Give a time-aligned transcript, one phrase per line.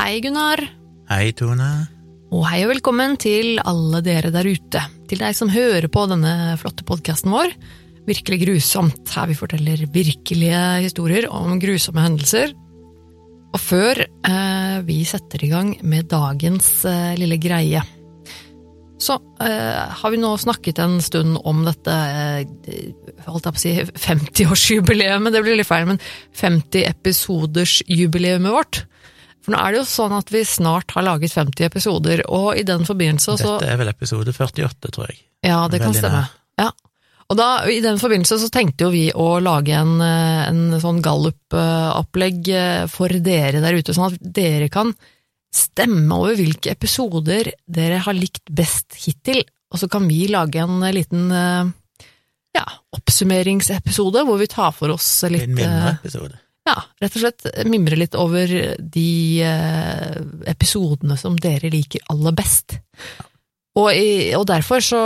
[0.00, 0.56] Hei, Gunnar.
[1.10, 1.66] Hei, Tone.
[2.32, 4.80] Og hei og velkommen til alle dere der ute.
[5.10, 7.52] Til deg som hører på denne flotte podkasten vår.
[8.08, 12.48] Virkelig grusomt, her vi forteller virkelige historier om grusomme hendelser.
[13.52, 17.84] Og før eh, vi setter i gang med dagens eh, lille greie,
[19.04, 22.48] så eh, har vi nå snakket en stund om dette eh,
[23.28, 23.76] holdt jeg på å si
[24.08, 26.00] 50-årsjubileet, det blir litt feil, men
[26.40, 28.88] 50-episodersjubileet vårt.
[29.40, 32.64] For nå er det jo sånn at vi snart har laget 50 episoder, og i
[32.66, 35.22] den forbindelse så Dette er vel episode 48, tror jeg.
[35.46, 36.24] Ja, det kan Veldig stemme.
[36.60, 36.68] Ja.
[37.30, 40.98] Og da, i den forbindelse så tenkte jo vi å lage en, eh, en sånn
[41.04, 44.92] gallup-opplegg eh, for dere der ute, sånn at dere kan
[45.54, 50.82] stemme over hvilke episoder dere har likt best hittil, og så kan vi lage en
[50.94, 51.70] liten eh,
[52.58, 52.66] ja,
[52.98, 56.40] oppsummeringsepisode hvor vi tar for oss litt En mindre minneepisode.
[56.68, 59.10] Ja, rett og slett mimre litt over de
[59.44, 60.16] eh,
[60.50, 62.76] episodene som dere liker aller best.
[63.78, 65.00] Og, i, og derfor, så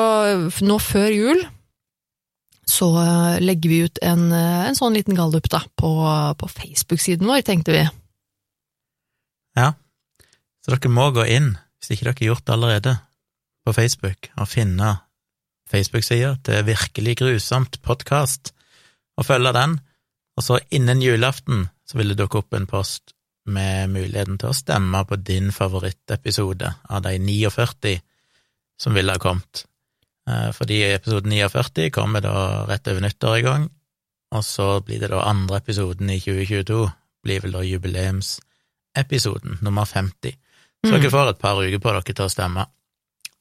[0.64, 1.44] nå før jul,
[2.69, 5.92] så eh, legger vi ut en, eh, en sånn liten gallup da, på,
[6.41, 7.84] på Facebook-siden vår, tenkte vi.
[9.58, 9.72] Ja.
[10.64, 12.98] Så dere må gå inn, hvis ikke dere har gjort det allerede,
[13.64, 14.97] på Facebook og finne
[15.70, 18.52] Facebook-sida til Virkelig grusomt podkast,
[19.14, 19.78] og følge den.
[20.37, 23.13] Og så innen julaften så vil det dukke opp en post
[23.47, 28.01] med muligheten til å stemme på din favorittepisode av de 49
[28.81, 29.65] som ville ha kommet.
[30.29, 33.69] Eh, Fordi episode 49 kommer da rett over nyttår i gang,
[34.35, 36.89] og så blir det da andre episoden i 2022,
[37.25, 40.35] blir vel da jubileumsepisoden, nummer 50.
[40.85, 41.01] Så Mm.
[41.01, 42.67] dere får et par uker på dere til å stemme.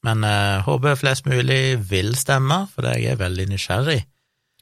[0.04, 4.06] Men eh, håper flest mulig vil stemme, for jeg er veldig nysgjerrig.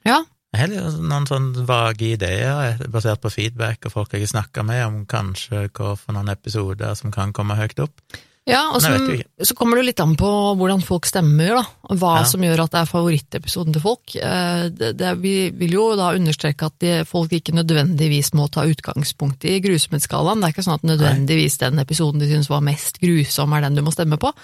[0.06, 4.33] Ja, Jeg har noen sånne vage ideer eh, basert på feedback og folk jeg har
[4.33, 8.01] snakka med, om kanskje hva for noen episoder som kan komme høyt opp.
[8.50, 10.28] ja og Nei, så, så kommer det litt an på
[10.59, 11.95] hvordan folk stemmer, da.
[11.95, 12.25] Hva Ja.
[12.28, 14.16] som gjør at det er favorittepisoden til folk.
[14.19, 18.67] Eh, Det, det, vi vil jo da understreke at de, folk ikke nødvendigvis må ta
[18.67, 20.44] utgangspunkt i grusomhetsskalaen.
[20.44, 23.79] Det er ikke sånn at nødvendigvis den episoden de syns var mest grusom, er den
[23.79, 24.35] du må stemme på.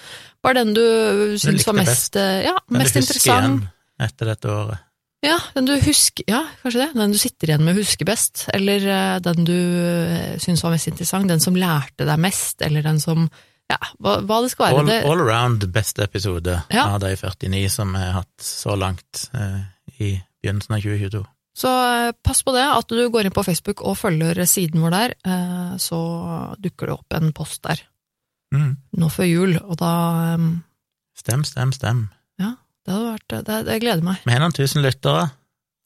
[0.41, 3.59] Bare den du syns var mest, eh, ja, mest interessant.
[3.59, 3.63] igjen
[4.07, 4.86] etter dette året.
[5.25, 6.89] Ja, den du husker, ja, kanskje det.
[6.99, 8.43] Den du sitter igjen med og husker best.
[8.53, 11.27] Eller eh, den du eh, syns var mest interessant.
[11.31, 13.25] Den som lærte deg mest, eller den som
[13.67, 14.77] Ja, hva, hva det skal være.
[14.79, 16.85] All, det, all around beste episode Ja.
[16.93, 19.57] av de 49 som vi har hatt så langt eh,
[19.99, 20.11] i
[20.43, 21.23] begynnelsen av 2022.
[21.57, 24.93] Så eh, pass på det, at du går inn på Facebook og følger siden vår
[24.95, 25.99] der, eh, så
[26.61, 27.81] dukker det opp en post der
[28.55, 28.77] Mm.
[28.95, 29.89] nå før jul, og da
[30.37, 30.43] eh,
[31.19, 32.05] Stem, stem, stem.
[32.87, 34.23] Det hadde vært Det, det gleder meg.
[34.23, 35.27] Vi har noen tusen lyttere.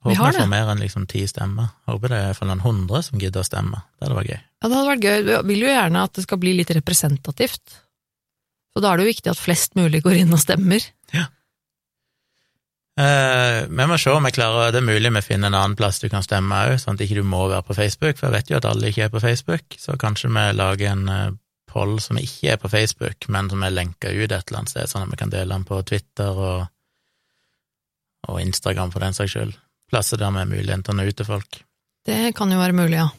[0.06, 1.73] Vi Håper har vi får mer enn liksom ti stemmer.
[1.89, 3.84] Håper det er for noen hundre som gidder å stemme.
[3.97, 4.39] Det hadde vært gøy.
[4.41, 5.19] Ja, det hadde vært gøy.
[5.28, 7.78] Vi vil jo gjerne at det skal bli litt representativt.
[8.72, 10.85] Så da er det jo viktig at flest mulig går inn og stemmer.
[13.00, 16.01] Eh, vi må se om jeg klarer Det er mulig vi finner en annen plass
[16.03, 18.51] du kan stemme òg, sånn at ikke du må være på Facebook, for jeg vet
[18.51, 21.31] jo at alle ikke er på Facebook, så kanskje vi lager en eh,
[21.72, 24.91] poll som ikke er på Facebook, men som er lenka ut et eller annet sted,
[24.91, 26.67] sånn at vi kan dele den på Twitter og,
[28.29, 29.55] og Instagram for den saks skyld.
[29.91, 31.63] Plasser der vi har muligheten til å nå ut til folk.
[32.07, 33.09] Det kan jo være mulig, ja.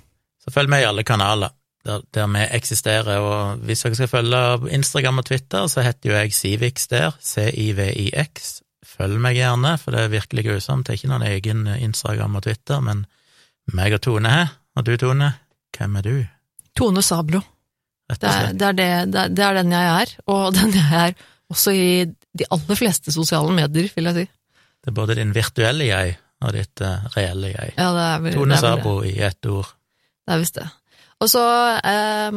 [0.42, 1.52] Så følg med i alle kanaler
[1.86, 4.42] der, der vi eksisterer, og hvis dere skal følge
[4.74, 8.60] Instagram og Twitter, så heter jo jeg Civix der, C-I-V-I-X.
[8.92, 10.86] Følg meg gjerne, for det er virkelig grusomt.
[10.86, 13.06] Det er ikke noen egen Instagram og Twitter, men
[13.74, 14.52] meg og Tone her.
[14.76, 15.32] Og du, Tone,
[15.76, 16.14] hvem er du?
[16.78, 17.42] Tone Sablo.
[18.12, 18.86] Det er, det, er det,
[19.16, 21.14] er, det er den jeg er, og den jeg er
[21.52, 24.26] også i de aller fleste sosiale medier, vil jeg si.
[24.82, 27.74] Det er både din virtuelle jeg og ditt eh, reelle jeg.
[27.78, 28.58] Ja, det er vel, Tone.
[28.58, 29.68] Sabo i ett ord.
[30.26, 30.68] Det er visst det.
[31.22, 31.42] Og så
[31.86, 32.34] eh,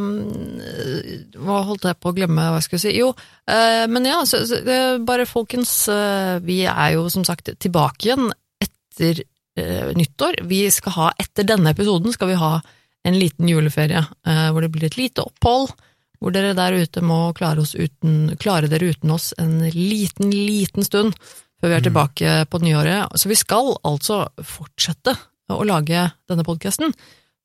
[1.41, 2.93] holdt jeg på å glemme hva jeg skulle si?
[2.99, 3.09] Jo,
[3.49, 4.59] eh, men ja, så, så,
[5.05, 8.29] bare folkens, eh, vi er jo som sagt tilbake igjen
[8.61, 9.23] etter
[9.57, 10.43] eh, nyttår.
[10.45, 12.59] Vi skal ha, etter denne episoden, skal vi ha
[13.05, 15.73] en liten juleferie, eh, hvor det blir et lite opphold.
[16.21, 20.85] Hvor dere der ute må klare, oss uten, klare dere uten oss en liten, liten
[20.85, 21.17] stund
[21.61, 21.87] før vi er Mm.
[21.89, 23.15] tilbake på nyåret.
[23.19, 25.15] Så vi skal altså fortsette
[25.49, 26.93] å lage denne podkasten.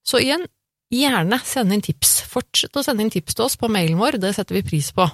[0.05, 0.47] Så igjen,
[0.91, 2.23] gjerne send inn tips.
[2.27, 5.07] Fortsett å sende inn tips til oss på mailen vår, det setter vi pris på.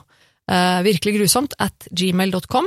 [0.48, 2.66] Eh, virkelig grusomt at gmail.com.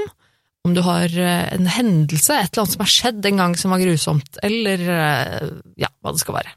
[0.68, 3.72] Om du har eh, en hendelse, et eller annet som har skjedd en gang som
[3.72, 5.50] var grusomt, eller eh,
[5.80, 6.52] ja, hva det skal være.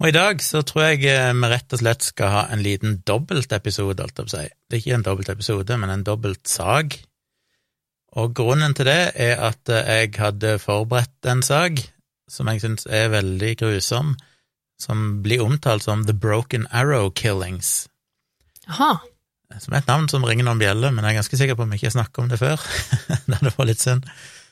[0.00, 3.02] Og i dag så tror jeg eh, vi rett og slett skal ha en liten
[3.04, 4.48] dobbeltepisode, holdt jeg på å si.
[4.70, 6.96] Det er ikke en dobbeltepisode, men en dobbeltsak.
[8.16, 11.82] Og grunnen til det er at eh, jeg hadde forberedt en sak
[12.28, 14.16] som jeg syns er veldig grusom,
[14.80, 17.88] som blir omtalt som The Broken Arrow Killings
[18.68, 18.98] Aha.
[19.58, 21.70] Som er et navn som ringer noen bjeller, men jeg er ganske sikker på om
[21.72, 22.60] vi ikke snakket om det før.
[23.32, 24.04] det var litt synd.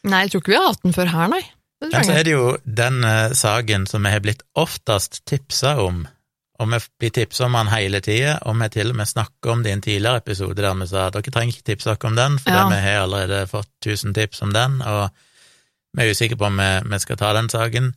[0.09, 1.43] Nei, jeg tror ikke vi har hatt den før her, nei.
[1.85, 6.07] Men så er det jo den eh, saken som vi har blitt oftest tipsa om,
[6.59, 9.63] og vi blir tipsa om den hele tida, og vi til og med snakker om
[9.63, 12.17] det i en tidligere episode der vi sa at dere trenger ikke tipse dere om
[12.17, 12.69] den, for Ja.
[12.69, 15.11] vi har allerede fått 1000 tips om den, og
[15.97, 17.93] vi er usikre på om vi, vi skal ta den saken.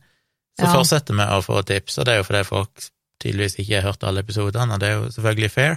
[0.58, 0.72] Så Ja.
[0.74, 2.90] fortsetter vi å få tips, og det er jo fordi folk
[3.22, 5.76] tydeligvis ikke har hørt alle episodene, og det er jo selvfølgelig fair.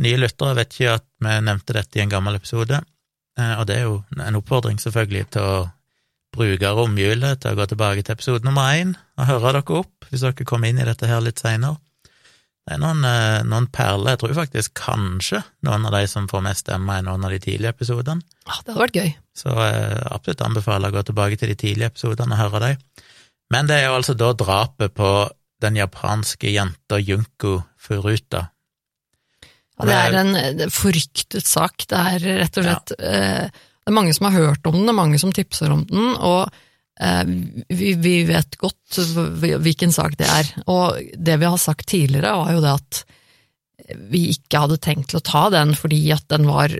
[0.00, 2.82] Nye lyttere vet ikke at vi nevnte dette i en gammel episode,
[3.38, 5.70] eh, og det er jo en oppfordring selvfølgelig til å
[6.36, 10.20] bruke romhjulet til å gå tilbake til episode nummer én og høre dere opp, hvis
[10.20, 11.78] dere kommer inn i dette her litt seinere.
[12.68, 16.42] Det er noen, eh, noen perler, jeg tror faktisk kanskje noen av de som får
[16.44, 19.14] mest stemme i noen av de tidlige episodene, Ah, det hadde vært gøy.
[19.36, 22.76] så jeg absolutt anbefaler å gå tilbake til de tidlige episodene og høre dem.
[23.50, 25.10] Men det er jo altså da drapet på
[25.64, 28.50] den japanske jenta Junko Furuta.
[29.78, 31.86] Ja, det er en eh, forryktet sak.
[31.88, 34.92] Det er rett og slett eh, Det er mange som har hørt om den, det
[34.92, 36.64] er mange som tipser om den, og eh,
[37.68, 38.98] vi, vi vet godt
[39.62, 40.50] hvilken sak det er.
[40.66, 43.02] Og det vi har sagt tidligere, var jo det at
[44.10, 46.74] vi ikke hadde tenkt til å ta den fordi at den var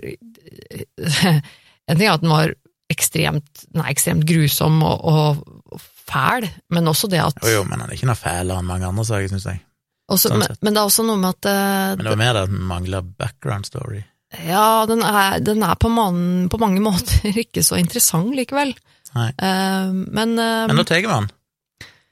[1.89, 2.51] En ting er at den var
[2.89, 5.79] ekstremt, er ekstremt grusom og, og
[6.09, 8.87] fæl, men også det at Jo, jo, men den er ikke noe fælere enn mange
[8.89, 9.61] andre saker, syns jeg.
[10.09, 11.57] også, sånn men, men det er også noe med at det,
[11.97, 14.03] Men det var mer det at den mangler background story.
[14.45, 18.75] Ja, den er, den er på, man, på mange måter ikke så interessant likevel.
[19.15, 19.29] Nei.
[19.33, 21.29] Eh, men eh, Men nå tar vi han.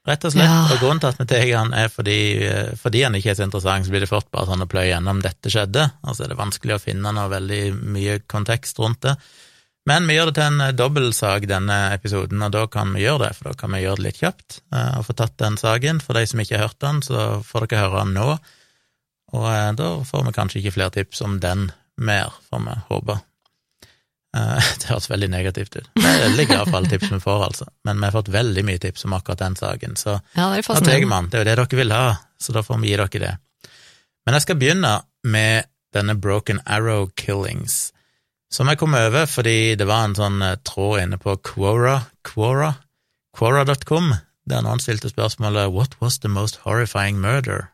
[0.08, 0.48] Rett og slett.
[0.48, 0.62] Ja.
[0.72, 3.48] Og grunnen til at vi tar han, er fordi, eh, fordi han ikke er så
[3.48, 5.90] interessant, så blir det fort bare sånn å pløye gjennom dette skjedde.
[6.08, 9.18] Altså er det vanskelig å finne noe veldig mye kontekst rundt det.
[9.88, 13.36] Men vi gjør det til en dobbeltsak denne episoden, og da kan vi gjøre det,
[13.38, 16.02] for da kan vi gjøre det litt kjapt og få tatt den saken.
[16.04, 18.26] For de som ikke har hørt den, så får dere høre den nå.
[19.38, 19.48] Og
[19.80, 21.70] da får vi kanskje ikke flere tips om den
[22.04, 23.16] mer, får vi håpe.
[24.38, 25.90] Eh, Det høres veldig negativt ut.
[25.96, 27.68] Det er veldig glad for alle tips vi får, altså.
[27.88, 30.80] Men vi har fått veldig mye tips om akkurat den saken, så ja, det da
[30.80, 31.30] tar man.
[31.32, 32.08] Det er jo det dere vil ha,
[32.42, 33.36] så da får vi gi dere det.
[34.28, 34.94] Men jeg skal begynne
[35.28, 37.94] med denne Broken Arrow Killings,
[38.52, 42.74] som jeg kom over fordi det var en sånn eh, tråd inne på Quora, Quora,
[43.38, 44.14] Quora.com,
[44.48, 47.72] der noen stilte spørsmålet What was the most horrifying murder?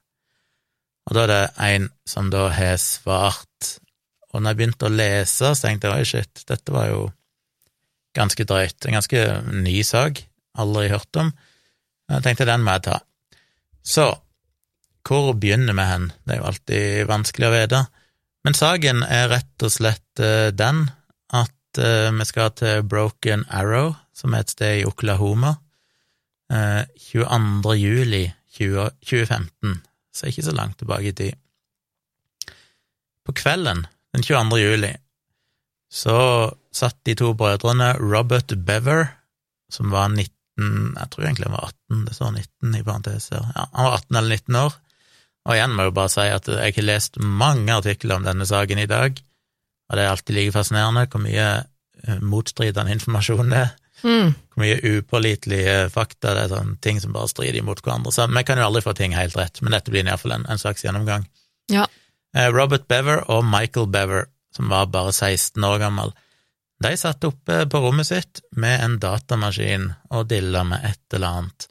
[1.10, 3.50] Og da er det en som da har svart,
[4.34, 7.02] og når jeg begynte å lese, så tenkte jeg oi, shit, dette var jo
[8.18, 10.24] ganske drøyt, en ganske ny sak,
[10.58, 11.32] aldri hørt om.
[12.12, 13.00] Jeg tenkte den må jeg ta.
[13.84, 14.08] Så,
[15.06, 16.10] hvor begynner vi hen?
[16.24, 17.82] Det er jo alltid vanskelig å vite.
[18.44, 20.86] Men saken er rett og slett eh, den
[21.34, 25.56] at eh, vi skal til Broken Arrow, som er et sted i Oklahoma,
[26.52, 27.78] eh, 22.
[27.80, 28.26] juli
[28.58, 29.80] 2015,
[30.14, 31.40] så ikke så langt tilbake i tid.
[33.24, 34.60] På kvelden den 22.
[34.62, 34.94] juli
[35.94, 36.18] så
[36.74, 39.12] satt de to brødrene Robert Bever,
[39.72, 43.46] som var 19 Jeg tror egentlig han var 18, det står 19 i parenteser.
[43.56, 44.76] Ja, han var 18 eller 19 år.
[45.44, 48.46] Og igjen må jeg jo bare si at jeg har lest mange artikler om denne
[48.48, 49.18] saken i dag,
[49.90, 53.74] og det er alltid like fascinerende hvor mye eh, motstridende informasjon det er.
[54.04, 54.30] Mm.
[54.54, 58.14] Hvor mye upålitelige fakta, det er sånn ting som bare strider imot hverandre.
[58.16, 60.62] Så vi kan jo aldri få ting helt rett, men dette blir iallfall en, en
[60.62, 61.28] slags gjennomgang.
[61.72, 61.86] Ja.
[62.34, 64.26] Eh, Robert Bever og Michael Bever,
[64.56, 66.14] som var bare 16 år gammel,
[66.84, 71.68] de satt oppe på rommet sitt med en datamaskin og dilla med et eller annet.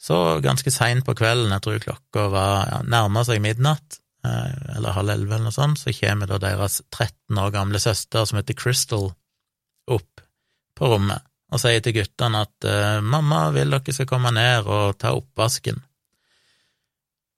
[0.00, 4.96] Så ganske seint på kvelden, jeg tror klokka var ja, nærma seg midnatt, eh, eller
[4.96, 8.56] halv elleve eller noe sånt, så kommer da deres 13 år gamle søster, som heter
[8.56, 9.10] Crystal,
[9.90, 10.24] opp
[10.78, 14.98] på rommet og sier til guttene at eh, 'mamma vil dere skal komme ned og
[15.02, 15.80] ta oppvasken'.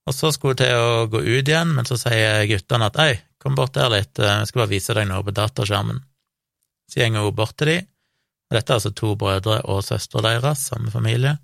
[0.08, 3.20] Og så skulle hun til å gå ut igjen, men så sier guttene at 'ei,
[3.38, 6.02] kom bort der litt, eh, jeg skal bare vise deg noe på dataskjermen'.
[6.90, 7.86] Så går hun bort til dem,
[8.50, 11.38] og dette er altså to brødre og søstre deres, samme familie.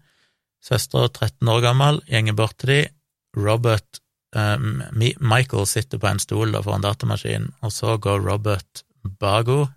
[0.61, 2.95] Søstera, 13 år gammel, gjenger bort til dem.
[3.37, 4.01] Robert
[4.35, 4.59] eh,
[5.21, 9.75] Michael sitter på en stol da foran datamaskinen, og så går Robert bak henne,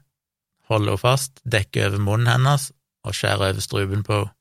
[0.72, 2.72] holder henne fast, dekker over munnen hennes
[3.06, 4.36] og skjærer over strupen på henne.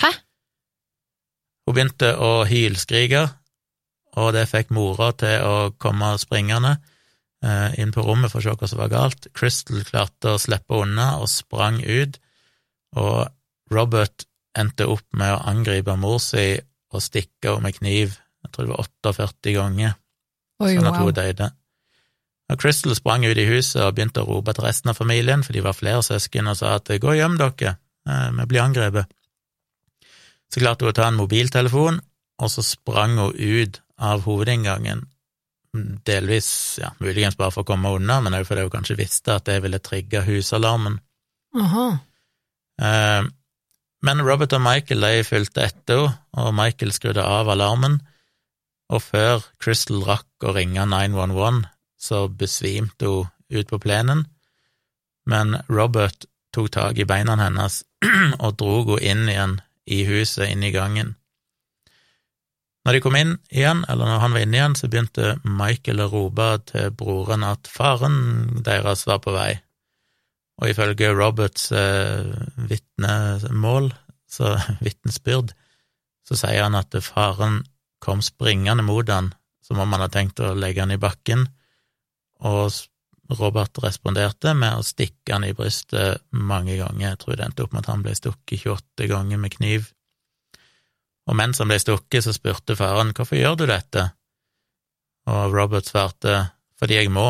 [0.00, 0.10] Hæ?
[1.66, 3.24] Hun begynte å hylskrike,
[4.18, 6.76] og det fikk mora til å komme springende
[7.44, 9.28] eh, inn på rommet for å se hva som var galt.
[9.36, 12.18] Crystal klarte å slippe unna og sprang ut,
[12.98, 13.30] og
[13.70, 14.26] Robert
[14.58, 16.58] endte opp med å angripe mor si
[16.90, 19.96] og stikke henne med kniv, jeg tror det var 48 ganger,
[20.60, 21.06] Oi, sånn at wow.
[21.06, 21.50] hun døde.
[22.50, 25.54] Og Crystal sprang ut i huset og begynte å rope til resten av familien, for
[25.54, 27.76] de var flere søsken, og sa at gå og gjem dere,
[28.10, 29.12] eh, vi blir angrepet.
[30.50, 32.00] Så klarte hun å ta en mobiltelefon,
[32.42, 35.06] og så sprang hun ut av hovedinngangen
[36.06, 39.46] delvis, ja, muligens bare for å komme unna, men òg fordi hun kanskje visste at
[39.46, 40.98] det ville trigge husalarmen.
[41.58, 41.86] Aha.
[42.82, 43.28] Eh,
[44.00, 48.00] men Robert og Michael de fulgte etter henne, og Michael skrudde av alarmen,
[48.90, 51.64] og før Crystal rakk å ringe 911,
[52.00, 54.24] så besvimte hun ut på plenen,
[55.30, 57.82] men Robert tok tak i beina hennes
[58.44, 59.56] og drog henne inn igjen
[59.90, 61.14] i huset, inn i gangen.
[62.90, 66.08] Når de kom inn igjen, eller når han var inne igjen, så begynte Michael å
[66.10, 68.16] rope til broren at faren
[68.66, 69.52] deres var på vei,
[70.58, 72.32] og ifølge Roberts eh,
[72.66, 73.92] vitnemål,
[74.26, 75.52] så vitnesbyrd,
[76.26, 77.60] så sier han at faren
[78.02, 79.30] kom springende mot han
[79.62, 81.46] som om han hadde tenkt å legge han i bakken,
[82.42, 82.74] og
[83.38, 87.12] Robert responderte med å stikke han i brystet mange ganger.
[87.12, 89.92] Jeg tror det endte opp med at han ble stukket 28 ganger med kniv.
[91.30, 94.08] Og mens han ble stukket, så spurte faren hvorfor gjør du dette,
[95.30, 96.40] og Robert svarte
[96.80, 97.28] fordi jeg må.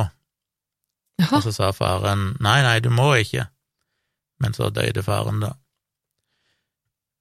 [1.21, 1.37] Aha.
[1.37, 3.45] Og så sa faren nei, nei, du må ikke,
[4.41, 5.53] men så døde faren, da.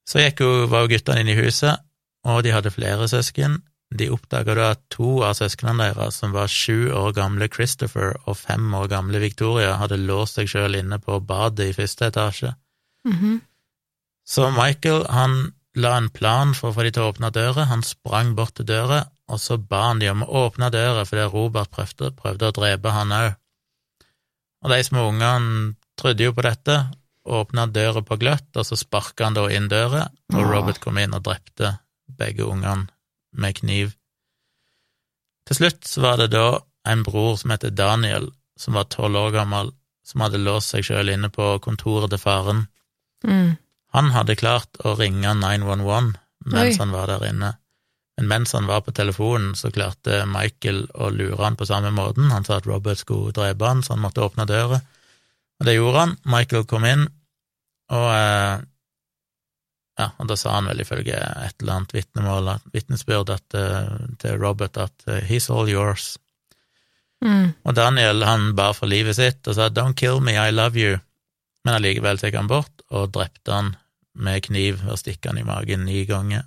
[0.08, 1.82] Så gikk jo, var jo guttene inne i huset,
[2.26, 3.60] og de hadde flere søsken.
[3.90, 8.38] De oppdaga da at to av søsknene deres, som var sju år gamle Christopher og
[8.38, 12.54] fem år gamle Victoria, hadde låst seg sjøl inne på badet i første etasje.
[13.04, 13.40] Mhm.
[14.30, 17.82] Så Michael han la en plan for å få de til å åpne døra, han
[17.86, 21.70] sprang bort til døra, og så ba han de om å åpne døra fordi Robert
[21.74, 23.28] prøvde, prøvde å drepe han òg.
[24.64, 26.80] Og de små ungene trodde jo på dette,
[27.30, 31.14] åpna døra på gløtt, og så sparka han da inn døra, og Robert kom inn
[31.14, 31.76] og drepte
[32.18, 32.88] begge ungene
[33.30, 33.94] med kniv.
[35.46, 36.60] Til slutt så var det da
[36.90, 39.72] en bror som heter Daniel, som var tolv år gammel,
[40.06, 42.64] som hadde låst seg sjøl inne på kontoret til faren.
[43.24, 43.54] Mm.
[43.96, 46.14] Han hadde klart å ringe 911
[46.50, 46.80] mens Oi.
[46.80, 47.50] han var der inne,
[48.16, 52.30] men mens han var på telefonen, så klarte Michael å lure han på samme måten.
[52.32, 54.80] Han sa at Robert skulle drepe han, så han måtte åpne døra,
[55.60, 56.16] og det gjorde han.
[56.24, 57.04] Michael kom inn,
[57.92, 58.64] og eh,
[60.00, 64.80] ja, og da sa han vel ifølge et eller annet vitnemål, vitnesbyrd eh, til Robert
[64.80, 66.14] at eh, he's all yours.
[67.20, 67.52] Mm.
[67.68, 70.96] Og Daniel han bar for livet sitt og sa don't kill me, I love you,
[71.64, 73.74] men allikevel tok han bort og drepte han
[74.20, 76.46] med kniv og stikke han i magen ni ganger.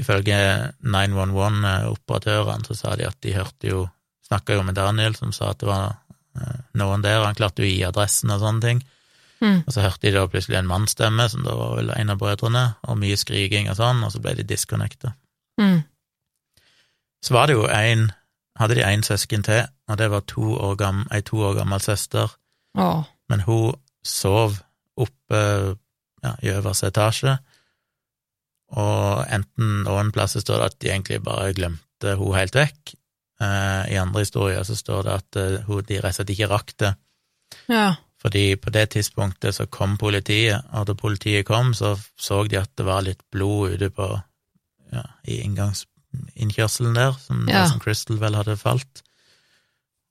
[0.00, 0.36] Ifølge
[0.82, 3.84] 911-operatørene så sa de at de hørte jo
[4.24, 5.98] Snakka jo med Daniel, som sa at det var
[6.40, 8.78] eh, noen der, han klarte jo å gi adressen og sånne ting.
[9.44, 9.58] Mm.
[9.66, 12.62] Og så hørte de da plutselig en mannsstemme, som da var vel en av brødrene,
[12.88, 15.12] og mye skriking og sånn, og så ble de disconnecta.
[15.60, 15.82] Mm.
[17.20, 18.10] Så var det jo en
[18.54, 20.76] Hadde de én søsken til, og det var to år
[21.10, 22.30] ei to år gammel søster,
[22.78, 23.02] Oh.
[23.28, 23.74] men hun
[24.04, 24.58] sov
[25.00, 25.40] oppe
[26.24, 27.38] ja, i øverste etasje,
[28.74, 32.94] og enten noen plasser står det at de egentlig bare glemte hun helt vekk.
[33.44, 36.50] Eh, I andre historier så står det at eh, hun, de rett og slett ikke
[36.50, 36.94] rakk det,
[37.70, 37.94] Ja.
[38.18, 42.70] fordi på det tidspunktet så kom politiet, og da politiet kom, så så de at
[42.76, 44.08] det var litt blod ute på
[44.92, 47.66] ja, i inngangsinnkjørselen der, som, Ja.
[47.68, 49.02] som Crystal vel hadde falt,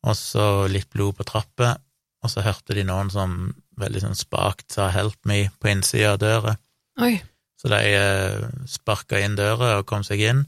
[0.04, 1.78] og så litt blod på trappa,
[2.24, 6.20] og så hørte de noen som veldig sånn spakt sa 'help me' på innsida av
[6.20, 6.58] døra,
[7.02, 7.22] Oi.
[7.58, 10.46] så de eh, sparka inn døra og kom seg inn,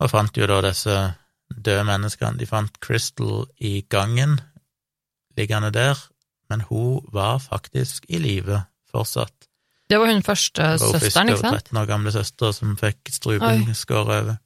[0.00, 0.96] og fant jo da disse
[1.48, 2.38] døde menneskene.
[2.38, 4.40] De fant Crystal i gangen,
[5.36, 5.98] liggende der,
[6.50, 9.48] men hun var faktisk i live fortsatt.
[9.88, 11.72] Det var hun første hun søsteren, ikke første sant?
[11.72, 14.36] 13 år gamle søster som fikk strupen skåret over.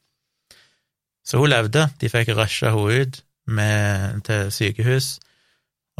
[1.24, 5.18] Så hun levde, de fikk rusha henne ut med, til sykehus,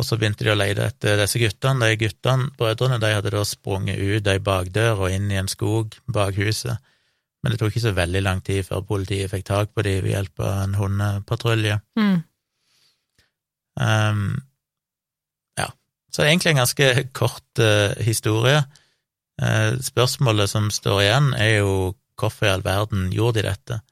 [0.03, 1.87] og så begynte de å lete etter disse guttene.
[1.87, 5.95] De guttene, brødrene, de hadde da sprunget ut ei bakdør og inn i en skog
[6.11, 6.83] bak huset,
[7.43, 10.15] men det tok ikke så veldig lang tid før politiet fikk tak på dem ved
[10.17, 11.79] hjelp av en hundepatrulje.
[11.99, 12.19] Mm.
[13.83, 14.27] Um,
[15.59, 15.71] ja,
[16.11, 18.61] så egentlig en ganske kort uh, historie.
[19.43, 21.73] Uh, spørsmålet som står igjen, er jo
[22.19, 23.83] hvorfor i all verden gjorde de dette?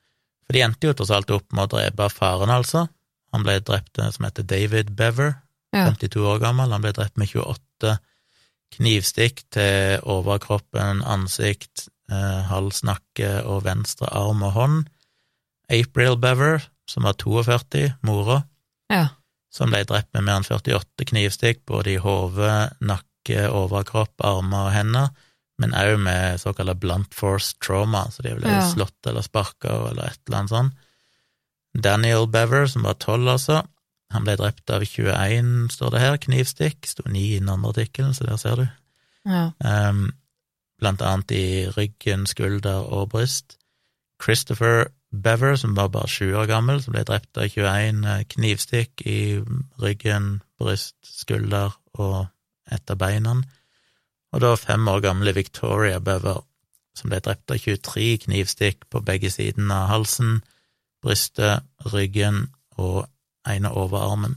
[0.47, 2.89] For de endte jo tross alt opp med å drepe faren, altså.
[3.35, 5.37] Han ble drept eh, som heter David Bever,
[5.73, 5.87] Ja.
[5.93, 6.73] 52 år gammel.
[6.75, 7.99] Han ble drept med 28
[8.77, 14.85] knivstikk til overkroppen, ansikt, eh, hals, nakke og venstre arm og hånd.
[15.71, 18.45] April Bever, som var 42, mora,
[18.91, 19.09] Ja.
[19.51, 24.73] som ble drept med mer enn 48 knivstikk, både i hode, nakke, overkropp, armer og
[24.73, 25.11] hender,
[25.59, 28.63] men òg med såkalla blunt force trauma, så de ble Ja.
[28.73, 30.73] slått eller sparka eller et eller annet sånt.
[31.77, 33.67] Daniel Bever, som var 12 altså,
[34.11, 38.15] han ble drept av 21, står det her, knivstikk, sto 9 i den andre artikkelen,
[38.15, 38.67] så der ser du.
[39.29, 39.45] Ja.
[39.63, 40.09] Um,
[40.81, 41.45] blant annet i
[41.77, 43.59] ryggen, skulder og bryst.
[44.23, 49.03] Christopher Bever, som var bare sju år gammel, som ble drept av 21 eh, knivstikk
[49.07, 49.21] i
[49.83, 52.29] ryggen, bryst, skulder og
[52.71, 53.41] et av beina.
[54.31, 56.45] Og da fem år gamle Victoria Bever,
[56.95, 60.41] som ble drept av 23 knivstikk på begge sidene av halsen,
[61.03, 62.45] brystet, ryggen
[62.79, 63.09] og
[63.49, 64.37] ene overarmen.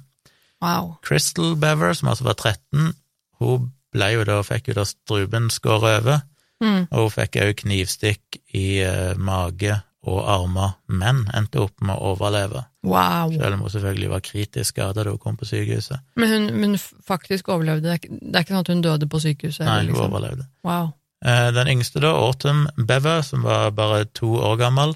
[0.63, 0.93] Wow.
[1.03, 2.93] Crystal Bever, som altså var 13,
[3.41, 6.21] hun ble jo da, fikk jo da struben skåret over,
[6.63, 6.85] Mm.
[6.91, 9.73] og hun fikk òg knivstikk i uh, mage
[10.07, 13.31] og armer, men endte opp med å overleve, wow.
[13.31, 15.99] selv om hun selvfølgelig var kritisk skada da hun kom på sykehuset.
[16.19, 17.87] Men hun, men faktisk overlevde.
[17.87, 19.63] Det er, ikke, sånn at hun døde på sykehuset?
[19.67, 20.11] Nei, hun liksom.
[20.11, 20.47] overlevde.
[20.67, 20.91] Wow.
[21.23, 24.95] Eh, Den yngste da, Autumn Bever, som var bare to år gammel,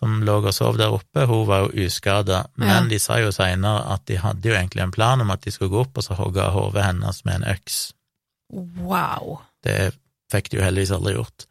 [0.00, 2.80] som lå og sov der oppe, hun var jo uskada, men Ja.
[2.88, 5.70] de sa jo seinere at de hadde jo egentlig en plan om at de skulle
[5.74, 7.92] gå opp og så hogge av hodet hennes med en øks.
[8.50, 9.40] Wow.
[9.62, 9.92] Det
[10.32, 11.44] fikk de jo heldigvis aldri gjort.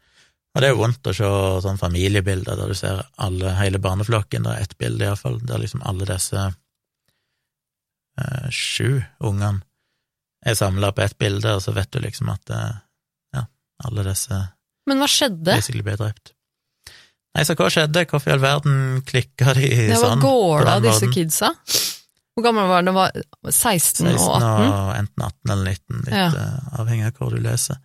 [0.54, 1.28] Og det er jo vondt å se
[1.62, 5.82] sånn familiebilder der du ser alle, hele barneflokken, det er ett bilde iallfall, der liksom
[5.86, 6.48] alle disse
[8.18, 9.62] eh, sju ungene
[10.44, 12.76] er samla på ett bilde, og så vet du liksom at eh,
[13.36, 13.44] ja,
[13.84, 14.40] alle disse
[14.88, 15.44] Men hva skjedde?
[15.54, 16.32] basically ble drept.
[17.40, 18.02] Nei, så hva skjedde?
[18.10, 18.74] Hvorfor i all verden
[19.08, 20.20] klikka de var sånn?
[20.20, 21.54] det av den disse kidsa?
[22.36, 22.84] Hvor gammel var?
[22.84, 23.14] Det var
[23.48, 24.66] 16 og 16 18?
[24.68, 26.26] og enten 18 eller 19, litt Ja.
[26.28, 27.80] eh, avhengig av hvor du leser.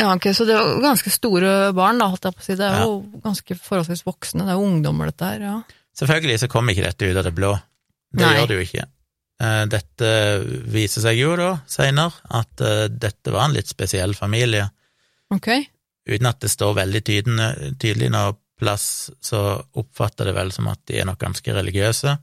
[0.00, 2.54] Ja, okay, Så det var ganske store barn, da, holdt jeg på å si.
[2.56, 2.84] Det er Ja.
[2.88, 4.40] jo ganske forholdsvis voksne.
[4.46, 5.40] Det er jo ungdommer, dette her.
[5.40, 5.62] ja.
[5.94, 7.52] Selvfølgelig så kom ikke dette ut av det blå.
[8.14, 8.34] Det Nei.
[8.34, 8.86] gjør det jo ikke.
[9.40, 10.10] Eh, Dette
[10.70, 14.70] viser seg jo da, seinere, at eh, dette var en litt spesiell familie.
[15.30, 15.48] Ok.
[16.06, 19.40] Uten at det står veldig tydende, tydelig noe plass, så
[19.74, 22.16] oppfatter det vel som at de er nok ganske religiøse.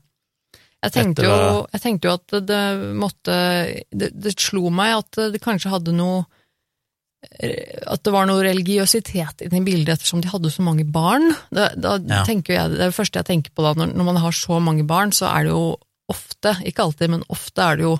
[0.82, 1.42] Jeg tenkte, var...
[1.46, 2.62] jo, jeg tenkte jo at det, det
[2.98, 3.34] måtte
[3.94, 6.24] det, det slo meg at det kanskje hadde noe
[7.86, 11.28] At det var noe religiøsitet inni bildet ettersom de hadde så mange barn.
[11.54, 12.24] Da, da Ja.
[12.26, 14.58] tenker jeg, Det er det første jeg tenker på da, når, når man har så
[14.58, 15.76] mange barn, så er det jo
[16.10, 17.94] ofte, ikke alltid, men ofte er det jo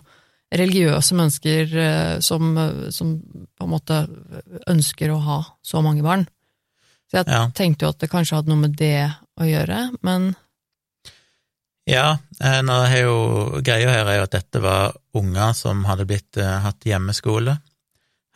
[0.53, 4.03] religiøse mennesker eh, som, eh, som på en måte
[4.69, 6.27] ønsker å ha så mange barn.
[7.13, 7.51] Så jeg Ja.
[7.53, 10.35] tenkte jo at det kanskje hadde noe med det å gjøre, men
[11.85, 16.07] Ja, eh, nå har jo greia her er jo at dette var unger som hadde
[16.07, 17.57] blitt uh, hatt hjemmeskole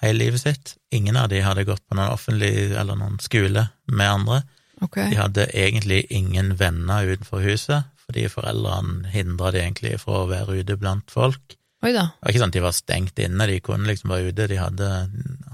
[0.03, 0.75] hele livet sitt.
[0.93, 4.41] Ingen av de hadde gått på noen offentlig eller noen skole med andre.
[4.83, 5.09] Okay.
[5.15, 10.59] De hadde egentlig ingen venner utenfor huset, fordi foreldrene hindra de egentlig fra å være
[10.61, 11.57] ute blant folk.
[11.85, 12.09] Oi da.
[12.19, 14.49] Det var ikke sånn at de var stengt inne, de kunne liksom være ute.
[14.51, 14.91] De hadde,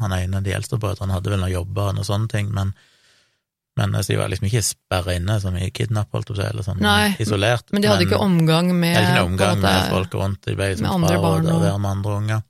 [0.00, 2.72] han ene, de eldste brødrene, hadde vel noen jobber og noen sånne ting, men,
[3.76, 6.80] men så de var liksom ikke sperra inne som i kidnapp, holdt jeg eller sånn
[6.84, 7.70] Nei, isolert.
[7.72, 11.20] Men de hadde ikke omgang med ikke omgang med folk rundt, de ble liksom andre
[11.22, 12.42] barn og- være med andre unger.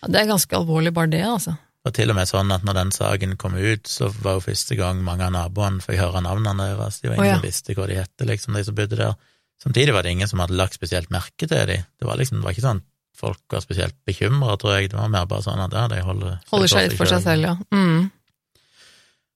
[0.00, 1.58] Ja, Det er ganske alvorlig, bare det, altså.
[1.84, 4.76] Og til og med sånn at når den saken kom ut, så var jo første
[4.76, 7.00] gang mange av naboene fikk høre navnene deres.
[7.00, 7.36] De var ingen oh, ja.
[7.40, 9.14] som visste hva de hette, liksom, de som bodde der.
[9.62, 11.84] Samtidig var det ingen som hadde lagt spesielt merke til dem.
[12.00, 12.82] Det var liksom, det var ikke sånn
[13.20, 14.90] folk var spesielt bekymra, tror jeg.
[14.90, 17.48] Det var mer bare sånn at ja, de holder, Holder seg litt for seg selv,
[17.50, 17.54] ja.
[17.74, 18.10] Mm.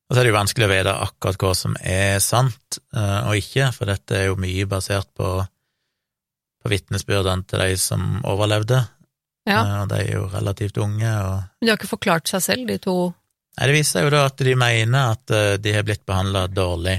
[0.05, 3.39] Og så er det jo vanskelig å vite akkurat hva som er sant eh, og
[3.41, 5.31] ikke, for dette er jo mye basert på,
[6.61, 8.83] på vitnesbyrdene til de som overlevde,
[9.49, 9.59] ja.
[9.61, 11.09] Eh, og de er jo relativt unge.
[11.09, 12.99] og Men de har ikke forklart seg selv, de to.
[13.57, 16.99] Nei, Det viser jo da at de mener at eh, de har blitt behandla dårlig,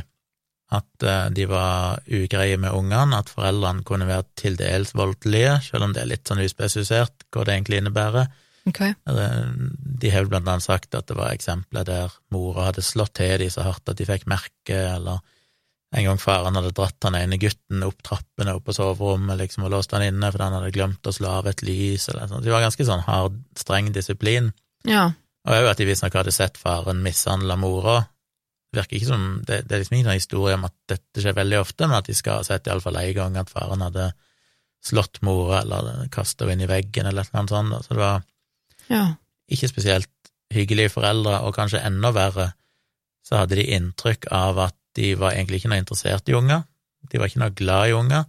[0.75, 5.93] at de var ugreie med ungene, at foreldrene kunne være til dels voldelige, selv om
[5.93, 8.31] det er litt sånn uspesifisert hva det egentlig innebærer.
[8.69, 8.81] Ok.
[8.81, 9.45] Eh,
[10.01, 13.49] De har blant annet sagt at det var eksempler der mora hadde slått til de
[13.53, 15.21] så hardt at de fikk merke, eller
[15.95, 19.71] en gang faren hadde dratt han ene gutten opp trappene opp på soverommet liksom, og
[19.71, 22.43] låst han inne fordi han hadde glemt å slå av et lys, eller sånn.
[22.43, 24.51] De var ganske sånn hard, streng disiplin.
[24.83, 25.11] Ja.
[25.45, 27.99] Og òg at de visstnok hadde sett faren mishandle mora.
[28.73, 31.37] Det virker ikke som, det, det er liksom ikke noen historie om at dette skjer
[31.37, 34.09] veldig ofte, men at de skal ha sett iallfall én gang at faren hadde
[34.85, 37.85] slått mora eller kasta henne inn i veggen eller noe sånt.
[37.85, 38.25] Så det var
[38.91, 39.15] ja.
[39.51, 40.11] ikke spesielt
[40.53, 42.51] hyggelige foreldre, og kanskje enda verre,
[43.25, 46.63] så hadde de inntrykk av at de var egentlig ikke noe interessert i unger.
[47.11, 48.23] De var ikke noe glad i unger.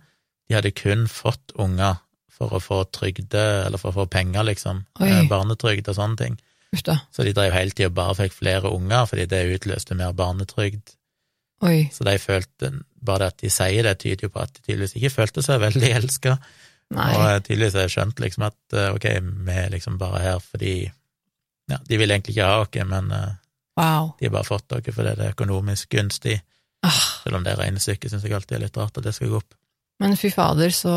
[0.49, 2.01] De hadde kun fått unger
[2.37, 4.83] for å få trygde, eller for å få penger, liksom.
[5.01, 5.09] Oi.
[5.09, 6.37] Eh, Barnetrygd og sånne ting.
[6.75, 6.83] Uff.
[6.85, 10.97] Så de drev hele tida og bare fikk flere unger, fordi det utløste mer barnetrygd.
[11.65, 11.89] Oi.
[11.95, 12.75] Så de følte
[13.07, 15.61] Bare det at de sier det, tyder jo på at de tydeligvis ikke følte seg
[15.63, 16.33] veldig elska.
[16.95, 17.09] Nei.
[17.17, 19.07] Og eh, tydeligvis har jeg skjønt liksom at eh, ok,
[19.49, 20.75] vi er liksom bare her fordi
[21.67, 23.33] Ja, de vil egentlig ikke ha oss, men eh,
[23.77, 24.13] Wow.
[24.21, 26.37] de har bare fått dere fordi det er økonomisk gunstig.
[26.87, 29.41] Ah, Selv om det regnestykket syns jeg alltid er litt rart at det skal gå
[29.43, 29.55] opp.
[30.01, 30.93] men fy fader, så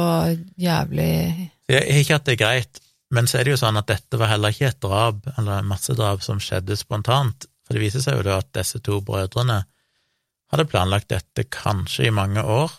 [0.60, 2.80] jævlig jeg ikke at det er greit,
[3.12, 6.22] men så er det jo sånn at dette var heller ikke et drap, eller massedrap,
[6.24, 7.46] som skjedde spontant.
[7.66, 9.64] For det viser seg jo da at disse to brødrene
[10.52, 12.72] hadde planlagt dette kanskje i mange år.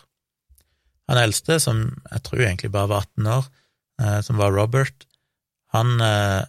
[1.11, 3.47] Han eldste, som jeg tror egentlig bare var 18 år,
[4.01, 5.05] eh, som var Robert,
[5.75, 6.41] han eh,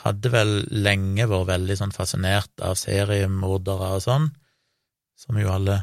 [0.00, 4.28] hadde vel lenge vært veldig sånn fascinert av seriemordere og sånn,
[5.20, 5.82] som jo alle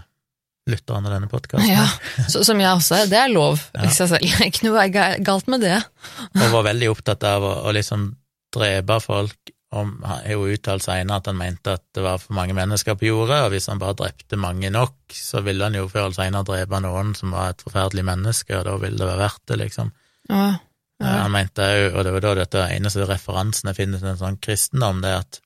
[0.68, 1.86] lytterne av denne podkasten Ja,
[2.32, 3.12] så, som jeg også er.
[3.12, 3.86] Det er lov Ja.
[3.88, 4.40] i seg selv.
[4.50, 4.88] Ikke noe
[5.24, 5.78] galt med det.
[6.34, 8.10] og var veldig opptatt av å, å liksom
[8.56, 9.38] drepe folk.
[9.76, 12.96] Og han har jo uttalt senere at han mente at det var for mange mennesker
[12.96, 16.20] på jorda, og hvis han bare drepte mange nok, så ville han jo før eller
[16.22, 19.58] senere drepe noen som var et forferdelig menneske, og da ville det være verdt det,
[19.66, 19.92] liksom.
[20.32, 20.46] Ja,
[21.04, 21.10] ja.
[21.24, 24.40] Han mente òg, og det var da dette eneste referansen jeg finner til en sånn
[24.42, 25.42] kristendom, det at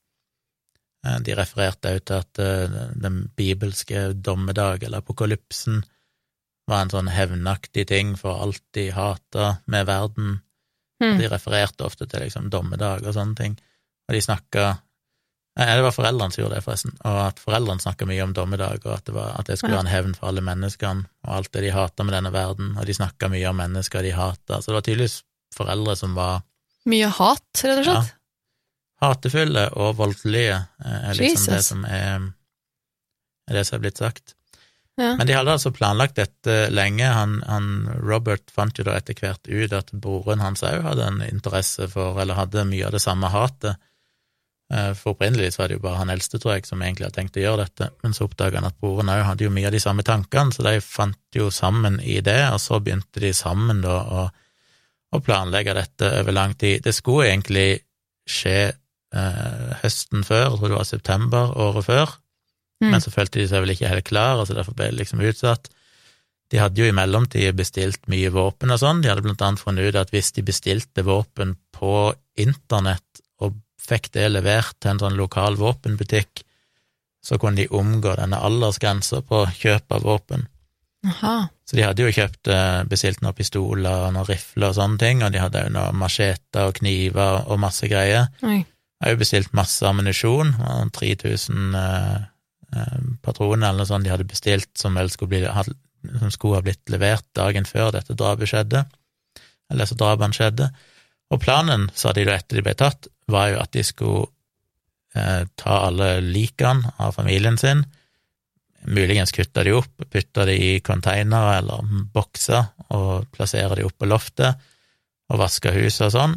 [1.07, 5.81] eh, de refererte òg til at eh, den bibelske dommedag, eller apokalypsen,
[6.69, 10.37] var en sånn hevnaktig ting for alt de hata med verden.
[11.01, 11.17] Mm.
[11.17, 13.57] De refererte ofte til liksom dommedag og sånne ting,
[14.11, 14.71] og de snakka
[15.59, 18.85] Nei, det var foreldrene som gjorde det, forresten, og at foreldrene snakka mye om dommedag,
[18.85, 19.81] og at det, var, at det skulle Ja.
[19.81, 22.85] være en hevn for alle menneskene, og alt det de hata med denne verden, og
[22.87, 25.17] de snakka mye om mennesker de hata, så det var tydeligvis
[25.57, 26.39] foreldre som var
[26.87, 28.13] Mye hat, rett og slett.
[29.03, 32.31] hatefulle og voldelige, eh, er liksom det som er,
[33.49, 34.35] er det som er blitt sagt.
[34.97, 35.15] Ja.
[35.17, 37.05] Men de hadde altså planlagt dette lenge.
[37.11, 37.69] Han, han,
[38.03, 42.19] Robert fant jo da etter hvert ut at broren hans òg hadde en interesse for,
[42.21, 43.75] eller hadde mye av det samme hatet.
[44.71, 47.17] Eh, For opprinnelig så var det jo bare han eldste, tror jeg, som egentlig hadde
[47.19, 49.75] tenkt å gjøre dette, men så oppdaga han at broren òg hadde jo mye av
[49.75, 53.81] de samme tankene, så de fant jo sammen i det, og så begynte de sammen
[53.83, 54.21] da å,
[55.11, 56.83] å planlegge dette over lang tid.
[56.85, 57.81] Det skulle egentlig
[58.29, 62.17] skje eh, høsten før, jeg tror det var september året før,
[62.81, 62.95] Mm.
[62.95, 65.67] men så følte de seg vel ikke helt klar, så derfor ble det liksom utsatt.
[66.49, 69.85] De hadde jo i mellomtid bestilt mye våpen og sånn, de hadde blant annet funnet
[69.91, 71.91] ut at hvis de bestilte våpen på
[72.41, 73.10] internett
[73.81, 76.43] fikk det levert til en sånn lokal våpenbutikk,
[77.21, 80.47] så kunne de omgå denne aldersgrensa på kjøp av våpen.
[81.07, 81.35] Aha.
[81.65, 85.23] Så de hadde jo kjøpt, eh, bestilt noen pistoler og noen rifler og sånne ting,
[85.23, 88.29] og de hadde jo noen macheter og kniver og masse greier.
[88.43, 88.59] Oi.
[88.61, 92.25] Jeg har jo bestilt masse ammunisjon, og 3000 eh,
[92.75, 96.65] eh, patroner eller noe sånt de hadde bestilt, som vel skulle, bli, som skulle ha
[96.65, 98.85] blitt levert dagen før dette drapet skjedde,
[99.71, 100.69] eller så drapene skjedde.
[101.31, 104.27] Og planen, sa de da etter de ble tatt, var jo at de skulle
[105.15, 107.85] eh, ta alle likene av familien sin,
[108.81, 114.09] muligens kutte de opp, putte de i containere eller bokser og plassere de opp på
[114.09, 114.57] loftet,
[115.31, 116.33] og vaske huset og sånn,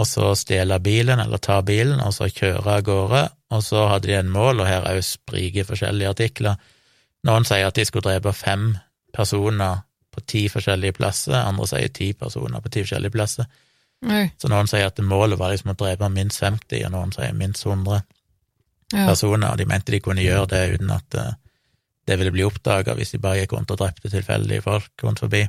[0.00, 4.08] og så stjele bilen, eller ta bilen, og så kjøre av gårde, og så hadde
[4.08, 6.60] de en mål, og her er jo spriker forskjellige artikler.
[7.26, 8.70] Noen sier at de skulle drepe fem
[9.12, 9.82] personer
[10.14, 13.50] på ti forskjellige plasser, andre sier ti personer på ti forskjellige plasser.
[14.08, 14.30] Oi.
[14.40, 17.66] Så noen sier at målet var liksom å drepe minst 50, og noen sier minst
[17.66, 18.00] 100
[18.92, 19.04] Ja.
[19.06, 21.32] personer, og de mente de kunne gjøre det uten at eh,
[22.08, 25.44] det ville bli oppdaga hvis de bare gikk rundt og drepte tilfeldige folk rundt forbi.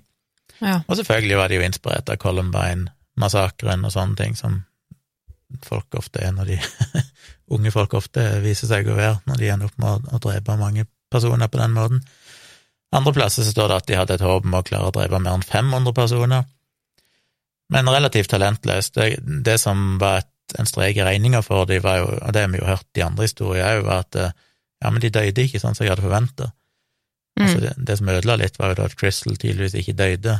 [0.61, 0.81] ja.
[0.87, 4.59] Og selvfølgelig var de jo inspirert av Columbine-massakren og sånne ting som
[5.67, 6.59] folk ofte er når de
[7.55, 10.85] unge folk ofte viser seg å være når de ender opp med å drepe mange
[11.11, 12.03] personer på den måten.
[12.93, 15.19] Andre plasser så står det at de hadde et håp om å klare å drepe
[15.19, 16.45] mer enn 500 personer.
[17.71, 18.95] Men relativt talentløst.
[18.97, 22.41] Det, det som var et, en strek i regninga for dem, var jo, og det
[22.43, 25.61] har vi jo hørt i andre historier òg, var at ja, men de døde ikke
[25.61, 26.49] sånn som jeg hadde forventa.
[27.39, 27.43] Mm.
[27.45, 30.39] Altså det, det som ødela litt, var jo da at Crystal tydeligvis ikke døde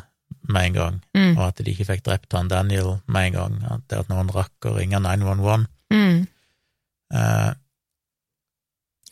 [0.51, 1.37] med en gang, Mm.
[1.37, 4.31] og at de ikke fikk drept han Daniel med en gang, at det at noen
[4.33, 5.67] rakk å ringe 911.
[5.93, 6.21] Mm.
[7.13, 7.49] Eh,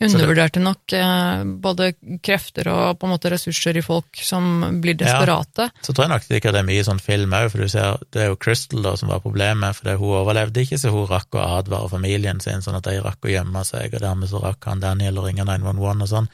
[0.00, 1.90] Undervurderte nok eh, både
[2.24, 4.46] krefter og på en måte ressurser i folk som
[4.80, 5.66] blir desperate.
[5.68, 5.84] Ja.
[5.84, 8.22] så tror jeg nok sikkert det er mye sånn film òg, for du ser, det
[8.24, 11.36] er jo Crystal da som var problemet, for det, hun overlevde ikke, så hun rakk
[11.36, 14.70] å advare familien sin, sånn at de rakk å gjemme seg, og dermed så rakk
[14.70, 16.32] han Daniel å ringe 911 og sånn.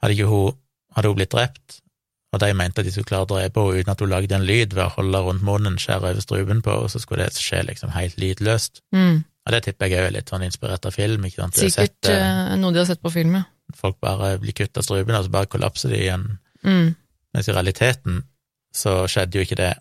[0.00, 0.58] Hadde ikke hun,
[0.96, 1.80] hadde hun blitt drept,
[2.32, 4.48] og de mente at de skulle klare å drepe henne uten at hun lagde en
[4.48, 7.66] lyd ved å holde rundt munnen, skjære over strupen på, og så skulle det skje
[7.68, 8.82] liksom helt lydløst.
[8.96, 9.22] Mm.
[9.48, 11.56] Og det tipper jeg òg er litt sånn inspirert av film, ikke sant?
[11.56, 13.46] Sikkert sett, eh, noe de har sett på film, ja.
[13.78, 16.26] folk bare blir kutta strupen, og så bare kollapser de igjen.
[16.68, 16.90] Mm.
[17.32, 18.20] Mens i realiteten
[18.76, 19.72] så skjedde jo ikke det,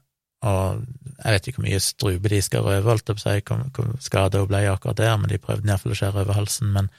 [0.48, 0.86] og
[1.18, 3.68] jeg vet ikke hvor mye strupe de skal røve, holdt jeg på å si, hvor,
[3.76, 6.72] hvor skada hun ble akkurat der, men de prøvde iallfall å skjære over halsen.
[6.72, 6.90] Men,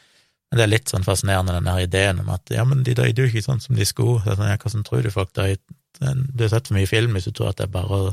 [0.50, 3.24] men det er litt sånn fascinerende, den her ideen om at ja, men de døde
[3.24, 4.20] jo ikke sånn som de skulle.
[4.28, 5.60] Sånn, ja, hvordan tror du folk døde?
[5.98, 8.10] Du har sett for mye film hvis du tror at det er bare å,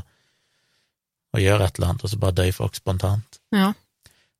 [1.36, 3.42] å gjøre et eller annet, og så bare dør folk spontant.
[3.54, 3.74] Ja.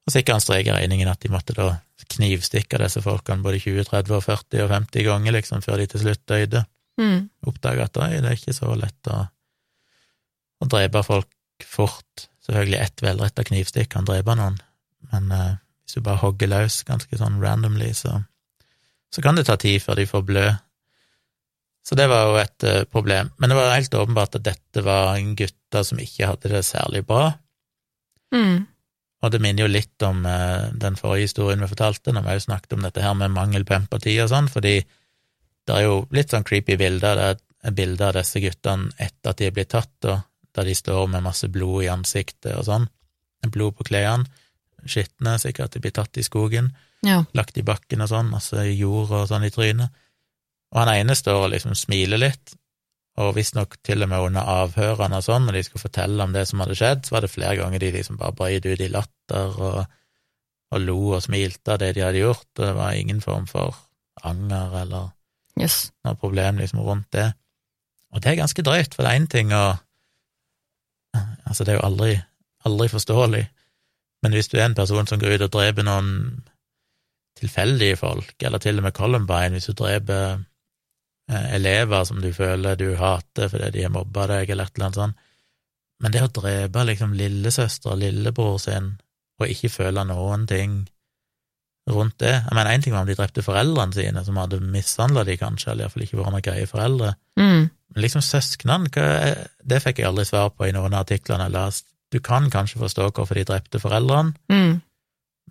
[0.07, 1.75] Og sikkert han strek i regningen at de måtte da
[2.15, 6.05] knivstikke disse folkene både 20, 30, og 40 og 50 ganger, liksom, før de til
[6.05, 6.63] slutt døde
[6.97, 7.29] Mm.
[7.45, 9.27] oppdaga at det er ikke så lett å,
[10.65, 12.29] å drepe folk fort.
[12.47, 14.57] Selvfølgelig ett velretta knivstikk kan drepe noen,
[15.13, 18.23] men eh, hvis du bare hogger løs ganske sånn randomly, så,
[19.13, 20.47] så kan det ta tid før de får blø.
[21.87, 23.29] Så det var jo et uh, problem.
[23.39, 27.05] Men det var helt åpenbart at dette var en gutter som ikke hadde det særlig
[27.07, 27.29] bra.
[28.35, 28.65] Mm.
[29.27, 32.45] Og det minner jo litt om uh, den forrige historien vi fortalte, når vi jo
[32.47, 34.77] snakket om dette her med mangel på empati og sånn, fordi
[35.67, 37.19] det er jo litt sånn creepy bilder.
[37.19, 37.27] Det
[37.67, 40.23] er bilder av disse guttene etter at de er blitt tatt, og
[40.55, 42.87] der de står med masse blod i ansiktet og sånn.
[43.51, 44.31] Blod på klærne.
[44.87, 46.71] Skitne, sikkert de blir tatt i skogen.
[47.07, 47.25] Ja.
[47.35, 49.91] Lagt i bakken og sånn, masse jord og sånn i trynet.
[50.75, 52.55] Og han ene står og liksom smiler litt,
[53.17, 56.45] og visstnok til og med under avhørene og sånn, når de skulle fortelle om det
[56.49, 59.61] som hadde skjedd, så var det flere ganger de liksom bare brøyt ut i latter
[59.71, 59.79] og,
[60.75, 63.79] og lo og smilte av det de hadde gjort, og det var ingen form for
[64.27, 65.13] anger eller
[65.57, 65.91] Yes.
[66.05, 67.31] noe problem liksom rundt det.
[68.13, 69.67] Og det er ganske drøyt, for det er én ting å
[71.47, 72.15] Altså, det er jo aldri,
[72.69, 73.47] aldri forståelig,
[74.23, 76.43] men hvis du er en person som går ut og dreper noen
[77.39, 80.43] tilfeldige folk, eller til og med Columbine, hvis du dreper
[81.29, 85.01] elever som du føler du hater fordi de har mobba deg, eller et eller annet
[85.01, 85.17] sånt,
[86.03, 88.93] men det å drepe liksom lillesøster og lillebror sin,
[89.41, 90.85] og ikke føle noen ting
[91.89, 95.23] rundt det Jeg mener, én ting var om de drepte foreldrene sine, som hadde mishandla
[95.25, 97.71] de kanskje, eller iallfall ikke vært noen greie foreldre, Mm.
[97.95, 98.91] men liksom søsknene,
[99.63, 101.89] det fikk jeg aldri svar på i noen av artiklene jeg leste.
[102.11, 104.81] Du kan kanskje forstå hvorfor de drepte foreldrene, Mm.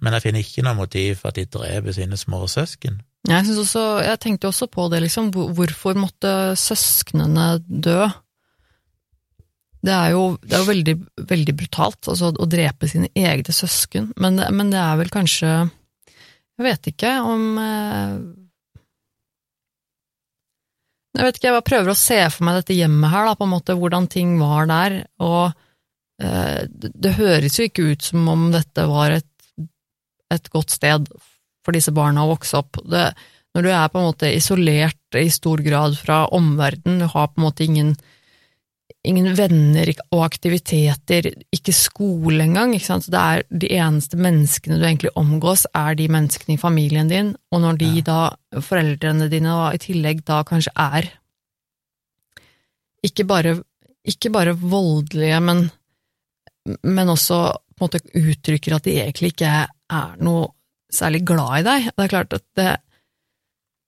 [0.02, 3.02] men jeg finner ikke noe motiv for at de dreper sine små søsken.
[3.26, 5.32] Jeg, også, jeg tenkte også på det, liksom.
[5.34, 8.06] Hvorfor måtte søsknene dø?
[9.86, 10.96] Det er jo, det er jo veldig,
[11.30, 15.52] veldig brutalt, altså å drepe sine egne søsken, men, men det er vel kanskje
[16.58, 18.16] Jeg vet ikke om eh,
[21.20, 23.46] Jeg vet ikke, jeg bare prøver å se for meg dette hjemmet her, da, på
[23.46, 25.54] en måte, hvordan ting var der, og
[26.24, 29.30] eh, det, det høres jo ikke ut som om dette var et,
[30.34, 31.14] et godt sted
[31.66, 32.80] for disse barna å vokse opp.
[32.86, 33.08] Det,
[33.56, 37.40] når du er på en måte isolert i stor grad fra omverdenen, du har på
[37.40, 37.94] en måte ingen,
[39.08, 43.08] ingen venner og aktiviteter, ikke skole engang, ikke sant?
[43.08, 47.36] Så det er de eneste menneskene du egentlig omgås, er de menneskene i familien din,
[47.52, 48.08] og når de Ja.
[48.10, 51.10] da, foreldrene dine da, i tillegg da kanskje er
[53.06, 53.64] ikke bare,
[54.04, 55.70] ikke bare voldelige, men,
[56.84, 57.40] men også
[57.76, 60.50] på en måte uttrykker at de egentlig ikke er noe
[60.94, 61.90] særlig glad i deg.
[61.96, 62.72] Det er klart at det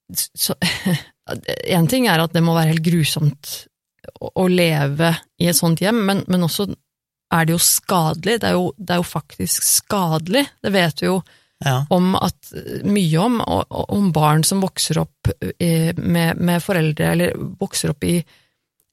[0.08, 0.96] Én
[1.78, 3.50] En ting er at det må være helt grusomt
[4.24, 5.10] å, å leve
[5.42, 6.64] i et sånt hjem, men, men også
[7.36, 8.38] er det jo skadelig.
[8.40, 10.46] Det er jo, det er jo faktisk skadelig.
[10.64, 11.18] Det vet vi jo
[11.60, 12.52] Ja, om at
[12.86, 17.90] mye om, og- og om barn som vokser opp eh, med, med foreldre, eller vokser
[17.92, 18.20] opp i,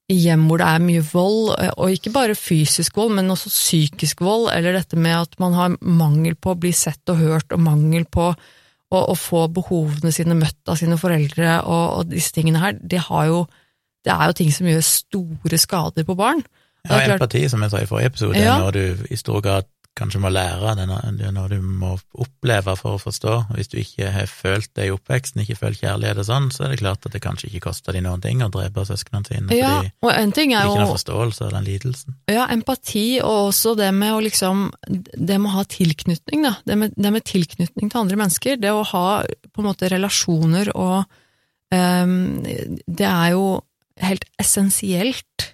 [0.08, 3.50] i hjem hvor det er mye vold, eh, og ikke bare fysisk vold, men også
[3.50, 7.50] psykisk vold, eller dette med at man har mangel på å bli sett og hørt,
[7.52, 12.30] og mangel på å, å få behovene sine møtt av sine foreldre, og, og disse
[12.36, 13.40] tingene her, det, har jo,
[14.06, 16.44] det er jo ting som gjør store skader på barn.
[16.86, 18.58] ja klart- empati, som jeg sa i forrige episode, Ja.
[18.62, 19.66] når du i stor grad
[19.96, 23.34] kanskje må lære, det er noe- du må oppleve for å forstå.
[23.56, 26.74] Hvis du ikke har følt det i oppveksten, ikke følt kjærlighet og sånn, så er
[26.74, 29.80] det klart at det kanskje ikke koster de noen ting å drepe søsknene sine, Ja,
[29.80, 32.16] fordi og en ting de er ikke har forståelse av den lidelsen.
[32.28, 36.56] Ja, empati, og også det med å liksom Det med å ha tilknytning, da.
[36.66, 38.60] Det med, det med tilknytning til andre mennesker.
[38.60, 41.04] Det å ha på en måte relasjoner og
[41.72, 43.62] um, Det er jo
[43.98, 45.52] helt essensielt.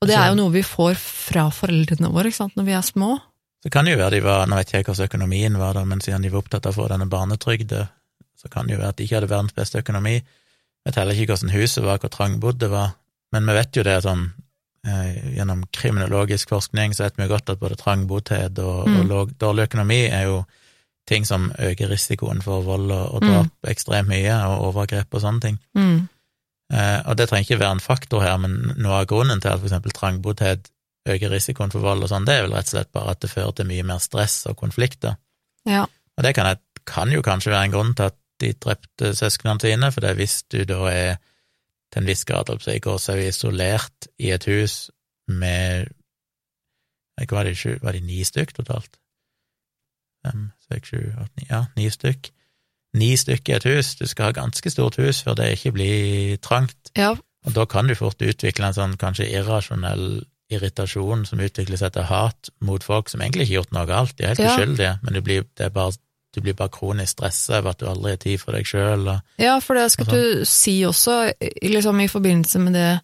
[0.00, 2.86] Og det er jo noe vi får fra foreldrene våre ikke sant, når vi er
[2.86, 3.18] små.
[3.60, 5.84] Så kan det jo være de var, nå vet jeg ikke hvordan økonomien var da,
[5.84, 7.86] men siden de var opptatt av å få denne barnetrygde,
[8.40, 10.14] så kan det jo være at de ikke hadde verdens beste økonomi.
[10.16, 12.94] Jeg vet heller ikke hvordan huset var, hvor trangbodd det var,
[13.34, 14.30] men vi vet jo det sånn
[14.88, 18.96] eh, gjennom kriminologisk forskning så vet vi jo godt at både trangboddhet og, Mm.
[19.00, 20.44] og låg, dårlig økonomi er jo
[21.06, 25.58] ting som øker risikoen for vold og, drap ekstremt mye, og overgrep og sånne ting.
[25.74, 26.08] Mm.
[26.72, 29.64] Eh, og det trenger ikke være en faktor her, men noe av grunnen til at
[29.64, 30.70] eksempel trangboddhet
[31.14, 33.32] øker risikoen for vold og sånn, det er vel rett og slett bare at det
[33.32, 35.18] fører til mye mer stress og konflikter.
[35.68, 35.84] Ja.
[36.16, 39.60] Og det kan, jeg, kan jo kanskje være en grunn til at de drepte søsknene
[39.62, 41.20] sine, for det er hvis du da er
[41.90, 44.76] til en viss grad holdt så å si, går seg isolert i et hus
[45.30, 45.90] med
[47.20, 48.96] ikke var det sju, var det ni stykk totalt?
[50.24, 52.30] Fem, seks, sju, åtte, ni Ja, ni stykk.
[53.00, 53.94] Ni stykk i et hus.
[53.96, 56.92] Du skal ha ganske stort hus før det ikke blir trangt.
[56.96, 57.16] ja.
[57.48, 62.06] Og da kan du fort utvikle en sånn kanskje irrasjonell irritasjon som utvikler seg til
[62.10, 64.54] hat mot folk som egentlig ikke har gjort noe galt, de er helt Ja.
[64.56, 65.92] uskyldige, men du blir, det bare,
[66.34, 69.08] du blir bare kronisk stressa over at du aldri har tid for deg sjøl.
[69.38, 71.32] Ja, for det skal du si også,
[71.62, 73.00] liksom i forbindelse med det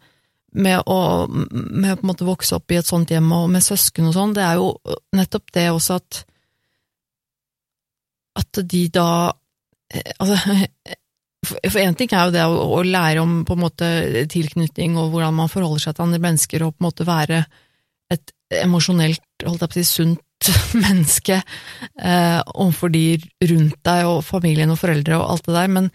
[0.57, 3.61] med å, med å på en måte vokse opp i et sånt hjem og med
[3.63, 4.71] søsken og sånn, det er jo
[5.13, 6.23] nettopp det også at
[8.37, 9.33] at de da
[9.91, 10.37] eh, Altså,
[11.47, 13.89] For én ting er jo det å, å lære om på en måte
[14.33, 17.45] tilknytning og hvordan man forholder seg til andre mennesker, og på en måte være
[18.15, 20.51] et emosjonelt, holdt jeg på å si, sunt
[20.85, 23.07] menneske eh, overfor de
[23.51, 25.89] rundt deg og familien og foreldre og alt det der, men,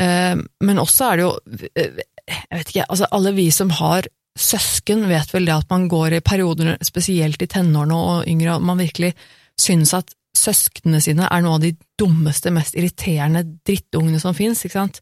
[0.00, 1.34] eh, men også er det jo
[1.74, 4.06] eh, Jeg vet ikke, altså alle vi som har
[4.38, 8.68] søsken, vet vel det at man går i perioder, spesielt i tenårene og yngre, og
[8.68, 9.10] man virkelig
[9.58, 14.78] synes at søsknene sine er noe av de dummeste, mest irriterende drittungene som fins, ikke
[14.78, 15.00] sant?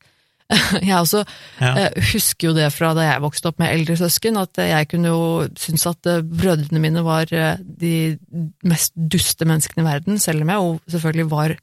[0.81, 1.21] Jeg også
[1.61, 1.73] Ja.
[1.77, 5.11] eh, husker jo det fra da jeg vokste opp med eldre søsken, at jeg kunne
[5.13, 5.25] jo
[5.61, 8.17] synes at eh, brødrene mine var eh, de
[8.65, 11.55] mest duste menneskene i verden, selv om jeg jo selvfølgelig var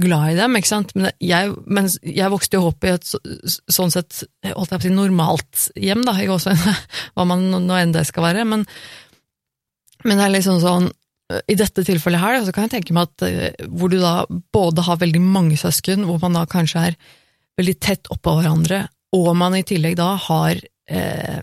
[0.00, 0.94] glad i dem, ikke sant?
[0.96, 4.88] Men jeg, men jeg vokste jo opp i et sånn sett, holdt jeg på å
[4.88, 6.74] si, normalt hjem, da, i gåseøynene,
[7.18, 8.64] hva man nå enn det skal være, men,
[10.06, 10.88] men det er liksom sånn,
[11.48, 14.86] i dette tilfellet her, så kan jeg tenke meg at eh, hvor du da både
[14.86, 17.00] har veldig mange søsken, hvor man da kanskje er
[17.60, 21.42] veldig tett oppå hverandre, og man i tillegg da har eh,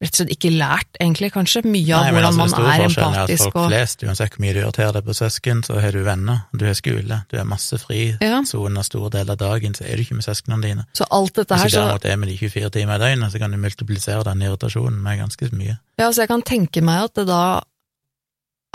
[0.00, 3.16] rett og slett ikke lært, egentlig, kanskje, mye av Nei, hvordan altså, man er forskjellen
[3.18, 5.96] er at folk og flest, uansett hvor mye du irriterer deg på søsken, så har
[5.96, 8.38] du venner, du har skole, du har masse fri, Ja.
[8.40, 10.86] frisone store deler av dagen, så er du ikke med søsknene dine.
[10.96, 13.32] Så alt dette her, Hvis du så, derimot er med de 24 timer i døgnet,
[13.32, 15.76] så kan du multiplisere den irritasjonen med ganske mye.
[16.00, 17.60] ja, så jeg kan tenke meg at det da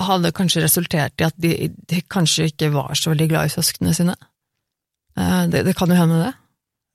[0.02, 3.94] hadde kanskje resultert i at de, de kanskje ikke var så veldig glad i søsknene
[3.96, 4.16] sine.
[5.18, 6.34] Eh, Det, det kan jo hende, det.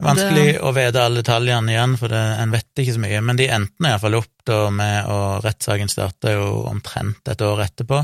[0.00, 3.50] Vanskelig å vite alle detaljene igjen, for det, en vet ikke så mye, men de
[3.52, 7.98] endte iallfall opp da med å Rettssaken starta jo omtrent et år etterpå,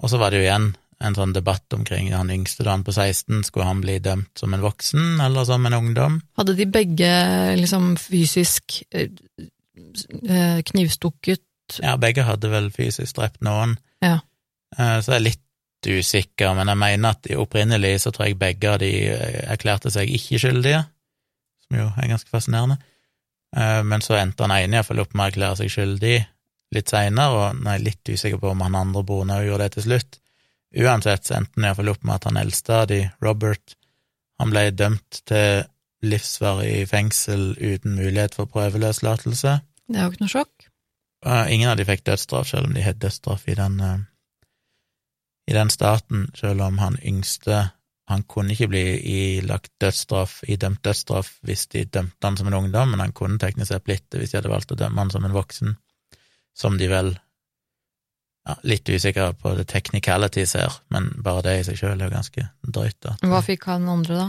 [0.00, 2.92] og så var det jo igjen en sånn debatt omkring han yngste da han på
[2.92, 6.18] 16, skulle han bli dømt som en voksen eller som en ungdom?
[6.38, 7.10] Hadde de begge
[7.56, 9.08] liksom fysisk eh,
[11.82, 13.76] Ja, begge hadde vel fysisk drept noen.
[14.02, 14.18] Ja.
[14.78, 15.46] Eh, Så jeg er litt
[15.86, 20.10] usikker, men jeg mener at opprinnelig så tror jeg begge av de eh, erklærte seg
[20.12, 20.82] ikke skyldige,
[21.64, 22.76] som jo er ganske fascinerende.
[23.56, 26.16] Eh, Men så endte han ene iallfall opp med å erklære seg skyldig
[26.74, 29.72] litt seinere, og jeg er litt usikker på om han andre broren òg gjorde det
[29.78, 30.20] til slutt.
[30.78, 33.74] Uansett så endte han iallfall opp med at han eldste av de, Robert,
[34.38, 35.64] han ble dømt til
[36.06, 39.58] livsvarig fengsel uten mulighet for prøveløslatelse.
[39.90, 40.59] Det er jo ikke noe sjokk.
[41.26, 43.98] Uh, ingen av de fikk dødsstraff, selv om de hadde dødsstraff i den, uh,
[45.50, 47.70] i den staten, selv om han yngste
[48.10, 48.80] Han kunne ikke bli
[49.38, 53.70] ilagt dødsstraff, idømt dødsstraff hvis de dømte han som en ungdom, men han kunne teknisk
[53.70, 55.76] sett blitt det hvis de hadde valgt å dømme han som en voksen,
[56.58, 57.12] som de vel
[58.48, 62.16] ja, Litt usikker på det technicalities her, men bare det i seg sjøl er jo
[62.16, 62.98] ganske drøyt.
[63.04, 63.14] da.
[63.30, 64.28] Hva fikk han andre, da?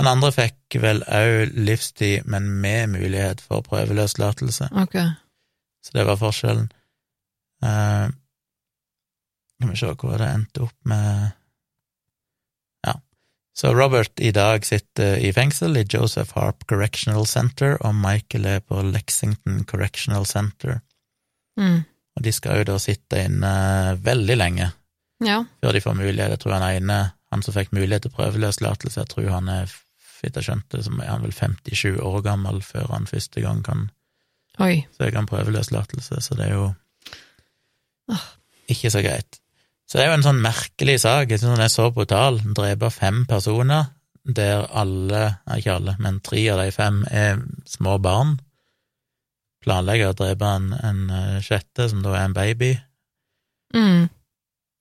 [0.00, 4.70] Han andre fikk vel òg livstid, men med mulighet for prøveløslatelse.
[4.80, 4.96] Ok.
[5.84, 6.70] Så det var forskjellen.
[7.64, 8.08] Eh,
[9.60, 11.30] kan vi se hvor det endte opp med
[12.86, 12.94] Ja.
[13.56, 18.60] Så Robert i dag sitter i fengsel i Joseph Harp Correctional Center, og Michael er
[18.60, 20.80] på Lexington Correctional Center.
[21.60, 21.82] Mm.
[22.16, 24.72] Og de skal jo da sitte inne veldig lenge
[25.24, 25.44] Ja.
[25.60, 26.30] før de får mulighet.
[26.30, 29.72] Jeg tror han ene, han som fikk mulighet til prøveløslatelse, jeg tror han er,
[30.22, 33.90] jeg skjønte, som er han vel 57 år gammel før han første gang kan
[34.60, 34.86] Oi.
[34.98, 36.74] søke om prøveløslatelse, så det er jo
[38.10, 38.26] Ah.
[38.68, 39.38] ikke så greit.
[39.88, 42.38] Så det er jo en sånn merkelig sak, jeg synes den er så brutal.
[42.38, 43.86] Den dreper fem personer,
[44.26, 48.38] der alle, ikke alle, men tre av de fem er små barn.
[49.64, 52.70] Planlegger å drepe en, en eh, sjette, som da er en baby.
[53.76, 54.08] Mm.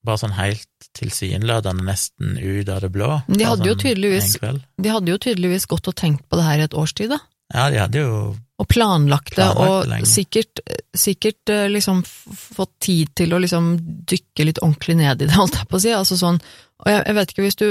[0.05, 3.09] Bare sånn helt tilsynelatende nesten ut av det blå.
[3.27, 4.37] De hadde jo sånn tydeligvis-
[4.79, 7.19] De hadde jo tydeligvis gått og tenkt på det her i et års tid, da.
[7.53, 10.59] Ja, de hadde jo Og planlagt det, og sikkert,
[10.91, 13.71] sikkert eh, liksom fått tid til å liksom
[14.09, 15.93] dykke litt ordentlig ned i det, holdt jeg på å si.
[15.95, 16.41] Altså sånn,
[16.83, 17.69] og jeg, jeg vet ikke, hvis du,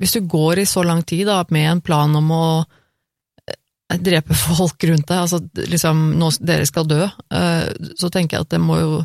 [0.00, 4.38] hvis du går i så lang tid da, med en plan om å eh, drepe
[4.46, 7.68] folk rundt deg, altså liksom nå dere skal dø, eh,
[8.00, 8.98] så tenker jeg at det må jo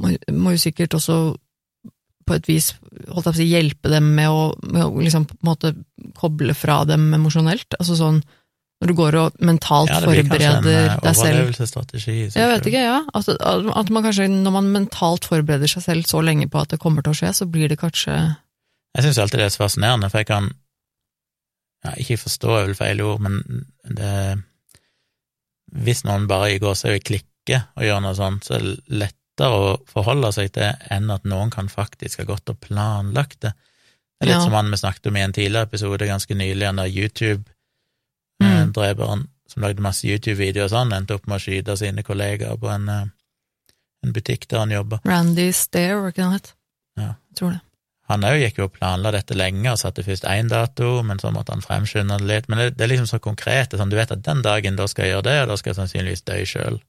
[0.00, 1.20] må, må jo sikkert også
[2.30, 2.72] på et vis
[3.10, 5.72] holdt jeg på å si, hjelpe dem med å, med å liksom på en måte
[6.16, 7.74] koble fra dem emosjonelt.
[7.80, 8.20] Altså sånn
[8.80, 11.50] når du går og mentalt Ja, forbereder eh, deg selv.
[12.08, 13.00] Jeg vet ikke, ja.
[13.12, 16.80] At, at man kanskje, når man mentalt forbereder seg selv så lenge på at det
[16.80, 20.08] kommer til å skje, så blir det kanskje Jeg syns alltid det er så fascinerende,
[20.10, 20.48] for jeg kan
[21.84, 24.40] ja, Ikke forstå er vel feil ord, men det
[25.76, 29.70] Hvis noen bare i gåsehud klikker og gjør noe sånt, så er det lettere å
[29.88, 33.52] forholde seg til enn at noen kan faktisk ha gått og planlagt det.
[34.20, 34.44] Det er litt Ja.
[34.44, 36.92] som han vi snakket om i en tidligere episode ganske nylig, han der
[38.40, 38.48] Mm.
[38.48, 42.70] YouTube-dreperen som lagde masse YouTube-videoer og sånn, endte opp med å skyte sine kollegaer på
[42.70, 43.08] en, eh,
[44.06, 45.00] en butikk der han jobba.
[45.04, 46.54] Randy Stair, var ikke det han het?
[46.96, 47.10] Ja.
[47.30, 47.60] Jeg tror det.
[48.10, 51.30] han òg gikk jo og planla dette lenge og satte først én dato, men så
[51.30, 52.48] måtte han fremskynde det litt.
[52.48, 53.70] Men det, det er liksom så konkret.
[53.70, 55.78] Sånn, du vet at den dagen da skal jeg gjøre det, og da skal jeg
[55.78, 56.80] sannsynligvis dø sjøl.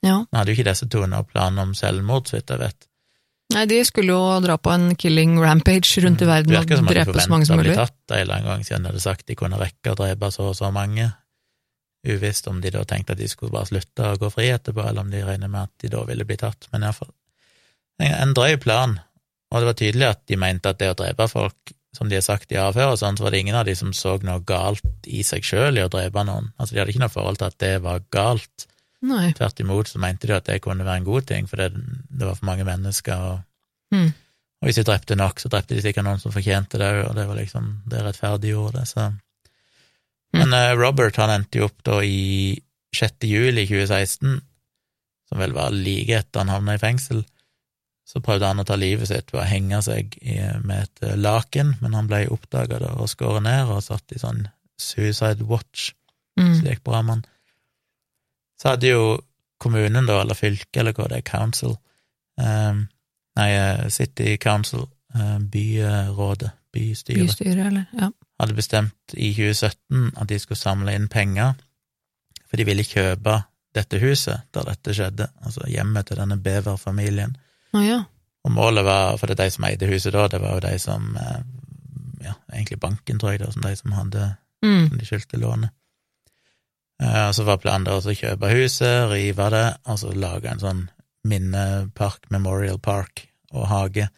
[0.00, 0.14] Ja.
[0.24, 2.89] Han hadde jo ikke disse to noen planer om selvmord, så vidt jeg vet.
[3.50, 6.84] Nei, de skulle jo dra på en killing rampage rundt i verden og drepe så
[6.86, 7.00] mange som mulig.
[7.02, 9.02] de drepe så mange forventa å bli tatt en eller annen gang siden de hadde
[9.02, 11.08] sagt de kunne rekke å drepe så og så mange.
[12.06, 15.02] Uvisst om de da tenkte at de skulle bare slutte å gå fri etterpå, eller
[15.02, 17.10] om de regner med at de da ville bli tatt, men iallfall
[18.00, 18.96] en, en drøy plan,
[19.50, 22.24] og det var tydelig at de mente at det å drepe folk, som de har
[22.24, 25.10] sagt i avhør og sånn, så var det ingen av de som så noe galt
[25.10, 26.52] i seg sjøl i å drepe noen.
[26.56, 28.66] Altså, de hadde ikke noe forhold til at det var galt.
[29.02, 29.30] Nei.
[29.32, 31.70] Tvert imot så mente de at det kunne være en god ting, for det,
[32.10, 33.40] det var for mange mennesker, og,
[33.92, 34.12] Mm.
[34.62, 37.14] og hvis de drepte nok, så drepte de sikkert noen som fortjente det òg, og
[37.16, 39.06] det var liksom Det rettferdiggjorde det, så
[40.32, 42.60] Men eh, Robert, han endte jo opp da i
[42.94, 43.24] 6.
[43.26, 44.40] juli 2016,
[45.28, 47.24] som vel var like etter han havna i fengsel.
[48.06, 51.16] Så prøvde han å ta livet sitt ved å henge seg i, med et eh,
[51.16, 54.48] laken, men han ble oppdaga og skåret ned og satt i sånn
[54.78, 55.90] suicide watch,
[56.38, 56.62] så Mm.
[56.62, 57.24] det gikk bra med han.
[58.60, 59.04] Så hadde jo
[59.60, 61.76] kommunen, da, eller fylket, eller hva det er, council
[62.40, 62.86] um,
[63.38, 64.82] Nei, eh, City Council,
[65.14, 67.84] uh, byrådet, bystyret, bystyret eller?
[67.94, 68.08] Ja.
[68.42, 71.54] hadde bestemt i 2017 at de skulle samle inn penger,
[72.50, 73.36] for de ville kjøpe
[73.74, 77.36] dette huset der dette skjedde, altså hjemmet til denne beverfamilien.
[77.72, 78.00] Oh, ja.
[78.44, 80.76] Og målet var, for det er de som eide huset da, det var jo de
[80.82, 81.40] som eh,
[82.20, 84.88] Ja, egentlig banken, tror jeg, da, som de som hadde Mm.
[84.88, 85.70] som de skyldte lånet.
[87.00, 90.82] Eh, så var planen da å kjøpe huset, rive det, og så lage en sånn
[91.28, 94.08] minnepark, Memorial Park og hage,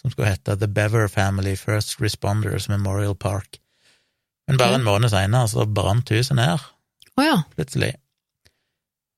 [0.00, 3.60] som skulle hete The Bever Family First Responders Memorial Park.
[4.50, 6.58] Men bare en måned seinere så brant huset ned,
[7.14, 7.42] oh, ja.
[7.54, 7.94] plutselig.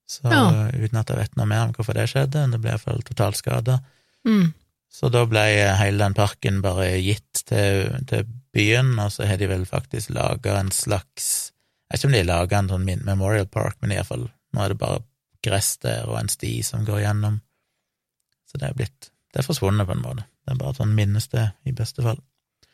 [0.08, 0.68] Så Ja.
[0.68, 3.78] uten at jeg vet noe mer om hvorfor det skjedde, det ble iallfall totalskada.
[4.28, 4.52] Mm.
[4.92, 5.42] Så da ble
[5.80, 10.60] hele den parken bare gitt til, til byen, og så har de vel faktisk laga
[10.60, 11.53] en slags
[11.94, 14.72] Jeg vet ikke om de lager laga en sånn Memorial Park, men iallfall nå er
[14.72, 15.04] det bare
[15.46, 17.36] gress der og en sti som går gjennom.
[18.50, 20.24] Så det er blitt Det er forsvunnet på en måte.
[20.42, 22.18] Det er bare et sånn minnested, i beste fall.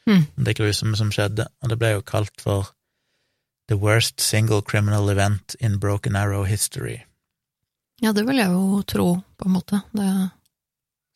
[0.09, 0.25] Mm.
[0.45, 2.73] Det grusomme som skjedde, og det ble jo kalt for
[3.69, 7.03] The worst single criminal event in Broken Arrow history.
[8.01, 9.83] Ja, det vil jeg jo tro, på en måte.
[9.93, 10.31] Det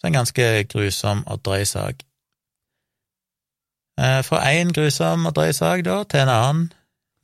[0.01, 2.05] Så en ganske grusom og drøy sak.
[3.99, 6.73] Eh, Fra én grusom og drøy sak, da, til en annen.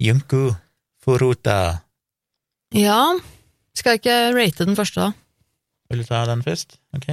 [0.00, 0.54] Junko
[1.04, 1.80] Furuta.
[2.76, 3.02] Ja.
[3.76, 5.12] Skal jeg ikke rate den første, da?
[5.90, 6.78] Vil du ta den først?
[6.96, 7.08] Ok.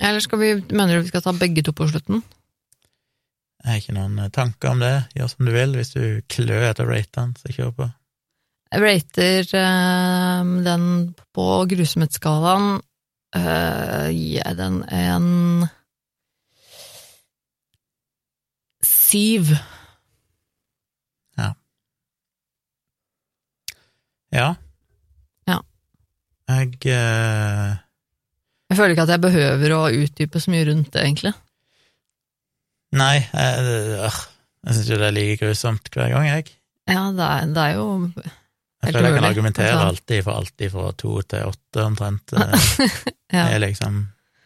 [0.00, 2.22] Eller skal vi, mener du vi skal ta begge to på slutten?
[3.60, 4.94] Jeg har ikke noen eh, tanker om det.
[5.16, 5.74] Gjør som du vil.
[5.76, 7.88] Hvis du klør etter å rate den, så kjør på.
[8.70, 10.86] Jeg rater eh, den
[11.36, 12.78] på grusomhetsskalaen.
[13.30, 15.68] Uh, gir jeg den en
[18.82, 19.52] syv.
[24.34, 24.48] Ja.
[25.50, 25.58] Ja.
[26.50, 27.78] Jeg eh,
[28.70, 31.32] Jeg føler ikke at jeg behøver å utdype så mye rundt det, egentlig.
[32.98, 34.20] Nei, jeg, øh,
[34.66, 36.54] jeg syns jo det er like grusomt hver gang, jeg.
[36.90, 37.84] Ja, det er, det er jo
[38.82, 42.32] Jeg føler jeg kan argumentere Altså- alltid for alltid fra to til åtte, omtrent.
[43.30, 43.44] Ja.
[43.46, 43.98] Det er liksom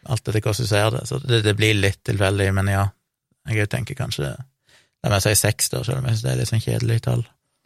[0.05, 0.99] alt etter hvordan du ser det.
[1.09, 2.83] Så det, det blir litt tilfeldig, men ja.
[3.49, 4.35] Jeg tenker kanskje
[5.05, 7.23] La meg si seks, da, selv om jeg synes det er litt sånn kjedelig tall.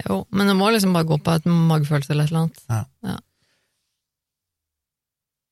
[0.07, 2.61] Jo, men det må liksom bare gå på et magefølelse eller et eller annet.
[2.69, 3.17] Ja.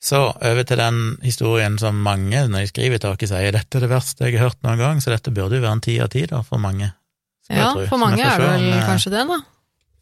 [0.08, 3.84] Så over til den historien som mange, når de skriver til oss, sier dette er
[3.84, 6.12] det verste jeg har hørt noen gang, så dette burde jo være en ti av
[6.14, 6.92] ti, da, for mange.
[7.50, 9.40] Ja, for mange er det vel om, eh, kanskje det, da.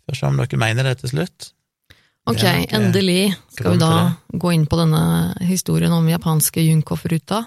[0.05, 1.51] Får se om dere mener det til slutt.
[2.25, 3.91] Ok, eh, endelig skal vi da
[4.33, 5.01] gå inn på denne
[5.45, 7.45] historien om japanske Junkoff-ruta.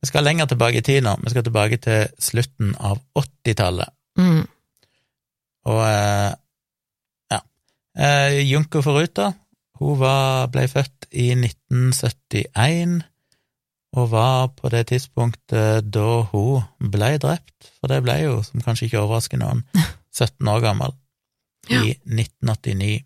[0.00, 1.16] Vi skal lenger tilbake i tid nå.
[1.24, 3.90] Vi skal tilbake til slutten av 80-tallet.
[4.20, 4.46] Mm.
[5.68, 6.32] Og eh,
[7.34, 7.42] ja.
[7.98, 9.32] Eh, Junko Foruta
[9.78, 12.96] hun var, ble født i 1971,
[13.98, 18.88] og var på det tidspunktet da hun ble drept, for det ble jo, som kanskje
[18.88, 19.62] ikke overrasker noen,
[20.18, 20.96] 17 år gammel,
[21.68, 23.04] i 1989.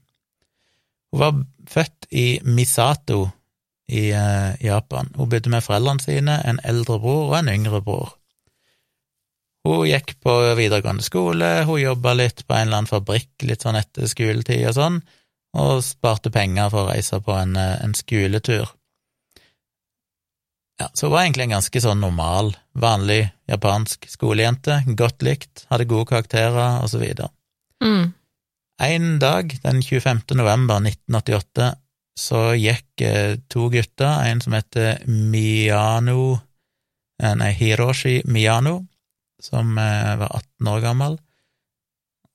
[1.13, 1.39] Hun var
[1.69, 3.27] født i Misato
[3.93, 5.11] i eh, Japan.
[5.17, 8.15] Hun bodde med foreldrene sine, en eldre bror og en yngre bror.
[9.63, 13.79] Hun gikk på videregående skole, hun jobba litt på en eller annen fabrikk litt sånn
[13.79, 15.03] etter skoletid og sånn,
[15.59, 18.73] og sparte penger for å reise på en, eh, en skoletur.
[20.81, 25.87] Ja, så hun var egentlig en ganske sånn normal, vanlig japansk skolejente, godt likt, hadde
[25.87, 27.31] gode karakterer og så videre.
[27.85, 28.15] Mm.
[28.83, 30.35] En dag, den 25.
[30.35, 31.75] november 1988,
[32.19, 36.41] så gikk eh, to gutter, en som heter Miyano
[37.23, 38.81] eh, nei, Hiroshi Miyano,
[39.43, 41.19] som eh, var 18 år gammel,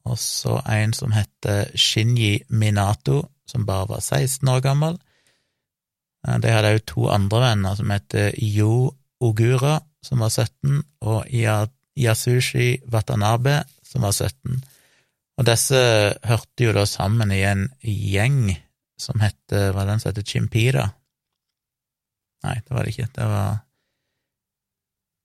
[0.08, 4.98] og så en som heter Shinji Minato, som bare var 16 år gammel.
[6.28, 8.92] De hadde òg to andre venner som heter Yo
[9.24, 11.28] Ogura, som var 17, og
[11.98, 14.64] Yasushi Watanabe, som var 17.
[15.38, 15.80] Og disse
[16.26, 18.56] hørte jo da sammen i en gjeng
[18.98, 20.88] som heter Hva den som heter Chimpira?
[22.46, 23.10] Nei, det var det ikke.
[23.14, 23.60] Det var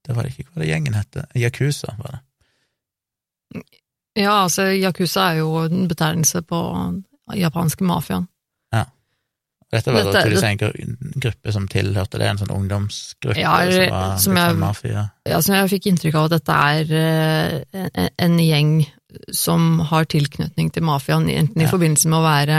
[0.03, 0.49] Det var det ikke.
[0.51, 1.17] Hva det gjengen het?
[1.39, 3.63] Yakuza, var det.
[4.19, 6.59] Ja, altså, yakuza er jo en betegnelse på
[7.39, 8.29] japanske mafiaen.
[9.73, 14.19] Dette var da tydeligvis en gruppe som tilhørte det, en sånn ungdomsgruppe Ja, som var
[14.21, 15.05] som jeg- sånn mafia.
[15.25, 16.93] Ja, som jeg fikk inntrykk av at dette er
[17.73, 18.75] eh, en, en gjeng
[19.33, 22.59] som har tilknytning til mafiaen, enten i forbindelse med å være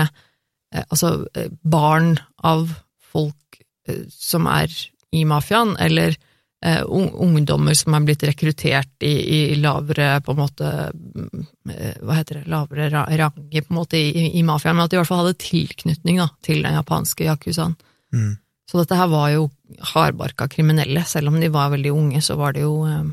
[0.73, 2.73] eh, altså, eh, barn av
[3.13, 3.61] folk
[4.09, 4.73] som er
[5.13, 6.17] i mafiaen, eller
[6.63, 9.13] eh, ungdommer som er blitt rekruttert i,
[9.51, 13.99] i lavere, på en måte eh, Hva heter det, lavere ra- ranger, på en måte,
[13.99, 17.27] i, i mafiaen, men at de i hvert fall hadde tilknytning da, til den japanske
[17.27, 17.75] yakuzaen.
[18.15, 18.31] Mm.
[18.69, 19.49] Så dette her var jo
[19.93, 23.03] hardbarka kriminelle, selv om de var veldig unge, så var det jo eh,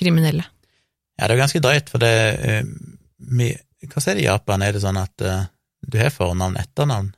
[0.00, 0.46] kriminelle.
[1.16, 2.72] Ja, det er jo ganske drøyt, for det eh,
[3.86, 4.64] Hva sier det i Japan?
[4.64, 5.46] Er det sånn at eh,
[5.86, 7.12] du har fornavn, etternavn?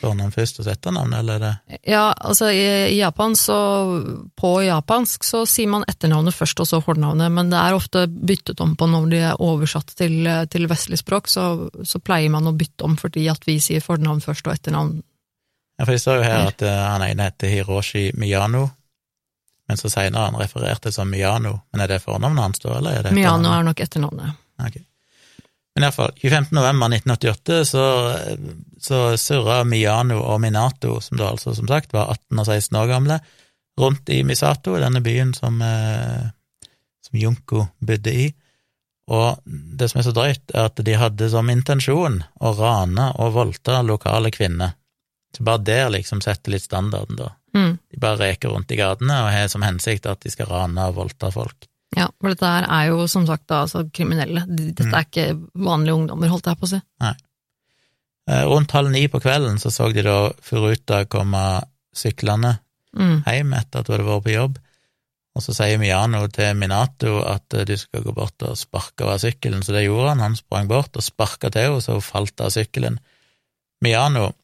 [0.00, 3.56] Fornavn først og etternavn, eller er det Ja, altså i, Japan så
[4.38, 8.60] På japansk så sier man etternavnet først og så fornavnet, men det er ofte byttet
[8.64, 11.46] om på når de er oversatt til, til vestlig språk, så,
[11.84, 15.00] så pleier man å bytte om fordi at vi sier fornavn først og etternavn.
[15.78, 18.68] Ja, for jeg står jo her at uh, han ene heter Hiroshi Miyano,
[19.68, 21.56] men så seinere han refererte som Miyano.
[21.72, 23.18] Men er det fornavnet hans da, eller er det etternavnet?
[23.18, 24.40] Miyano er nok etternavnet.
[24.62, 24.82] Ok.
[25.74, 26.50] Men iallfall, 25.
[26.52, 27.84] november 1988 så,
[28.80, 32.90] så surra Miyano og Minato, som da altså som sagt var 18 og 16 år
[32.90, 33.18] gamle,
[33.80, 36.28] rundt i Misato, denne byen som, eh,
[37.06, 38.28] som Junko bodde i.
[39.12, 43.34] Og det som er så drøyt, er at de hadde som intensjon å rane og
[43.38, 44.76] voldta lokale kvinner.
[45.32, 47.32] Så bare der liksom setter litt standarden, da.
[47.56, 47.78] Mm.
[47.90, 51.00] De bare reker rundt i gatene og har som hensikt at de skal rane og
[51.00, 51.66] voldta folk.
[51.96, 54.46] Ja, for dette her er jo som sagt da, altså kriminelle.
[54.48, 54.94] Dette Mm.
[54.94, 56.80] er ikke vanlige ungdommer, holdt jeg på å si.
[57.00, 57.14] Nei.
[58.48, 61.62] Rundt halv ni på kvelden så så de da Furuta komme
[61.94, 62.58] syklende
[62.96, 63.22] Mm.
[63.24, 64.58] hjem etter at hun hadde vært på jobb,
[65.34, 69.18] og så sier Miano til Minato at eh, du skal gå bort og sparke av
[69.18, 70.20] sykkelen, så det gjorde han.
[70.20, 72.98] Han sprang bort og sparka til henne, så hun falt av sykkelen.
[73.82, 74.34] Miano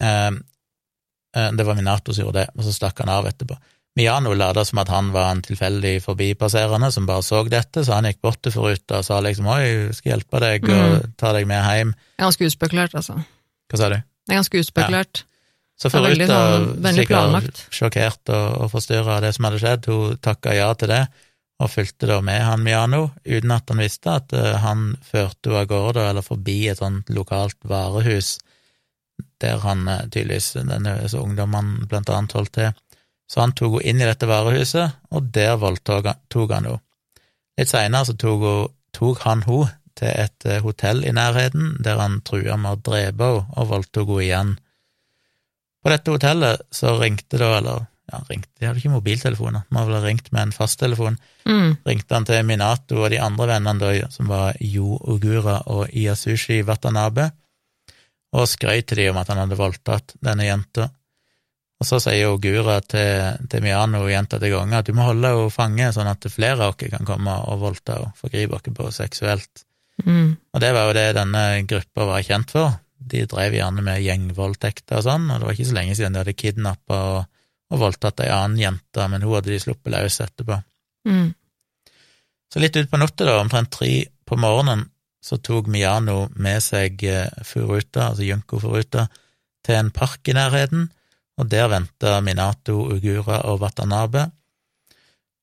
[0.00, 0.30] eh,
[1.36, 3.56] eh, Det var Minato som gjorde det, og så stakk han av etterpå.
[3.98, 8.08] Miyano lada som at han var en tilfeldig forbipasserende som bare så dette, så han
[8.08, 11.48] gikk bort til Furuta og sa liksom oi, jeg skal hjelpe deg og ta deg
[11.50, 11.90] med hjem.
[12.22, 13.18] Ganske uspekulert, altså.
[13.68, 13.98] Hva sa du?
[14.00, 15.24] Det er ganske uspekulert.
[15.76, 19.88] Så Det er Furuta, sånn- sikkert sjokkert og, og forstyrra av det som hadde skjedd,
[19.90, 21.02] hun takka ja til det,
[21.62, 25.60] og fulgte da med han Miano, uten at han visste at eh, han førte henne
[25.60, 28.38] av gårde, eller forbi et sånt lokalt varehus,
[29.42, 32.72] der han eh, tydeligvis, denne ungdommen blant annet holdt til.
[33.30, 36.80] Så han tok henne inn i dette varehuset, og der voldtok han henne.
[37.58, 42.00] Litt seinere så tok, hun, tok han henne til et eh, hotell i nærheten, der
[42.00, 44.52] han trua med å drepe henne, og voldtok henne igjen.
[45.82, 50.02] På dette hotellet så ringte da, eller ja, ringte, de hadde ikke mobiltelefoner, må vel
[50.04, 51.72] ringt med en fasttelefon, Mm.
[51.82, 56.60] ringte han til Minato og de andre vennene da, som var Yo Ogura og Iyasushi
[56.62, 57.32] Watanabe,
[58.32, 60.86] og skrøt til de om at han hadde voldtatt denne jenta.
[61.82, 65.88] Og så sier Ogura til, til Miano gjentatte ganger at du må holde henne fange,
[65.90, 69.64] sånn at flere av dere kan komme og voldta og forgripe dere på seksuelt.
[70.06, 70.36] Mm.
[70.54, 72.78] Og det var jo det denne gruppa var kjent for.
[73.02, 76.22] De drev gjerne med gjengvoldtekter og sånn, og det var ikke så lenge siden de
[76.22, 77.20] hadde kidnappa og,
[77.74, 80.62] og voldtatt ei annen jente, men hun hadde de sluppet løs etterpå.
[81.10, 81.28] Mm.
[82.54, 83.90] Så litt utpå natta, da, omtrent tre
[84.28, 84.86] på morgenen,
[85.22, 89.08] så tok Miano med seg eh, Furuta, altså Junko Furuta,
[89.66, 90.92] til en park i nærheten,
[91.40, 94.26] og der venta Minato, Ugura og Watanabe.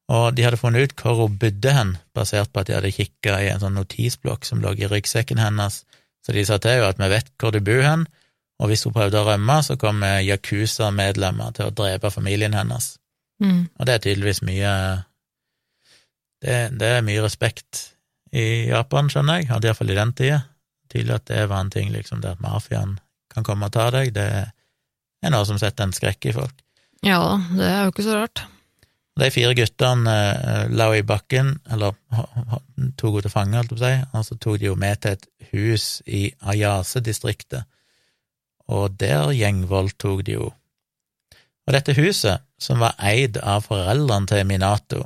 [0.09, 3.37] Og de hadde funnet ut hvor hun bodde hen, basert på at de hadde kikka
[3.41, 5.83] i en sånn notisblokk som lå i ryggsekken hennes.
[6.25, 8.07] Så de sa til henne at vi vet hvor du bor hen,
[8.59, 12.97] og hvis hun prøvde å rømme, så kommer Yakuza-medlemmer til å drepe familien hennes.
[13.39, 13.69] Mm.
[13.79, 14.71] Og det er tydeligvis mye
[16.43, 17.85] det, det er mye respekt
[18.35, 20.41] i Japan, skjønner jeg, hadde iallfall i den tida.
[20.91, 22.97] Tydelig at det var en ting, liksom, det at mafiaen
[23.31, 24.49] kan komme og ta deg, det er
[25.27, 26.63] noe som setter en skrekk i folk.
[27.05, 28.45] Ja da, det er jo ikke så rart.
[29.19, 31.95] De fire guttene eh, la i bakken, eller
[32.99, 35.01] tok henne til fange, holdt jeg på å si, og så tok de henne med
[35.03, 37.67] til et hus i Ayase-distriktet,
[38.69, 40.55] og der gjengvoldtok de henne.
[41.69, 45.03] Og dette huset, som var eid av foreldrene til Minato,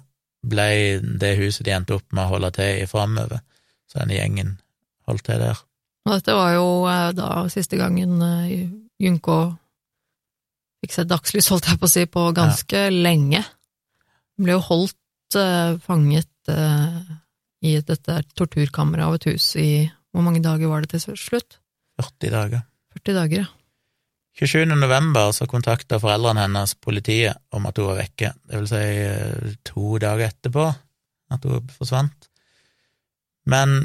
[0.48, 3.42] ble det huset de endte opp med å holde til i framover.
[3.92, 4.54] Så denne gjengen
[5.10, 5.60] holdt til der.
[6.08, 8.64] Og dette var jo eh, da siste gangen eh,
[9.04, 9.38] Junko
[10.84, 13.40] fikk seg dagslys, holdt jeg på å si, på ganske lenge.
[14.36, 17.00] Hun ble jo holdt uh, fanget uh,
[17.64, 19.72] i dette torturkammeret av et hus i
[20.14, 21.58] Hvor mange dager var det til slutt?
[21.98, 22.66] 40 dager.
[23.00, 23.48] 40 dager, ja.
[24.38, 24.66] 27.
[24.78, 29.52] november så kontakta foreldrene hennes politiet om at hun var vekke, det vil si eh,
[29.66, 30.64] to dager etterpå
[31.34, 32.30] at hun forsvant.
[33.50, 33.76] Men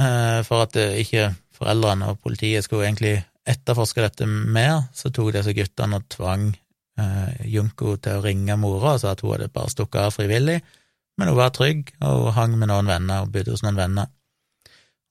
[0.00, 3.18] eh, for at ikke foreldrene og politiet skulle egentlig
[3.48, 8.94] etterforske dette mer, så tok disse guttene og tvang eh, Junko til å ringe mora
[8.94, 10.60] og sa at hun hadde bare stukket av frivillig,
[11.18, 14.10] men hun var trygg, og hun hang med noen venner og bodde hos noen venner.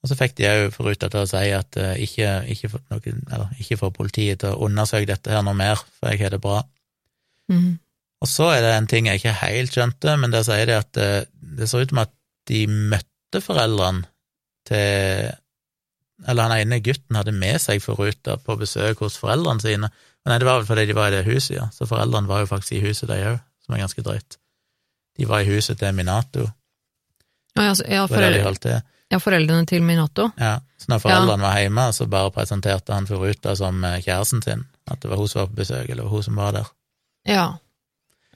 [0.02, 3.22] Og så fikk de òg forruta til å si at eh, ikke, ikke, for noen,
[3.30, 6.42] eller, ikke for politiet til å undersøke dette her noe mer, for jeg har det
[6.42, 6.64] bra.
[7.52, 7.76] Mm.
[8.22, 11.02] Og så er det en ting jeg ikke helt skjønte, men der sier de at
[11.02, 11.28] eh,
[11.60, 12.16] det ser ut som at
[12.50, 14.08] de møtte foreldrene
[14.70, 15.30] til
[16.28, 19.90] Eller han ene gutten hadde med seg forruta på besøk hos foreldrene sine.
[20.28, 21.68] Nei, det var vel fordi de var i det huset, ja.
[21.74, 24.38] Så foreldrene var jo faktisk i huset, de òg, som er ganske drøyt.
[25.18, 26.46] De var i huset til Minato.
[27.58, 28.78] Ja, ja, ja, foreldre, de holdt til.
[29.12, 30.30] ja, foreldrene til Minato.
[30.40, 34.64] Ja, så når foreldrene var hjemme, så bare presenterte han Furuta som eh, kjæresten sin,
[34.88, 36.72] at det var hun som var på besøk, eller hun som var der.
[37.28, 37.50] Ja.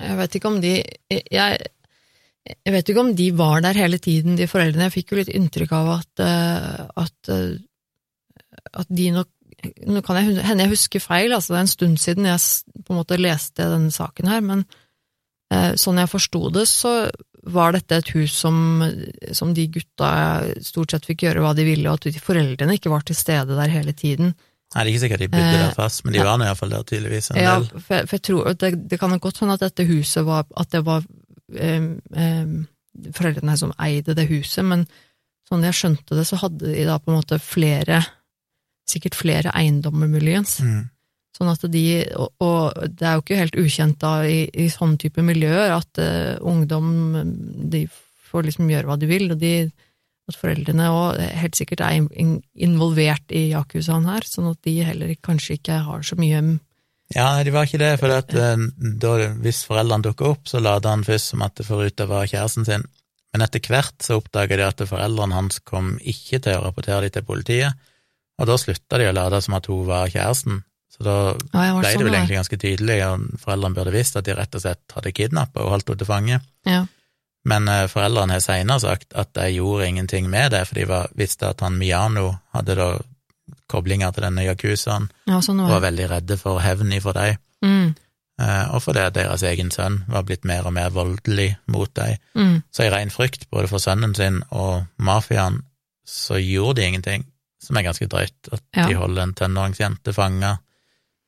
[0.01, 0.73] Jeg vet ikke om de
[1.31, 1.69] jeg,
[2.45, 4.89] jeg vet ikke om de var der hele tiden, de foreldrene.
[4.89, 7.55] Jeg fikk jo litt inntrykk av at, eh, at, eh,
[8.73, 9.31] at de nok
[9.87, 12.41] Nå kan jeg hende jeg husker feil, altså det er en stund siden jeg
[12.85, 14.65] på en måte leste denne saken her, men
[15.53, 16.91] eh, sånn jeg forsto det, så
[17.55, 18.83] var dette et hus som,
[19.33, 20.09] som de gutta
[20.65, 23.71] stort sett fikk gjøre hva de ville, og at foreldrene ikke var til stede der
[23.73, 24.33] hele tiden.
[24.75, 26.25] Nei, det er ikke sikkert de bodde der Eh, fast, men de ja.
[26.27, 27.69] var nå iallfall der tydeligvis en Ja, del.
[27.79, 30.83] for, for jeg tror det, det kan godt hende at dette huset var At det
[30.85, 31.05] var
[31.55, 32.53] em, em,
[33.15, 34.85] foreldrene som eide det huset, men
[35.47, 38.03] sånn jeg skjønte det, så hadde de da på en måte flere
[38.85, 40.59] Sikkert flere eiendommer, muligens.
[40.61, 40.83] Mm.
[41.35, 41.81] Sånn at de
[42.15, 45.99] Og, og det er jo ikke helt ukjent da i, i sånne type miljøer at
[45.99, 46.91] uh, ungdom
[47.73, 47.87] de
[48.29, 49.55] får liksom gjøre hva de vil, og de
[50.25, 54.73] at foreldrene òg helt sikkert er in- in- involvert i yakuzaen her, sånn at de
[54.81, 56.39] heller kanskje ikke har så mye
[57.13, 58.57] Ja, de var ikke det, for at, uh,
[59.03, 59.11] da,
[59.43, 62.87] hvis foreldrene dukka opp, så later han først som at Furuta var kjæresten sin,
[63.35, 67.13] men etter hvert så oppdager de at foreldrene hans kom ikke til å rapportere det
[67.19, 67.75] til politiet,
[68.39, 70.63] og da slutta de å late som at hun var kjæresten,
[70.95, 74.35] så da ble det sånn vel egentlig ganske tydelig, og foreldrene burde visst at de
[74.37, 76.39] rett og slett hadde kidnappa og holdt henne til fange.
[76.65, 76.85] Ja.
[77.45, 81.11] Men eh, foreldrene har senere sagt at de gjorde ingenting med det, for de var,
[81.19, 82.87] visste at han Miano hadde da
[83.69, 87.37] koblinger til denne yakuzaen, Ja, sånn og var var veldig redde for hevn ifra dem,
[87.65, 87.95] Mm,
[88.39, 92.17] eh, og fordi deres egen sønn var blitt mer og mer voldelig mot dem.
[92.35, 95.63] mm, Så i ren frykt både for sønnen sin og mafiaen,
[96.05, 97.25] så gjorde de ingenting,
[97.65, 98.87] som er ganske drøyt, at Ja.
[98.87, 100.57] de holder en tenåringsjente fanga,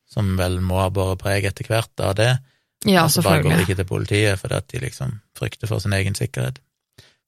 [0.08, 2.38] som vel må ha båret preg etter hvert av det,
[2.86, 5.82] ja, og så bare går de ikke til politiet fordi at de liksom frykter for
[5.82, 6.60] sin egen sikkerhet.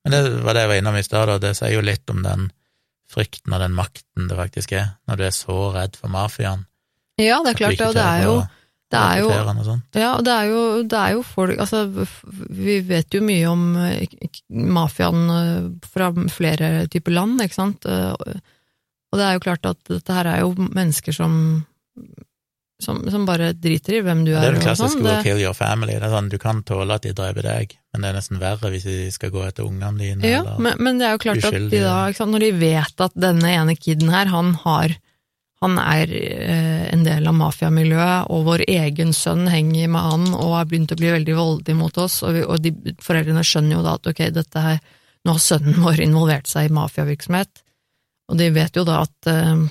[0.05, 2.23] Men det var det jeg var innom i stad, og det sier jo litt om
[2.23, 2.47] den
[3.11, 6.65] frykten og den makten det faktisk er, når du er så redd for mafiaen.
[7.21, 8.39] Ja, det er klart og det er jo
[8.91, 9.29] det er jo,
[9.95, 11.85] ja, og det er jo, det er jo folk Altså,
[12.51, 14.17] vi vet jo mye om eh,
[14.51, 17.87] mafiaen eh, fra flere typer land, ikke sant?
[19.11, 21.37] Og det er jo klart at dette her er jo mennesker som
[22.81, 24.41] som, som bare driter i hvem du er.
[24.41, 24.55] Det er.
[24.57, 25.23] det klassiske sånn.
[25.25, 25.99] 'kill your family'.
[25.99, 28.73] Det er sånn, Du kan tåle at de dreper deg, men det er nesten verre
[28.73, 30.25] hvis de skal gå etter ungene dine.
[30.25, 30.59] Ja, eller...
[30.59, 33.53] men, men det er jo klart at de da, sant, når de vet at denne
[33.53, 34.97] ene kiden her, han har
[35.61, 40.55] han er eh, en del av mafiamiljøet, og vår egen sønn henger med han og
[40.57, 43.83] har begynt å bli veldig voldelig mot oss, og, vi, og de, foreldrene skjønner jo
[43.85, 44.81] da at ok, dette her,
[45.29, 47.61] nå har sønnen vår involvert seg i mafiavirksomhet,
[48.31, 49.65] og de vet jo da at eh,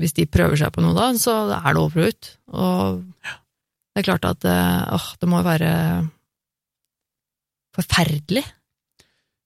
[0.00, 2.08] hvis de prøver seg på noe da, så er det over
[2.52, 3.02] og
[3.92, 5.70] det er klart at eh, åh, det må være
[7.76, 8.44] forferdelig.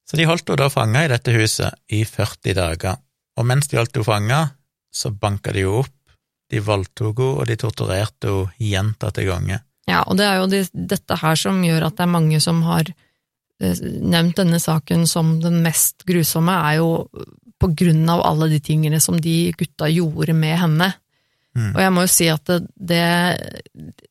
[0.07, 3.01] Så de holdt henne da fanga i dette huset i 40 dager,
[3.37, 4.41] og mens de holdt henne fanga,
[4.95, 5.95] så banka de henne opp,
[6.53, 9.65] de voldtok henne, og de torturerte henne gjentatte ganger.
[9.87, 10.63] Ja, og det er jo de,
[10.95, 15.37] dette her som gjør at det er mange som har eh, nevnt denne saken som
[15.43, 16.89] den mest grusomme, er jo
[17.61, 20.93] på grunn av alle de tingene som de gutta gjorde med henne.
[21.57, 21.71] Mm.
[21.73, 23.05] Og jeg må jo si at det, det,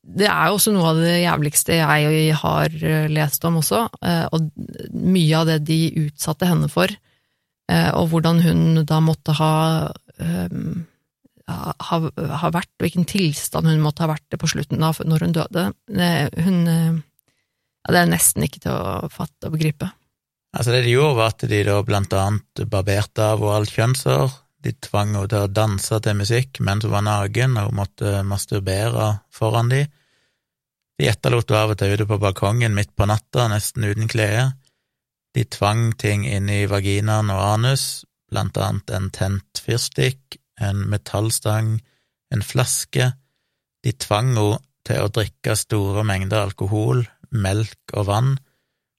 [0.02, 4.26] det er jo også noe av det jævligste jeg har eh, lest om også, eh,
[4.34, 4.48] og
[4.98, 6.90] mye av det de utsatte henne for,
[7.70, 9.54] eh, og hvordan hun da måtte ha
[10.18, 10.60] eh,
[11.46, 12.08] har,
[12.42, 15.66] har vært, hvilken tilstand hun måtte ha vært på slutten da, når hun døde.
[16.42, 19.92] Hun ja, Det er nesten ikke til å fatte og begripe.
[20.56, 24.36] Altså Det de gjorde, var at de da blant annet barberte av henne alt kjønnshår.
[24.64, 28.14] De tvang henne til å danse til musikk mens hun var naken, og hun måtte
[28.26, 29.84] masturbere foran de.
[30.96, 34.54] De etterlot henne av og til ute på balkongen midt på natta, nesten uten klede.
[35.36, 41.76] De tvang ting inn i vaginaen og anus, blant annet en tent fyrstikk, en metallstang,
[42.32, 43.12] en flaske.
[43.84, 47.04] De tvang henne til å drikke store mengder alkohol,
[47.36, 48.36] melk og vann.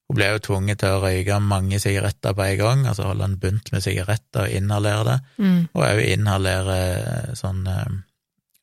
[0.08, 3.38] Hun ble jo tvunget til å røyke mange sigaretter på en gang, altså holde en
[3.42, 5.68] bunt med sigaretter og inhalere det, Mm.
[5.74, 6.76] og òg inhalere
[7.34, 7.96] sånn eh,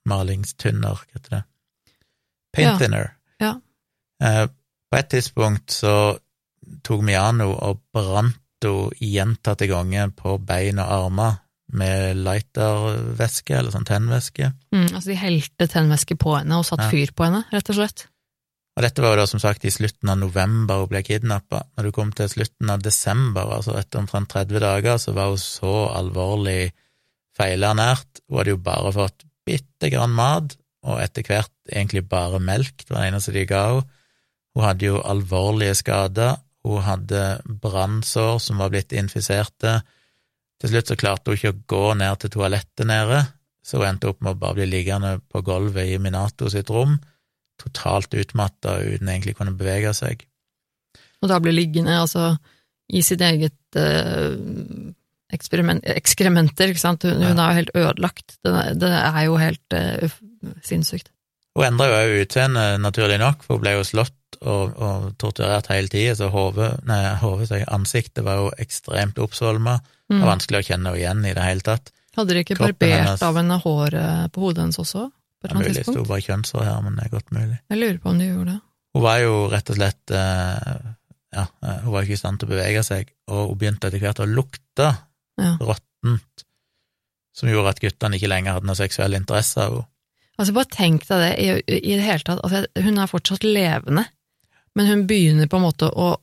[0.08, 1.44] malingstynner, hva heter det,
[2.54, 2.78] paint Ja.
[2.78, 3.12] thinner.
[3.42, 3.54] Ja.
[4.22, 4.48] Eh,
[4.92, 6.18] på et tidspunkt så
[6.84, 11.40] tok Miano og brant henne gjentatte ganger på bein og armer
[11.74, 14.54] med lightervæske, eller sånn tennvæske.
[14.72, 16.90] Mm, altså de helte tennvæske på henne og satt Ja.
[16.90, 18.08] fyr på henne, rett og slett.
[18.74, 21.62] Og dette var jo da som sagt i slutten av november hun ble kidnappa.
[21.78, 25.42] Når du kom til slutten av desember, altså etter omtrent 30 dager, så var hun
[25.42, 26.72] så alvorlig
[27.38, 28.24] feilernært.
[28.26, 32.90] Hun hadde jo bare fått bitte grann mat, og etter hvert egentlig bare melk, det
[32.90, 34.00] var det eneste de ga henne.
[34.54, 37.22] Hun hadde jo alvorlige skader, hun hadde
[37.64, 39.80] brannsår som var blitt infiserte.
[40.62, 43.24] Til slutt så klarte hun ikke å gå ned til toalettet nede,
[43.66, 47.00] så hun endte opp med å bare bli liggende på gulvet i Minato sitt rom
[47.62, 50.26] totalt utmatta uten egentlig kunne bevege seg.
[51.24, 52.34] Og da blir liggende altså
[52.94, 54.34] i sitt eget eh,
[55.34, 57.06] ekskrementer, ikke sant.
[57.08, 58.36] Hun, hun er jo helt ødelagt.
[58.44, 60.12] Det, det er jo helt eh,
[60.66, 61.10] sinnssykt.
[61.54, 65.70] Hun endra jo òg utseende, naturlig nok, for hun ble jo slått og, og torturert
[65.70, 67.02] hele tida, så hoved nei,
[67.72, 69.78] ansiktet var jo ekstremt oppsvolma.
[69.84, 70.20] Det Mm.
[70.20, 71.88] var vanskelig å kjenne henne igjen i det hele tatt.
[72.18, 75.06] Hadde de ikke Kroppen barbert hennes- av henne håret på hodet hennes også?
[75.44, 76.10] På Det et er eller annet mulig det sto tidspunkt?
[76.14, 77.58] bare kjønnsår her, men det er godt mulig.
[77.74, 78.60] Jeg lurer på om du gjorde det.
[78.94, 80.84] Hun var jo rett og slett eh,
[81.34, 84.00] Ja, eh, hun var ikke i stand til å bevege seg, og hun begynte etter
[84.00, 84.90] hvert å lukte
[85.42, 85.56] Ja.
[85.60, 86.44] råttent,
[87.34, 89.88] som gjorde at guttene ikke lenger hadde noe seksuell interesse av henne.
[90.38, 92.40] Altså, bare tenk deg det, i, i det hele tatt.
[92.46, 94.06] Altså, hun er fortsatt levende,
[94.76, 96.16] men hun begynner på en måte å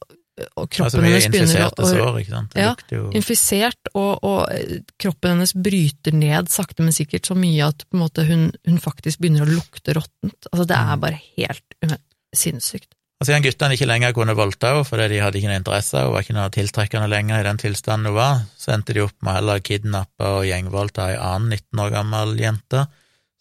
[0.57, 2.55] og kroppen Altså hennes begynner å, sår, ikke sant.
[2.55, 7.37] Det Ja, jo infisert, og, og eh, kroppen hennes bryter ned sakte, men sikkert så
[7.39, 10.49] mye at måte hun, hun faktisk begynner å lukte råttent.
[10.53, 11.01] Altså, det er Mm.
[11.01, 11.97] bare helt uh,
[12.37, 12.91] sinnssykt.
[13.21, 16.15] Og siden guttene ikke lenger kunne voldta henne fordi de hadde ikke noe interesse hun
[16.15, 19.35] var ikke noe tiltrekkende lenger i den tilstanden hun var, så endte de opp med
[19.35, 22.87] å heller kidnappe og gjengvoldta ei annen 19 år gammel jente,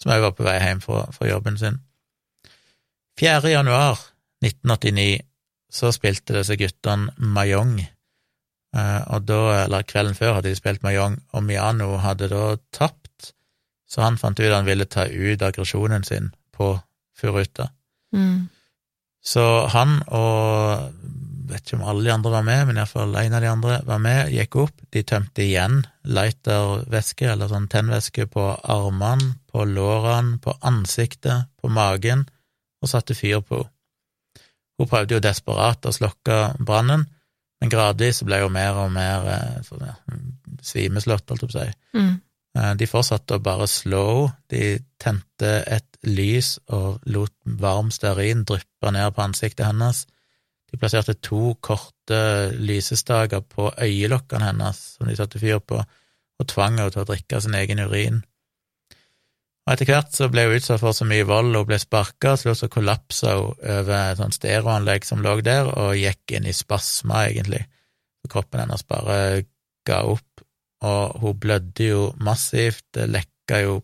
[0.02, 1.80] som òg var på vei hjem fra, fra jobben sin.
[3.20, 3.40] 4.
[3.52, 4.00] januar
[4.44, 5.29] 1989
[5.70, 11.20] så spilte disse guttene mahjong, eh, og da, eller kvelden før hadde de spilt Mayong,
[11.34, 12.44] og Miano hadde da
[12.76, 13.34] tapt,
[13.90, 16.76] så han fant ut at han ville ta ut aggresjonen sin på
[17.18, 17.70] Furuta.
[18.16, 18.50] Mm.
[19.22, 19.44] Så
[19.74, 20.94] han og
[21.50, 24.02] vet ikke om alle de andre var med, men iallfall en av de andre var
[24.04, 24.84] med, gikk opp.
[24.94, 32.28] De tømte igjen lightervæske, eller sånn tennvæske, på armene, på lårene, på ansiktet, på magen,
[32.80, 33.74] og satte fyr på henne.
[34.80, 37.04] Hun prøvde jo desperat å slokke brannen,
[37.60, 39.96] men gradvis ble hun mer og mer eh, sånn, ja,
[40.64, 41.74] svimeslått, holdt jeg på å si.
[42.00, 42.14] Mm.
[42.56, 44.36] Eh, De fortsatte å bare slå henne.
[44.50, 50.06] De tente et lys og lot varm stearin dryppe ned på ansiktet hennes.
[50.72, 52.20] De plasserte to korte
[52.56, 55.80] lysestaker på øyelokkene hennes som de satte fyr på,
[56.40, 58.22] og tvang henne til å drikke sin egen urin.
[59.70, 62.56] Og etter hvert så ble hun utsatt for så mye vold og ble sparka, så
[62.58, 67.28] så kollapsa hun over et sånt stereoanlegg som lå der, og gikk inn i spasma,
[67.28, 67.68] egentlig.
[68.34, 69.44] Kroppen hennes bare
[69.86, 70.42] ga opp,
[70.90, 73.76] og hun blødde jo massivt, det lekka jo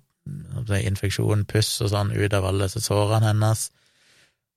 [0.89, 3.67] infeksjon, puss og sånn ut av alle sårene hennes,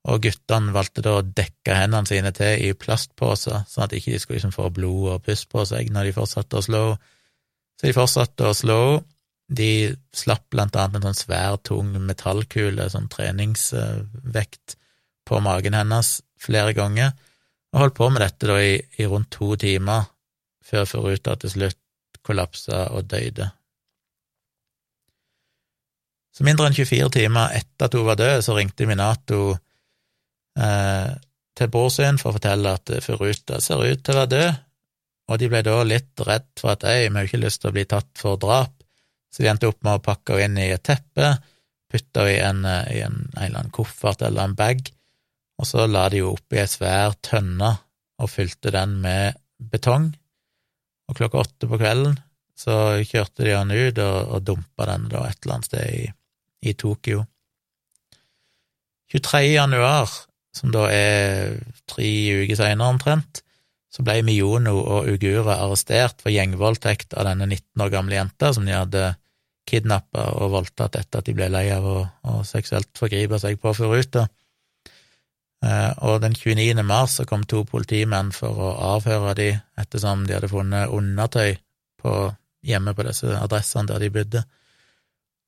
[0.08, 4.22] og guttene valgte da å dekke hendene sine til i plastposer, sånn at ikke de
[4.24, 7.14] skulle liksom få blod og puss på seg når de fortsatte å slå henne.
[7.78, 9.06] Så de fortsatte å slå henne.
[9.48, 14.76] De slapp blant annet en sånn svær, tung metallkule, sånn treningsvekt,
[15.28, 17.12] på magen hennes flere ganger,
[17.72, 20.06] og holdt på med dette da i, i rundt to timer
[20.64, 23.48] før Furuta til slutt kollapsa og døde.
[26.32, 29.40] Så mindre enn 24 timer etter at hun var død, så ringte Minato
[30.60, 31.10] eh,
[31.58, 34.64] til bror sin for å fortelle at Furuta ser ut til å være død,
[35.28, 37.76] og de ble da litt redd for at ei, vi har ikke lyst til å
[37.76, 38.77] bli tatt for drap,
[39.32, 41.34] så de endte opp med å pakke henne inn i et teppe,
[41.88, 42.62] putte henne i en,
[42.92, 44.88] i en, en eller annen koffert eller en bag,
[45.58, 47.74] og så la de henne oppi ei svær tønne
[48.18, 50.10] og fylte den med betong,
[51.08, 52.18] og klokka åtte på kvelden
[52.58, 56.06] så kjørte de han ut og, og dumpa den da et eller annet sted i,
[56.70, 57.22] i Tokyo.
[59.12, 59.44] 23.
[59.54, 60.10] januar,
[60.52, 61.54] som da er
[61.88, 62.08] tre
[62.42, 63.42] uker seinere omtrent,
[63.88, 68.66] så ble Miono og Ugura arrestert for gjengvoldtekt av denne 19 år gamle jenta som
[68.68, 69.04] de hadde
[69.68, 73.72] kidnappa og voldtatt etter at de ble lei av å, å seksuelt forgripe seg på
[73.76, 74.26] Furuta.
[75.64, 76.84] Eh, og den 29.
[76.86, 79.48] mars så kom to politimenn for å avhøre de
[79.80, 81.56] ettersom de hadde funnet undertøy
[81.98, 82.14] på,
[82.64, 84.44] hjemme på disse adressene der de bodde.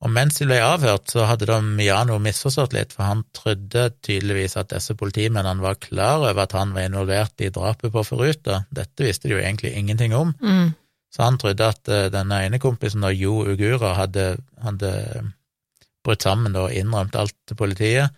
[0.01, 4.57] Og mens de ble avhørt, så hadde da Miano misforstått litt, for han trodde tydeligvis
[4.57, 8.63] at disse politimennene var klar over at han var involvert i drapet på Furuta.
[8.73, 10.33] Dette visste de jo egentlig ingenting om.
[10.41, 10.73] Mm.
[11.13, 14.95] Så han trodde at uh, denne ene kompisen, da, Jo Ugura, hadde, hadde
[16.07, 18.17] brutt sammen og innrømt alt til politiet.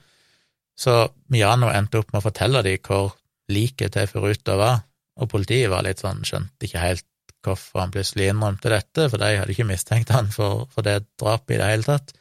[0.78, 3.16] Så Miano endte opp med å fortelle dem hvor
[3.50, 4.84] liket til Furuta var,
[5.18, 7.08] og politiet var litt sånn, skjønte ikke helt
[7.44, 11.56] hvorfor han plutselig innrømte dette, for de hadde ikke mistenkt han for, for det drapet
[11.56, 12.14] i det hele tatt.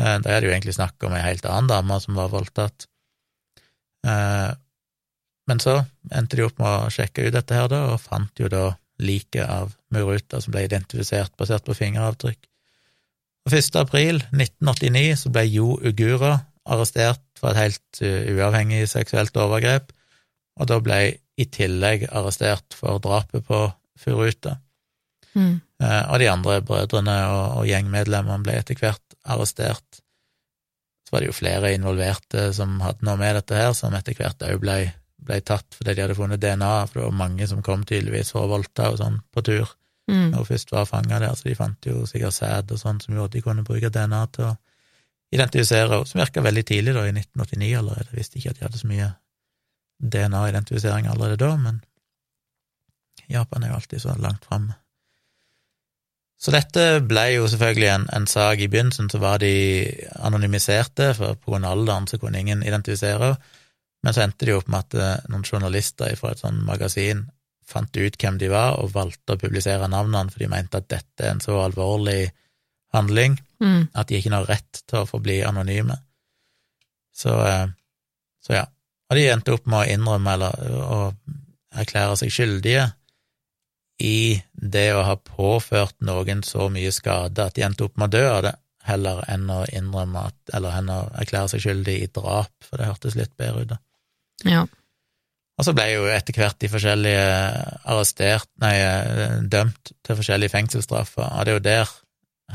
[0.00, 2.86] Uh, de hadde jo egentlig snakket om ei helt annen dame som var voldtatt.
[4.06, 4.52] Uh,
[5.50, 5.80] men så
[6.14, 8.70] endte de opp med å sjekke ut dette her, da, og fant jo da
[9.00, 12.40] liket av Muruta som ble identifisert basert på fingeravtrykk.
[13.48, 13.76] Og 1.
[13.80, 16.36] april 1989 så ble Jo Ugura
[16.70, 19.92] arrestert for et helt uh, uavhengig seksuelt overgrep,
[20.60, 21.00] og da ble
[21.40, 23.64] i tillegg arrestert for drapet på
[24.00, 24.58] Furuta.
[25.34, 25.60] Mm.
[25.82, 30.00] Uh, og de andre brødrene og, og gjengmedlemmene ble etter hvert arrestert.
[31.06, 34.48] Så var det jo flere involverte som hadde noe med dette her, som etter hvert
[34.48, 34.80] òg ble
[35.20, 38.46] ble tatt fordi de hadde funnet DNA, for det var mange som kom tydeligvis for
[38.46, 39.68] å voldta og sånn på tur
[40.10, 40.30] Mm.
[40.32, 43.14] når hun først var fanga der, så de fant jo sikkert sæd og sånn som
[43.14, 44.56] gjorde at de kunne bruke DNA til å
[45.30, 48.08] identifisere henne, som virka veldig tidlig, da, i 1989 allerede.
[48.10, 49.10] Jeg visste ikke at de hadde så mye
[50.00, 51.78] DNA-identifisering allerede da, men
[53.30, 54.76] Japan er jo alltid så langt framme.
[56.40, 58.62] Så dette ble jo selvfølgelig en, en sak.
[58.64, 59.52] I begynnelsen så var de
[60.24, 63.56] anonymiserte, for på grunn av alderen så kunne ingen identifisere henne.
[64.00, 67.26] Men så endte det jo opp med at eh, noen journalister fra et sånt magasin
[67.68, 71.26] fant ut hvem de var, og valgte å publisere navnene, for de mente at dette
[71.26, 72.30] er en så alvorlig
[72.96, 73.90] handling Mm.
[73.92, 75.98] at de ikke har rett til å forbli anonyme.
[77.12, 77.66] Så, eh,
[78.40, 78.62] så ja.
[79.10, 81.00] Og de endte opp med å innrømme eller å
[81.76, 82.86] erklære seg skyldige
[84.00, 88.16] i det å ha påført noen så mye skade at de endte opp med å
[88.18, 88.54] dø av det,
[88.88, 92.88] heller enn å innrømme at, eller enn å erklære seg skyldig i drap, for det
[92.88, 93.80] hørtes litt bedre ut, da.
[94.48, 94.62] Ja.
[95.60, 97.24] Og så ble jo etter hvert de forskjellige
[97.92, 98.74] arrestert, nei,
[99.52, 101.92] dømt til forskjellige fengselsstraffer, og det er jo der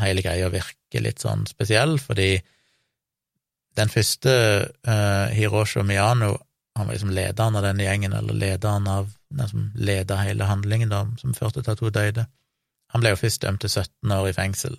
[0.01, 2.33] hele greia virker litt sånn spesiell, fordi
[3.75, 4.33] den første
[4.87, 6.33] uh, Hiroshi Miyano,
[6.75, 10.91] han var liksom lederen av denne gjengen, eller lederen av den som leda hele handlingen,
[10.91, 12.25] da, som førte til at hun døde.
[12.93, 14.77] Han ble jo først dømt til 17 år i fengsel.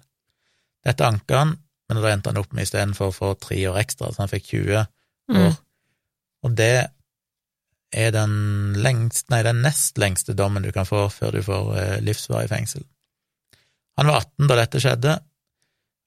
[0.86, 1.56] Dette anka han,
[1.88, 4.50] men da endte han opp med istedenfor å få tre år ekstra, så han fikk
[4.52, 4.90] 20 år.
[5.32, 5.56] Mm.
[6.46, 6.74] Og det
[7.96, 8.34] er den
[8.82, 12.84] lengst, nei, den nest lengste dommen du kan få før du får eh, livsvarig fengsel.
[13.96, 15.14] Han var 18 da dette skjedde,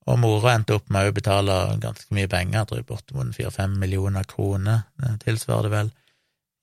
[0.10, 4.28] og mora endte opp med å betale ganske mye penger, jeg tror bortimot 4-5 millioner
[4.30, 5.92] kroner, det tilsvarer det vel,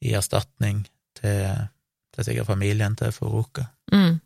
[0.06, 0.84] i erstatning
[1.26, 1.66] til,
[2.14, 3.66] til sikkert familien til Furuka.
[3.92, 4.20] Mm.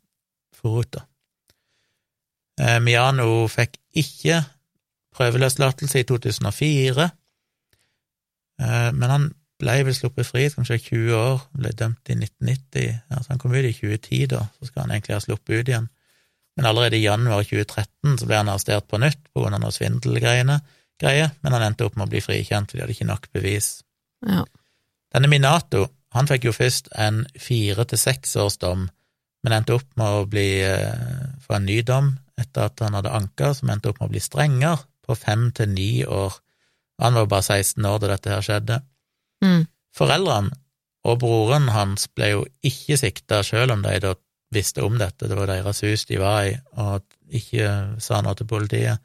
[0.61, 1.07] Furuta.
[2.61, 4.43] Eh, Miano fikk ikke
[5.17, 7.07] prøveløslatelse i 2004,
[8.61, 9.29] eh, men han
[9.61, 13.41] ble vel sluppet fri, kanskje vi se, 20 år, ble dømt i 1990, altså han
[13.41, 15.89] kom ut i 2010 da, så skal han egentlig ha sluppet ut igjen.
[16.57, 19.75] Men allerede i januar 2013 så ble han arrestert på nytt på grunn av noe
[19.75, 23.71] svindelgreier, men han endte opp med å bli frikjent, for de hadde ikke nok bevis.
[24.27, 24.45] Ja.
[25.15, 28.89] Denne Minato, han fikk jo først en fire til seks års dom,
[29.45, 33.13] men endte opp med å bli eh, få en ny dom etter at han hadde
[33.15, 36.37] anka, som endte opp med å bli strengere, på fem til ni år.
[37.03, 38.81] Han var jo bare 16 år da dette her skjedde.
[39.43, 39.63] Mm.
[39.97, 40.53] Foreldrene
[41.09, 44.15] og broren hans ble jo ikke sikta, selv om de da
[44.55, 47.07] visste om dette, det var deres hus de var i, og
[47.41, 49.03] ikke sa noe til politiet.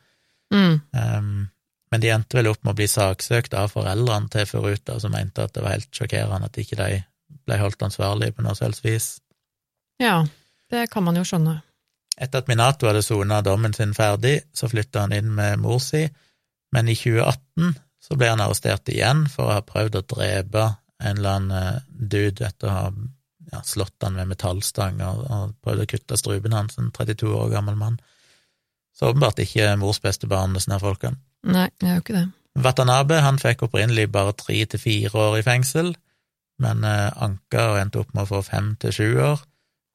[0.53, 0.81] Mm.
[0.91, 1.45] Um,
[1.91, 5.45] men de endte vel opp med å bli saksøkt av foreldrene til Furuta, som mente
[5.45, 7.03] at det var helt sjokkerende at ikke de
[7.45, 9.07] ble holdt ansvarlig på noe selvs vis.
[10.01, 10.25] ja,
[10.73, 11.59] det kan man jo skjønne.
[12.15, 16.05] Etter at Minato hadde sona dommen sin ferdig, så flytta han inn med mor si,
[16.73, 17.75] men i 2018
[18.05, 20.65] så ble han arrestert igjen for å ha prøvd å drepe
[21.03, 22.85] en eller annen eh, dude etter å ha
[23.51, 27.51] ja, slått han med metallstang og, og prøvd å kutte strupen hans, en 32 år
[27.53, 27.99] gammel mann.
[28.95, 31.19] Så åpenbart ikke mors beste barn, disse folkene.
[31.45, 32.25] Nei, det er jo ikke det.
[32.65, 35.93] Watanabe han fikk opprinnelig bare tre til fire år i fengsel,
[36.63, 39.43] men eh, anka og endte opp med å få fem til sju år.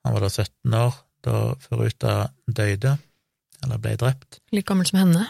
[0.05, 2.17] Han var da 17 år da Furuta
[2.49, 2.97] døde,
[3.65, 4.41] eller ble drept.
[4.53, 5.27] Like gammel som henne.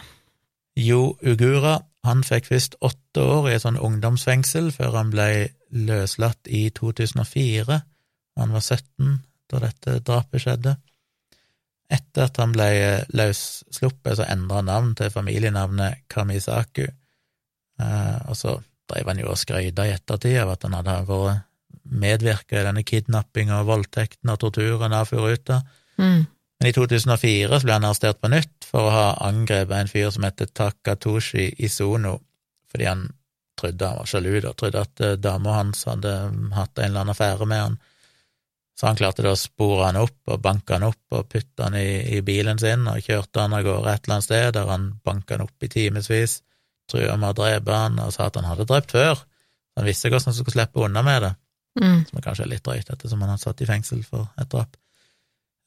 [0.79, 5.27] Jo Ugura han fikk først åtte år i et sånn ungdomsfengsel før han ble
[5.71, 7.77] løslatt i 2004.
[8.39, 9.19] Han var 17
[9.51, 10.77] da dette drapet skjedde.
[11.91, 12.67] Etter at han ble
[13.11, 18.57] løssluppet, så endra han navn til familienavnet Kamisaku, eh, og så
[18.91, 21.47] drev han jo og skrøyta i ettertid av at han hadde vært
[21.91, 25.61] medvirka i denne kidnappinga voldtekten og torturen av Furuta.
[25.97, 26.27] Mm.
[26.61, 30.11] Men i 2004 så ble han arrestert på nytt for å ha angrepet en fyr
[30.13, 32.19] som heter Takatoshi Isono,
[32.71, 33.07] fordi han
[33.59, 36.13] trodde han var sjalu, da, trodde at eh, dama hans hadde
[36.55, 37.79] hatt en eller annen affære med han.
[38.79, 41.75] Så han klarte da å spore han opp og banke han opp og putte han
[41.77, 44.87] i, i bilen sin og kjørte han av gårde et eller annet sted der han
[45.05, 46.39] banka han opp i timevis,
[46.89, 49.21] trua med å drepe han og sa at han hadde drept før.
[49.77, 51.33] Han visste hvordan han skulle slippe unna med det,
[51.79, 52.01] Mm.
[52.03, 54.73] som er kanskje litt drøyt ettersom han hadde satt i fengsel for et drap.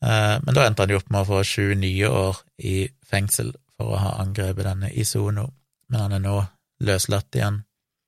[0.04, 3.54] Eh, Men da endte han jo opp med å få sju nye år i fengsel
[3.76, 5.46] for å ha angrepet denne Isono,
[5.88, 6.46] men han er nå
[6.84, 7.62] løslatt igjen.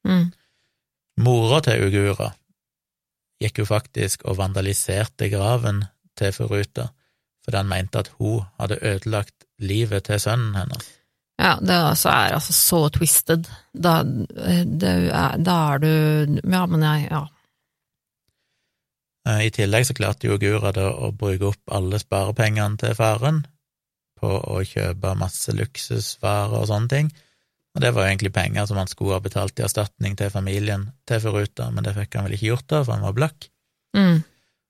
[0.06, 0.26] Mm.
[1.24, 2.34] Mora til Ugura
[3.42, 5.84] gikk jo faktisk og vandaliserte graven
[6.16, 6.90] til Furuta
[7.46, 10.88] fordi han mente at hun hadde ødelagt livet til sønnen hennes.
[11.38, 13.46] Ja, det altså er altså så twisted.
[13.70, 17.22] Da, det er, da er du Ja, men jeg Ja.
[19.26, 23.44] Eh, I tillegg så klarte jo Gura da å bruke opp alle sparepengene til faren
[24.16, 27.10] på å kjøpe masse luksusvarer og sånne ting,
[27.76, 30.88] og det var jo egentlig penger som han skulle ha betalt i erstatning til familien
[31.08, 33.48] til Furuta, men det fikk han vel ikke gjort da, for han var blakk.
[33.96, 34.22] Mm.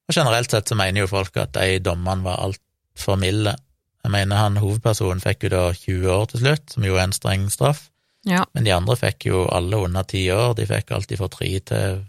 [0.06, 3.54] Og generelt sett så mener jo folk at de dommene var altfor milde.
[4.02, 7.14] Jeg mener han hovedpersonen fikk jo da 20 år til slutt, som jo er en
[7.14, 7.88] streng straff,
[8.26, 8.42] Ja.
[8.54, 12.00] men de andre fikk jo alle under ti år, de fikk alltid fra tre til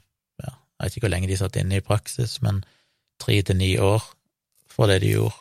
[0.41, 2.63] ja, Jeg vet ikke hvor lenge de satt inne i praksis, men
[3.21, 4.01] tre til ni år
[4.67, 5.37] for det de gjorde.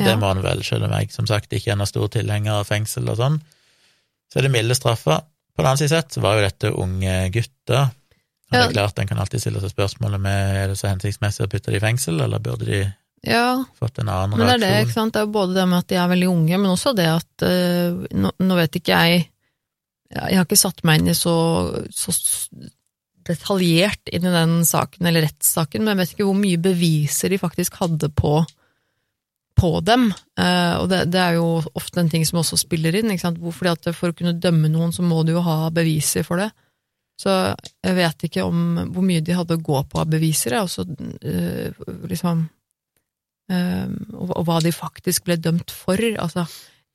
[0.00, 0.04] Ja.
[0.06, 2.68] Det må han vel, selv om jeg som sagt ikke er noen stor tilhenger av
[2.68, 3.42] fengsel og sånn,
[4.30, 5.24] så er det milde straffer.
[5.54, 7.90] På den annen side sett var jo dette unge gutter,
[8.50, 11.44] og det er klart en kan alltid stille seg spørsmålet med er det så hensiktsmessig
[11.46, 12.80] å putte de i fengsel, eller burde de
[13.26, 13.60] ja.
[13.78, 14.46] fått en annen reaksjon?
[14.46, 15.14] Men det er det, ikke sant.
[15.14, 18.00] Det er både det med at de er veldig unge, men også det at eh,
[18.18, 19.28] nå, nå vet ikke jeg
[20.10, 21.34] Jeg har ikke satt meg inn i så,
[21.94, 22.10] så
[23.28, 27.38] detaljert inn i den saken, eller rettssaken, men jeg vet ikke hvor mye beviser de
[27.38, 28.40] faktisk hadde på
[29.60, 30.08] på dem,
[30.40, 33.40] Eh, og det, det er jo ofte en ting som også spiller inn, ikke sant?
[33.42, 36.50] Fordi at for å kunne dømme noen, så må du jo ha beviser for det.
[37.20, 37.32] Så
[37.84, 40.86] jeg vet ikke om hvor mye de hadde å gå på av beviser, og så
[40.88, 41.76] eh,
[42.08, 42.46] liksom
[43.52, 46.00] eh, og, og hva de faktisk ble dømt for.
[46.22, 46.46] Altså,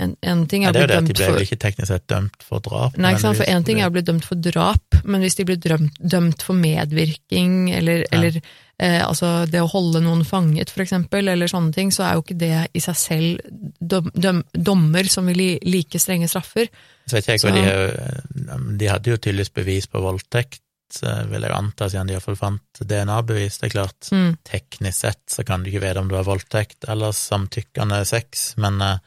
[0.03, 1.57] en, en ting er å det er bli jo det at de ble for ikke
[1.63, 2.97] teknisk sett dømt for drap.
[2.99, 5.45] Nei, ikke sant, for én ting er å bli dømt for drap, men hvis de
[5.47, 8.07] blir dømt, dømt for medvirkning, eller, Ja.
[8.11, 8.41] eller
[8.77, 12.25] eh, altså det å holde noen fanget, for eksempel, eller sånne ting, så er jo
[12.25, 13.39] ikke det i seg selv
[13.79, 16.67] dom, dom, dommer som vil gi like strenge straffer.
[17.07, 20.59] Så vet jeg ikke Så- de De hadde jo tydeligvis bevis på voldtekt,
[20.91, 23.59] så vil jeg anta, siden de iallfall fant DNA-bevis.
[23.59, 24.37] Det er klart, Mm.
[24.43, 28.81] teknisk sett så kan du ikke vite om du har voldtekt eller samtykkende sex, men
[28.81, 28.97] eh,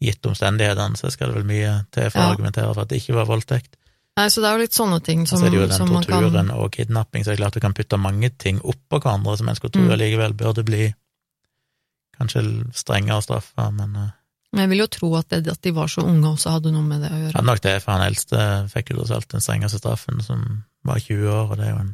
[0.00, 2.30] gitt omstendighetene så skal det vel mye til for å Ja.
[2.34, 3.76] argumentere for at det ikke var voldtekt.
[4.16, 5.88] Nei, så det er jo litt sånne ting som, så er det jo den som
[5.92, 8.98] man kan torturen og kidnapping, så det er klart du kan putte mange ting oppå
[9.00, 9.92] hverandre som en skulle tro Mm.
[9.94, 10.94] allikevel burde bli
[12.18, 12.42] kanskje
[12.76, 14.10] strengere straffer, men eh,
[14.52, 16.82] Men jeg vil jo tro at, det, at de var så unge også hadde noe
[16.82, 17.34] med det å gjøre.
[17.36, 18.40] Ja, nok det, for han eldste
[18.72, 21.78] fikk jo tross alt den strengeste straffen, som var 20 år, og det er jo
[21.84, 21.92] en,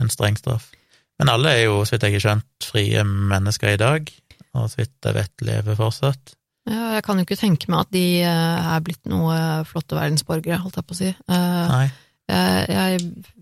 [0.00, 0.70] en streng straff.
[1.18, 4.08] Men alle er jo, så vidt jeg har skjønt, frie mennesker i dag,
[4.54, 6.32] og så vidt jeg vet, lever fortsatt.
[6.64, 9.36] Ja, jeg kan jo ikke tenke meg at de eh, er blitt noe
[9.68, 11.10] flotte verdensborgere, holdt jeg på å si.
[11.12, 11.86] Eh, Nei.
[12.32, 13.34] jeg, jeg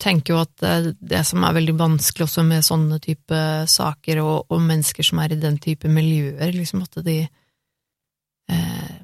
[0.00, 3.40] tenker jo at det, det som er veldig vanskelig også med sånne type
[3.70, 7.20] saker, og, og mennesker som er i den type miljøer, liksom at de
[8.50, 8.94] eh,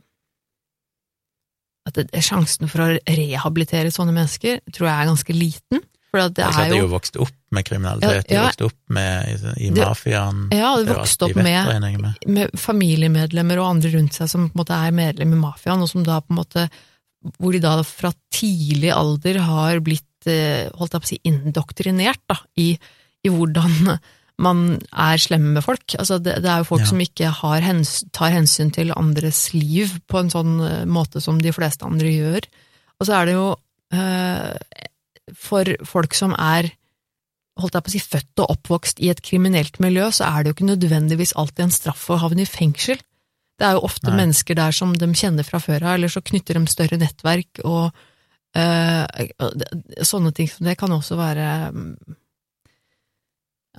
[1.89, 5.85] At det, sjansen for å rehabilitere sånne mennesker tror jeg er ganske liten.
[6.11, 8.45] For det er er de jo jo vokst opp med kriminalitet, Ja, ja.
[8.49, 10.41] vokst opp med, i, i mafiaen.
[10.51, 12.15] Ja, Det er vokst opp med med.
[12.27, 15.89] med familiemedlemmer og andre rundt seg som på en måte er medlem i mafiaen, og
[15.93, 16.69] som da på en måte
[17.39, 22.23] Hvor de da fra tidlig alder har blitt eh, holdt jeg på å si, indoktrinert
[22.33, 22.71] da, i,
[23.25, 23.99] i hvordan
[24.41, 25.85] man er slemme med folk.
[26.01, 26.87] Altså det, det er jo folk Ja.
[26.89, 31.37] som ikke har hens, tar hensyn til andres liv på en sånn eh, måte som
[31.45, 32.49] de fleste andre gjør.
[33.01, 33.51] Og så er det jo
[33.93, 34.57] eh,
[35.37, 36.73] for folk som er
[37.61, 40.51] holdt jeg på å si, født og oppvokst i et kriminelt miljø, så er det
[40.51, 43.01] jo ikke nødvendigvis alltid en straff å havne i fengsel.
[43.61, 44.23] Det er jo ofte Nei.
[44.23, 47.91] mennesker der som de kjenner fra før av, eller så knytter de større nettverk, og
[48.57, 51.51] øh, sånne ting som det kan også være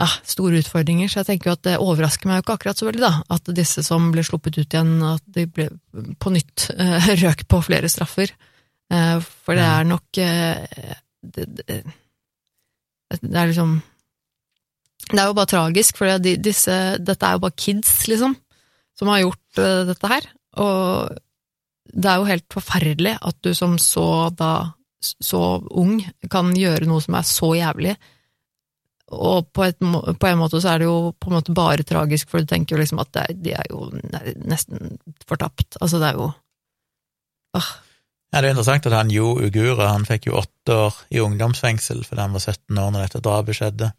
[0.02, 2.88] ah, store utfordringer, så jeg tenker jo at det overrasker meg jo ikke akkurat så
[2.88, 3.14] veldig, da.
[3.34, 5.72] At disse som ble sluppet ut igjen, at de ble
[6.22, 8.36] på nytt øh, røk på flere straffer.
[8.94, 11.80] Eh, for det er nok eh, det, det,
[13.22, 13.76] det er liksom
[15.12, 18.36] Det er jo bare tragisk, for disse, dette er jo bare kids, liksom,
[18.98, 20.28] som har gjort eh, dette her.
[20.62, 21.18] Og
[21.92, 24.52] det er jo helt forferdelig at du som så da
[25.02, 25.40] så
[25.74, 25.96] ung
[26.30, 27.96] kan gjøre noe som er så jævlig.
[29.12, 32.30] Og på, et, på en måte så er det jo på en måte bare tragisk,
[32.30, 33.90] for du tenker jo liksom at er- de er jo
[34.46, 34.94] nesten
[35.28, 35.76] fortapt.
[35.82, 36.30] Altså, det er jo
[37.58, 37.72] Åh.
[38.32, 42.06] Ja, det er interessant at han Jo Ugura han fikk jo åtte år i ungdomsfengsel
[42.08, 43.90] fordi han var 17 år når dette drapet skjedde.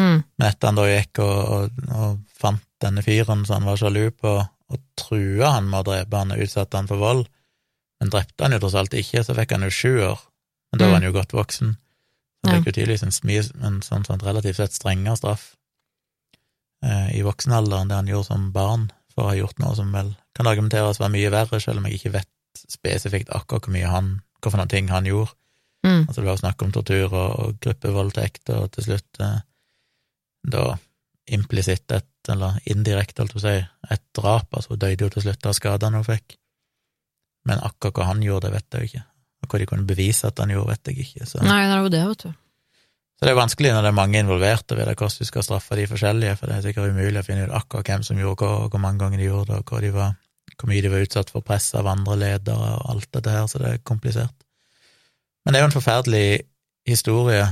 [0.00, 3.76] Mm, Men etter han da gikk og, og, og fant denne fyren som han var
[3.78, 4.32] sjalu på,
[4.72, 7.26] og trua han med å drepe han og utsatte han for vold,
[8.00, 10.24] men drepte han jo tross alt ikke, så fikk han jo sju år.
[10.72, 10.90] Men da Mm.
[10.90, 11.76] var han jo godt voksen.
[11.76, 15.44] Så han fikk jo tydeligvis en, smis, en sånn, sånn relativt sett strengere straff
[16.84, 20.10] eh, i voksenalderen det han gjorde som barn, for å ha gjort noe som vel
[20.34, 22.28] kan argumenteres være mye verre, selv om jeg ikke vet
[22.58, 25.32] spesifikt akkurat hvor mye han, hva for noen ting han gjorde.
[25.86, 29.40] mm, Altså det var snakk om tortur og, og gruppevoldtekt, og til slutt eh,
[30.44, 30.64] da
[31.34, 35.10] implisitt et, eller indirekte, holdt jeg på å si, et drap, altså hun døde jo
[35.14, 36.36] til slutt av skadene hun fikk.
[37.48, 39.04] Men akkurat hva han gjorde, det vet jeg jo ikke.
[39.44, 41.26] Og hva de kunne bevise at han gjorde, vet jeg ikke.
[41.28, 42.34] Så, Nei, det er jo det, vet du.
[43.18, 45.76] så det er vanskelig når det er mange involverte, ved det hvordan du skal straffe
[45.80, 48.52] de forskjellige, for det er sikkert umulig å finne ut akkurat hvem som gjorde hva,
[48.64, 50.14] og hvor mange ganger de gjorde det, og hva de var,
[50.58, 53.60] hvor mye de var utsatt for press av andre ledere og alt dette her, så
[53.62, 54.34] det er komplisert.
[55.44, 56.28] Men det er jo en forferdelig
[56.88, 57.44] historie.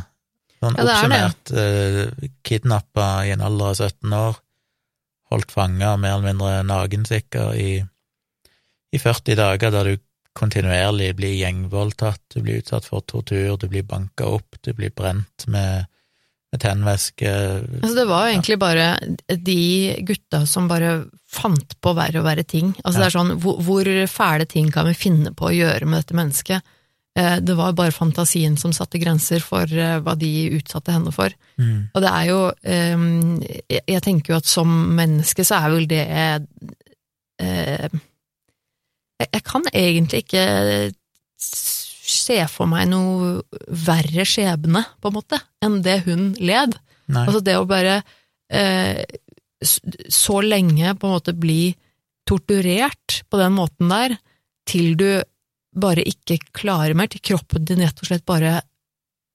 [0.62, 4.38] Sånn Ja, er oppsummert, eh, kidnappa i en alder av 17 år,
[5.32, 7.70] holdt fanga mer eller mindre nagensikker i,
[8.92, 10.02] i 40 dager, der du
[10.38, 15.46] kontinuerlig blir gjengvoldtatt, du blir utsatt for tortur, du blir banka opp, du blir brent
[15.46, 15.88] med
[16.60, 17.30] tennvæske
[17.82, 18.86] Altså, det var jo egentlig bare
[19.40, 19.58] de
[20.04, 22.74] gutta som bare fant på verre og verre ting.
[22.84, 26.02] Altså, det er sånn, hvor, hvor fæle ting kan vi finne på å gjøre med
[26.02, 26.60] dette mennesket?
[27.16, 31.32] Eh, Det var bare fantasien som satte grenser for eh, hva de utsatte henne for.
[31.58, 32.96] mm, Og det er jo eh,
[33.88, 36.06] jeg- tenker jo at som menneske så er vel det
[37.40, 37.88] eh,
[39.32, 40.92] jeg kan egentlig ikke
[42.12, 46.76] se for meg noe verre skjebne, på en måte, enn det hun led.
[47.12, 47.24] Nei.
[47.26, 48.00] Altså det å bare
[48.52, 49.02] eh,
[49.62, 51.72] så lenge på en måte bli
[52.28, 54.16] torturert på den måten der,
[54.68, 55.08] til du
[55.72, 58.58] bare ikke klarer mer, til kroppen din rett og slett bare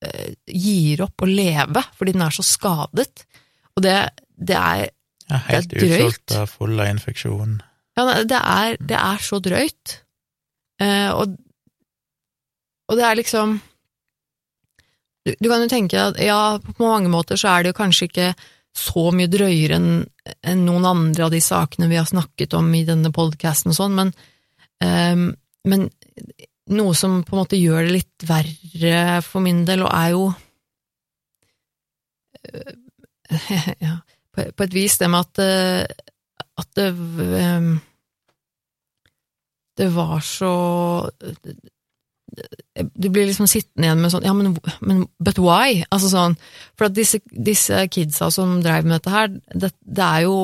[0.06, 3.26] eh, gir opp å leve fordi den er så skadet.
[3.78, 3.98] Og det,
[4.38, 4.84] det er
[5.28, 7.58] ja, helt utsulta, full av infeksjon.
[7.98, 10.00] Ja, det er, det er så drøyt.
[10.82, 11.34] Eh, og,
[12.88, 13.58] og det er liksom
[15.28, 18.08] du, du kan jo tenke at ja, på mange måter så er det jo kanskje
[18.08, 18.30] ikke
[18.78, 19.92] så mye drøyere enn
[20.28, 23.96] en noen andre av de sakene vi har snakket om i denne podkasten og sånn,
[23.98, 24.12] men,
[24.84, 25.30] um,
[25.68, 25.88] men
[26.76, 30.26] noe som på en måte gjør det litt verre for min del, og er jo
[32.44, 33.96] eh, ja,
[34.36, 36.90] på, et vis det med at, eh, at det
[37.42, 37.78] ehm,
[39.78, 40.54] det var så
[42.94, 44.52] Du blir liksom sittende igjen med sånn Ja, men,
[44.86, 45.84] men but why?
[45.90, 46.36] Altså sånn
[46.78, 50.36] For at disse, disse kidsa som dreiv med dette her, det, det er jo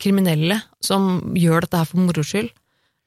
[0.00, 2.50] kriminelle som gjør dette her for moro skyld.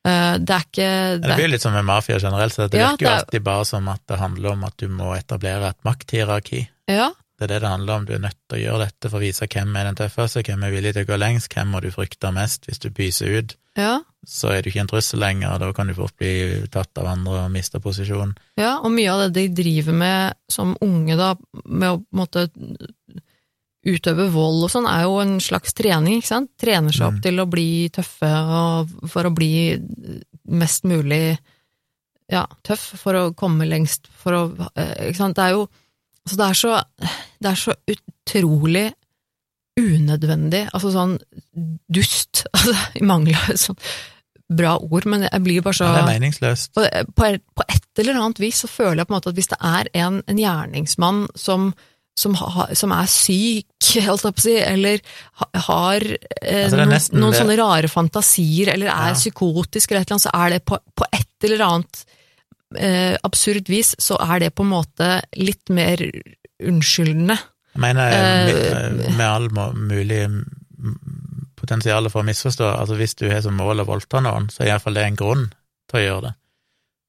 [0.07, 0.89] Eh, Det er ikke
[1.21, 3.65] Det blir litt som med mafia generelt, så det Ja, virker jo det alltid bare
[3.69, 6.67] som at det handler om at du må etablere et makthierarki.
[6.89, 9.19] Ja, Det er det det handler om, du er nødt til å gjøre dette for
[9.19, 11.81] å vise hvem er den tøffeste, hvem er villig til å gå lengst, hvem må
[11.85, 13.55] du frykte mest hvis du pyser ut.
[13.77, 17.05] Ja, Så er du ikke en trussel lenger, da kan du fort bli tatt av
[17.13, 18.33] andre og miste posisjon.
[18.59, 22.47] ja, og mye av det de driver med som unge, da, med å måtte
[23.87, 26.49] utøve vold og sånn, er jo en slags trening, ikke sant?
[26.59, 27.21] Trener seg opp Mm.
[27.23, 29.77] til å bli tøffe og for å bli
[30.49, 31.37] mest mulig
[32.29, 35.35] ja, tøff, for å komme lengst, for å eh, Ikke sant?
[35.37, 35.67] Det er jo
[36.27, 36.83] Så det er så
[37.39, 38.93] Det er så utrolig
[39.77, 41.17] unødvendig, altså sånn
[41.93, 43.83] dust, altså i mangel av et sånt
[44.47, 46.71] bra ord, men jeg blir bare så Ja, det er meningsløst.
[46.77, 46.85] på,
[47.19, 49.89] på, et eller annet vis så føler jeg på en måte at hvis det er
[50.05, 51.65] en, en gjerningsmann som,
[52.15, 53.67] som, ha, som er syk,
[53.97, 55.03] jeg si, eller
[55.41, 59.19] ha, har eh, Altså, noen, noen sånne rare fantasier, eller er Ja.
[59.19, 62.05] psykotisk eller et eller annet, så er det på, på et eller annet
[62.79, 66.01] eh, absurd vis, så er det på en måte litt mer
[66.63, 67.35] unnskyldende.
[67.77, 69.47] Jeg mener, Eh, med, med all
[69.77, 70.23] mulig
[71.57, 74.73] potensial for å misforstå, altså hvis du har som mål å voldta noen, så er
[74.73, 75.47] iallfall det en grunn
[75.89, 76.33] til å gjøre det.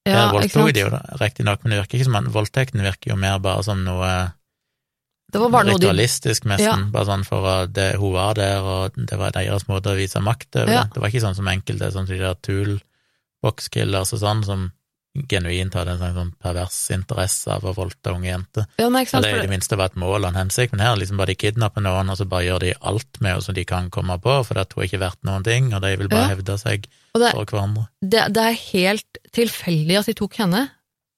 [0.08, 0.90] Ja, ikke voldtok de jo,
[1.20, 4.12] riktignok, men det virker ikke som at voldtekten virker jo mer bare som noe
[5.28, 6.86] Det var bare noe de ritualistisk, nesten.
[6.86, 6.92] Ja.
[6.94, 10.22] Bare sånn for at det, hun var der, og det var deres måte å vise
[10.24, 10.72] makt over.
[10.72, 10.86] Ja.
[10.88, 11.02] det.
[11.02, 14.68] Var ikke sånn som enkelte, sånn som de der toolbox-killers og sånn, som
[15.28, 18.66] genuint hadde en sånn, sånn pervers interesse av å voldta unge jenter.
[18.78, 19.24] Ja, nei, sant?
[19.26, 21.32] Eller i det minste var et mål og en hensikt, men her er liksom bare
[21.32, 24.18] de kidnapper noen, og så bare gjør de alt med henne som de kan komme
[24.22, 26.34] på, for at hun er ikke verdt noen ting, og de vil bare Ja.
[26.36, 26.86] hevde seg
[27.18, 27.88] det, for hverandre.
[28.02, 30.68] det, det er helt tilfeldig at de tok henne.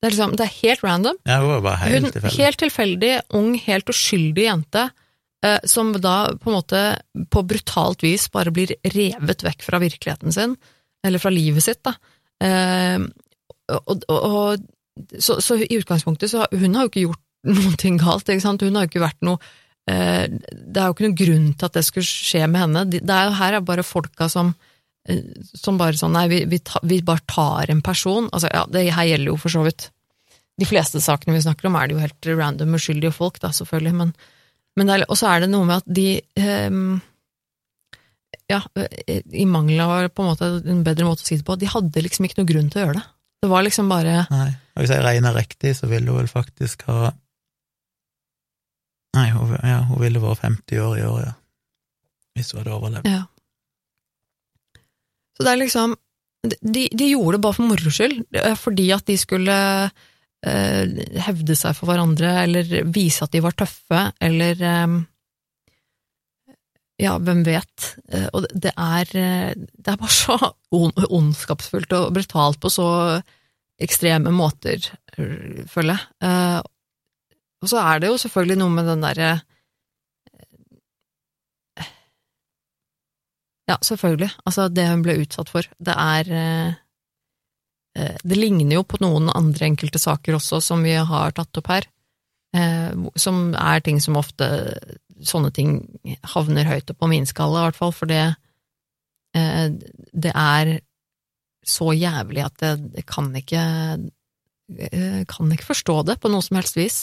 [0.01, 1.17] Det er, liksom, det er helt random.
[1.29, 2.39] Ja, hun var bare helt Hun, tilfeldig.
[2.41, 4.87] helt tilfeldig, ung, helt uskyldig jente,
[5.45, 6.81] eh, som da på en måte
[7.29, 10.57] på brutalt vis bare blir revet vekk fra virkeligheten sin,
[11.05, 11.93] eller fra livet sitt, da.
[12.41, 12.99] Eh,
[13.79, 14.65] og, og,
[15.19, 17.27] så, så i utgangspunktet så hun har jo ikke gjort
[17.57, 18.65] noen ting galt, ikke sant.
[18.65, 19.39] Hun har jo ikke vært noe
[19.89, 22.83] eh, Det er jo ikke noen grunn til at det skulle skje med henne.
[22.93, 24.53] Det er her er bare folka som
[25.09, 25.23] eh,
[25.57, 28.29] som bare sånn, nei, vi, vi, ta, vi bare tar en person.
[28.29, 29.89] Altså, ja, det her gjelder jo for så vidt
[30.61, 33.95] de fleste sakene vi snakker om, er det jo helt random uskyldige folk, da, selvfølgelig,
[33.97, 34.11] men,
[34.77, 36.83] men og så er det noe med at de eh,
[38.51, 38.61] Ja,
[39.31, 42.03] i mangel av på en måte en bedre måte å si det på, de hadde
[42.03, 43.07] liksom ikke noe grunn til å gjøre det.
[43.41, 46.85] Det var liksom bare Nei, og hvis jeg regner riktig, så ville hun vel faktisk
[46.91, 47.11] ha
[49.17, 51.33] Nei, hun, ja, hun ville vært 50 år i år, ja.
[52.39, 53.09] Hvis hun hadde overlevd.
[53.11, 53.25] Ja.
[55.35, 55.97] Så det er liksom
[56.47, 59.57] De, de gjorde det bare for moro skyld, eh, fordi at de skulle
[60.47, 64.95] eh, hevde seg for hverandre, eller vise at de var tøffe, eller eh,
[67.01, 67.95] Ja, hvem vet.
[68.13, 70.37] Eh, og det- er eh, Det er bare så
[70.73, 73.23] ondskapsfullt og brutalt på så
[73.81, 74.85] ekstreme måter,
[75.17, 76.07] føler jeg.
[76.21, 76.61] Eh,
[77.63, 79.31] og så er det jo selvfølgelig noe med den derre
[83.71, 84.31] Ja, selvfølgelig.
[84.49, 85.63] Altså, det hun ble utsatt for.
[85.79, 86.77] Det er
[88.25, 91.87] Det ligner jo på noen andre enkelte saker også, som vi har tatt opp her.
[93.17, 94.47] Som er ting som ofte
[95.27, 95.81] Sånne ting
[96.35, 98.23] havner høyt opp på min skala, i hvert fall, for det
[99.37, 99.69] eh,
[100.13, 100.79] Det er
[101.67, 103.63] så jævlig at det, det kan ikke
[104.79, 107.01] eh, Kan ikke forstå det på noe som helst vis.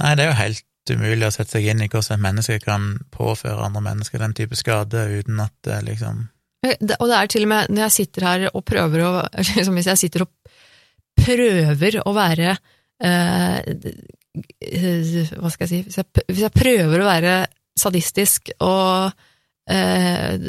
[0.00, 2.94] Nei, det er jo helt umulig å sette seg inn i hvordan et menneske kan
[3.14, 6.24] påføre andre mennesker den type skade uten at det liksom
[6.62, 9.12] Det, og det er til og med når jeg sitter her og prøver å
[9.56, 10.32] liksom Hvis jeg sitter og
[11.22, 12.56] prøver å være
[13.04, 13.92] eh, eh,
[14.32, 17.34] Hva skal jeg si hvis jeg, hvis jeg prøver å være
[17.78, 19.12] sadistisk og
[19.68, 20.46] eh,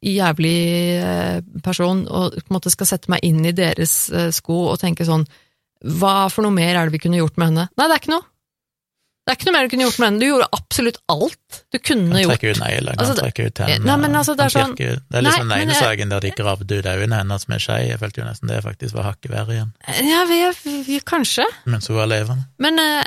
[0.00, 0.56] jævlig
[0.96, 4.80] eh, person, og på en måte skal sette meg inn i deres eh, sko og
[4.80, 5.26] tenke sånn
[5.80, 7.68] Hva for noe mer er det vi kunne gjort med henne?
[7.76, 8.29] Nei, det er ikke noe.
[9.20, 10.18] Det er ikke noe mer du kunne gjort med den.
[10.20, 12.30] Du gjorde absolutt alt du kunne Kan gjort.
[12.40, 15.22] trekke ut negler, kan Altså, trekke ut tennene Nei, altså, det er sånn- Det er
[15.26, 17.80] liksom Nei, den ene saken der de gravde ut øynene hennes med skei.
[17.90, 19.72] Jeg følte jo nesten det faktisk var hakket verre igjen,
[20.08, 21.44] Ja, vi, vi, kanskje.
[21.66, 22.46] mens hun var levende.
[22.58, 23.04] Men eh,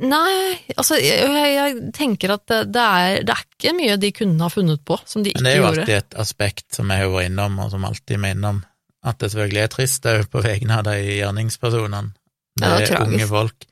[0.00, 4.48] Nei, altså jeg, jeg tenker at det, er, det er ikke mye de kunne ha
[4.48, 5.80] funnet på som de Men ikke det er jo gjorde.
[5.82, 8.62] alltid et aspekt som jeg har vært innom, og som alltid er innom,
[9.04, 12.14] at det selvfølgelig er trist òg på vegne av de gjerningspersonene.
[12.56, 13.66] Det Ja, det er unge folk.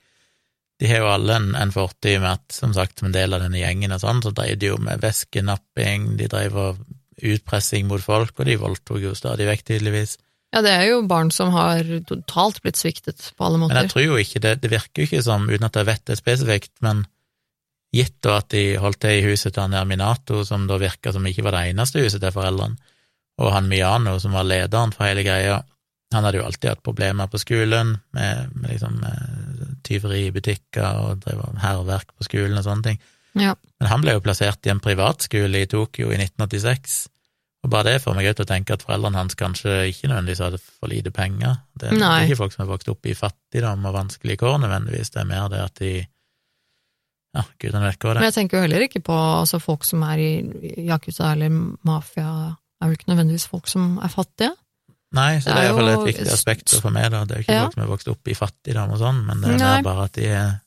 [0.78, 3.42] De har jo alle en, en fortid med at, som sagt, som en del av
[3.42, 6.80] denne gjengen og sånn, så drev de jo med væskenapping, de drev og
[7.18, 10.16] utpressing mot folk, og de voldtok jo stadig vekk, tydeligvis.
[10.54, 13.74] Ja, det er jo barn som har totalt blitt sviktet på alle måter.
[13.74, 16.04] Men jeg tror jo ikke det, det virker jo ikke som, uten at jeg vet
[16.08, 17.02] det spesifikt, men
[17.94, 21.12] gitt da at de holdt til i huset til han der Minato, som da virka
[21.12, 22.78] som ikke var det eneste huset til foreldrene,
[23.38, 25.60] og han Miano, som var lederen for hele greia,
[26.14, 31.02] han hadde jo alltid hatt problemer på skolen med, med liksom eh, tyveri i butikker
[31.04, 32.98] og drev hærverk på skolen og sånne ting.
[33.38, 33.54] Ja.
[33.78, 36.98] Men han ble jo plassert i en privatskole i Tokyo i 1986,
[37.66, 40.60] og bare det får meg til å tenke at foreldrene hans kanskje ikke nødvendigvis hadde
[40.62, 41.56] for lite penger.
[41.78, 42.20] Det er Nei.
[42.26, 45.50] ikke folk som har vokst opp i fattigdom og vanskelige kår nødvendigvis, det er mer
[45.52, 45.92] det at de
[47.36, 48.30] Ja, gudene vet hva det Men er.
[48.30, 50.30] jeg tenker jo heller ikke på altså, folk som er i
[50.88, 51.50] yakuza eller
[51.84, 54.54] mafia, er jo ikke nødvendigvis folk som er fattige.
[55.16, 57.24] Nei, så det det er er iallfall et viktig aspekt å få med, da.
[57.24, 57.62] Det er jo ikke Ja.
[57.64, 60.12] folk som er vokst opp i fattigdom og sånn, men det er mer bare at
[60.12, 60.60] de er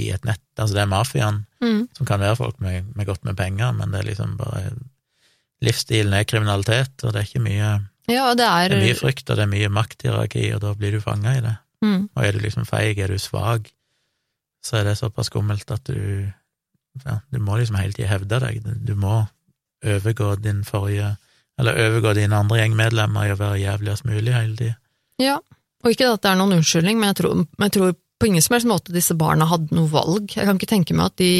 [0.00, 0.40] i et nett.
[0.56, 1.88] Altså, det er mafiaen Mm.
[1.96, 4.72] som kan være folk med, med godt med penger, men det er liksom bare
[5.62, 7.68] Livsstilen er kriminalitet, og det er ikke mye
[8.08, 10.90] Ja, det er, Det er mye frykt, og det er mye makthierarki, og da blir
[10.90, 11.56] du fanga i det.
[11.84, 12.08] mm.
[12.16, 13.70] Og er du liksom feig, er du svak,
[14.64, 16.32] så er det såpass skummelt at du
[17.06, 18.62] ja, du må liksom hele tida hevde deg.
[18.84, 19.26] Du må
[19.84, 21.16] overgå din forrige
[21.60, 24.76] Eller overgå dine andre gjengmedlemmer i å være jævligst mulig hele tida.
[25.20, 25.36] Ja,
[25.82, 27.92] og ikke at det er noen unnskyldning, men jeg tror, jeg tror
[28.22, 30.30] på ingen som helst måte disse barna hadde noe valg.
[30.32, 31.30] Jeg kan ikke tenke meg at de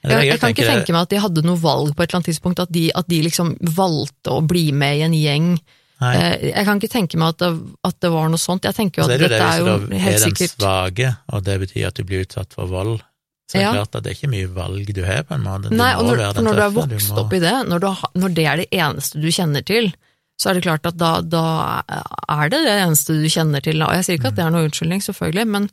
[0.00, 2.30] jeg, jeg kan ikke tenke meg at de hadde noe valg på et eller annet
[2.32, 5.52] tidspunkt, at de, at de liksom valgte å bli med i en gjeng
[6.00, 6.14] Nei.
[6.16, 7.48] Eh, Jeg kan ikke tenke meg at det,
[7.84, 8.64] at det var noe sånt.
[8.64, 10.14] Jeg tenker jo at det er det jo det dette er jo du da er
[10.14, 13.02] den sikkert svake, og det betyr at du blir utsatt for vold,
[13.50, 13.72] så er det Ja.
[13.80, 15.70] klart at det er ikke mye valg du har, på en måte.
[15.72, 17.86] Du Nei, og når, når du har vokst vokst må- opp i det, når, du
[17.90, 19.90] har, når det er det eneste du kjenner til,
[20.40, 21.42] så er det klart at da, da
[22.30, 23.82] er det det eneste du kjenner til.
[23.82, 25.66] Og jeg sier ikke at det er noe unnskyldning, selvfølgelig, men,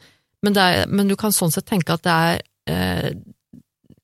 [0.44, 2.42] men, er, men du kan sånn sett tenke at det er
[2.74, 3.12] eh,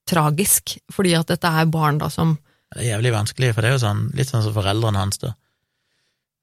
[0.10, 2.38] tragisk, fordi at dette er barn da som
[2.74, 5.34] Det er jævlig vanskelig, for det er jo sånn, litt sånn som foreldrene hans, da.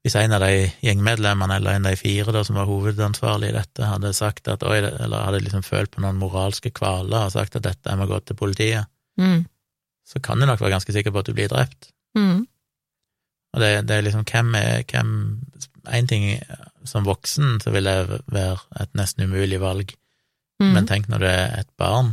[0.01, 3.53] Hvis en av de gjengmedlemmene, eller en av de fire da, som var hovedansvarlig i
[3.53, 7.59] dette, hadde sagt at oi, eller hadde liksom følt på noen moralske kvaler og sagt
[7.59, 8.89] at dette jeg må gå til politiet,
[9.21, 9.43] mm,
[10.09, 11.91] så kan du nok være ganske sikker på at du blir drept.
[12.17, 12.39] mm,
[13.53, 15.13] Og det, det er liksom hvem er hvem
[15.91, 16.25] En ting
[16.85, 19.93] som voksen så vil det være et nesten umulig valg,
[20.61, 22.11] mm, men tenk når du er et barn,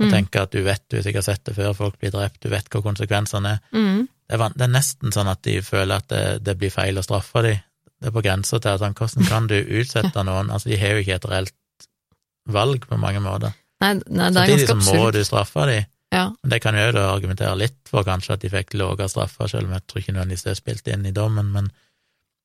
[0.00, 2.40] og mm, tenker at du vet, du har sikkert sett det før, folk blir drept,
[2.42, 3.60] du vet hva konsekvensene er.
[4.28, 7.04] Det er, det er nesten sånn at de føler at det, det blir feil å
[7.04, 7.62] straffe dem.
[7.98, 10.94] Det er på grensa til at sånn, hvordan kan du utsette noen Altså, de har
[10.94, 11.86] jo ikke et reelt
[12.48, 13.56] valg på mange måter.
[13.82, 15.16] Nei, nei, det er Samtidig ganske så må absurd.
[15.16, 15.88] du straffe dem.
[16.14, 16.22] Ja.
[16.42, 19.68] Men det kan jo du argumentere litt for kanskje at de fikk lavere straffer, selv
[19.68, 21.68] om jeg tror ikke nødvendigvis det spilt inn i dommen, men,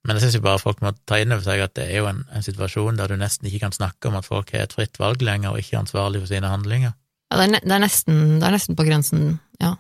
[0.04, 2.10] men jeg syns jo bare folk må ta inn over seg at det er jo
[2.10, 5.00] en, en situasjon der du nesten ikke kan snakke om at folk har et fritt
[5.00, 6.98] valg lenger, og ikke er ansvarlig for sine handlinger.
[7.32, 9.24] Ja, det, er, det, er nesten, det er nesten på grensen,
[9.64, 9.76] ja.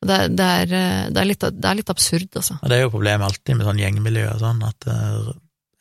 [0.00, 2.54] Det, det, er, eh, det, er litt, det er litt absurd, altså.
[2.62, 5.32] Ja, det er jo problemet alltid med sånn gjengmiljø og sånn, at eh,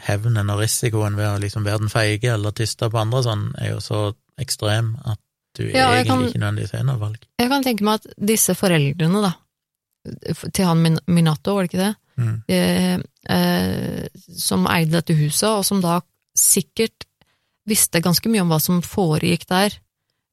[0.09, 3.71] hevnen og risikoen ved å liksom være den feige eller tyste på andre sånn, er
[3.73, 4.01] jo så
[4.39, 5.19] ekstrem at
[5.55, 7.23] du Ja, egentlig kan- ikke nødvendigvis har noe valg.
[7.39, 9.31] Jeg kan tenke meg at disse foreldrene, da,
[10.53, 12.43] til han Min- Minato, var det ikke det, Mm.
[12.49, 12.99] eh,
[13.35, 16.01] eh, som eide dette huset, og som da
[16.37, 17.05] sikkert
[17.67, 19.71] visste ganske mye om hva som foregikk der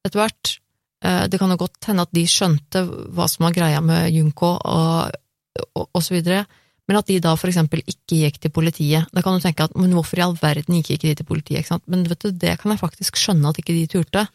[0.05, 0.59] etter hvert.
[1.07, 2.83] Eh, det kan jo godt hende at de skjønte
[3.15, 5.19] hva som var greia med Junko og,
[5.67, 6.47] og, og så videre,
[6.87, 9.11] men at de da for eksempel ikke gikk til politiet.
[9.15, 11.61] Da kan du tenke at men hvorfor i all verden gikk ikke de til politiet,
[11.61, 11.87] ikke sant?
[11.91, 14.27] Men vet du, det kan jeg faktisk skjønne at ikke de turte.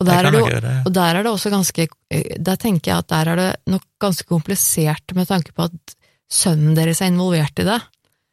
[0.00, 0.42] Og der er det
[0.82, 4.26] og der er det også ganske Der tenker jeg at der er det nok ganske
[4.26, 5.94] komplisert med tanke på at
[6.32, 7.78] sønnen deres er involvert i det.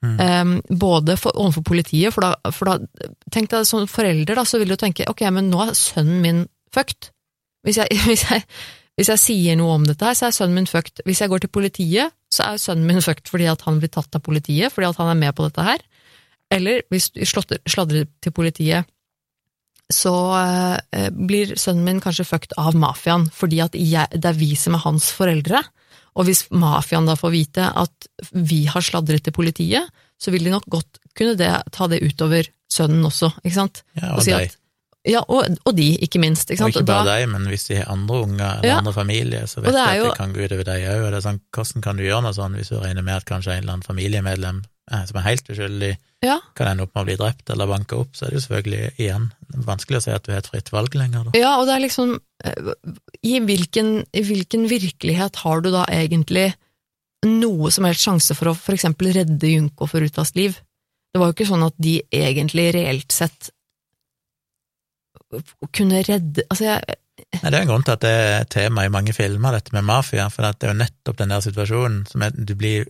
[0.01, 0.19] Mm.
[0.23, 2.77] Um, både for, overfor politiet, for da, for da
[3.33, 6.45] Tenk deg som forelder, da, så vil du tenke ok, men nå er sønnen min
[6.73, 7.11] fucked.
[7.67, 8.43] Hvis jeg, hvis jeg,
[8.99, 11.01] hvis jeg sier noe om dette her, så er sønnen min fucked.
[11.07, 14.15] Hvis jeg går til politiet, så er sønnen min fucked fordi at han blir tatt
[14.15, 15.83] av politiet, fordi at han er med på dette her.
[16.51, 18.87] Eller hvis du sladrer til politiet,
[19.89, 20.13] så
[20.93, 24.75] eh, blir sønnen min kanskje fucked av mafiaen, fordi at jeg, det er vi som
[24.77, 25.63] er hans foreldre.
[26.19, 30.53] Og hvis mafiaen da får vite at vi har sladret til politiet, så vil de
[30.53, 33.81] nok godt kunne det, ta det utover sønnen også, ikke sant?
[33.97, 34.58] Ja, Og og si at-
[35.07, 36.49] Ja, og, og de, ikke minst.
[36.51, 38.77] Ikke Og ikke bare deg, men hvis de har andre unger eller Ja.
[38.81, 41.05] andre familier, så vet de at jo- det kan gå utover deg òg.
[41.05, 43.25] Og det er sånn, hvordan kan du gjøre noe sånn hvis du regner med at
[43.25, 44.59] kanskje en eller annen familiemedlem
[44.91, 47.95] eh, som er helt uskyldig, ja, kan ende opp med å bli drept eller banka
[47.95, 49.31] opp, så er det jo selvfølgelig igjen
[49.63, 51.31] vanskelig å si at du har et fritt valg lenger, da.
[51.39, 52.73] Ja, og det er liksom eh,
[53.23, 56.53] I hvilken, I hvilken virkelighet har du da egentlig
[57.25, 60.59] noe som helst sjanse for å for eksempel redde Junko for Rutas liv?
[61.13, 63.49] Det var jo ikke sånn at de egentlig reelt sett
[65.75, 68.85] kunne redde Altså, jeg Nei, det er en grunn til at det er et tema
[68.87, 72.23] i mange filmer, dette med mafia, for det er jo nettopp den der situasjonen som
[72.23, 72.87] er, du blir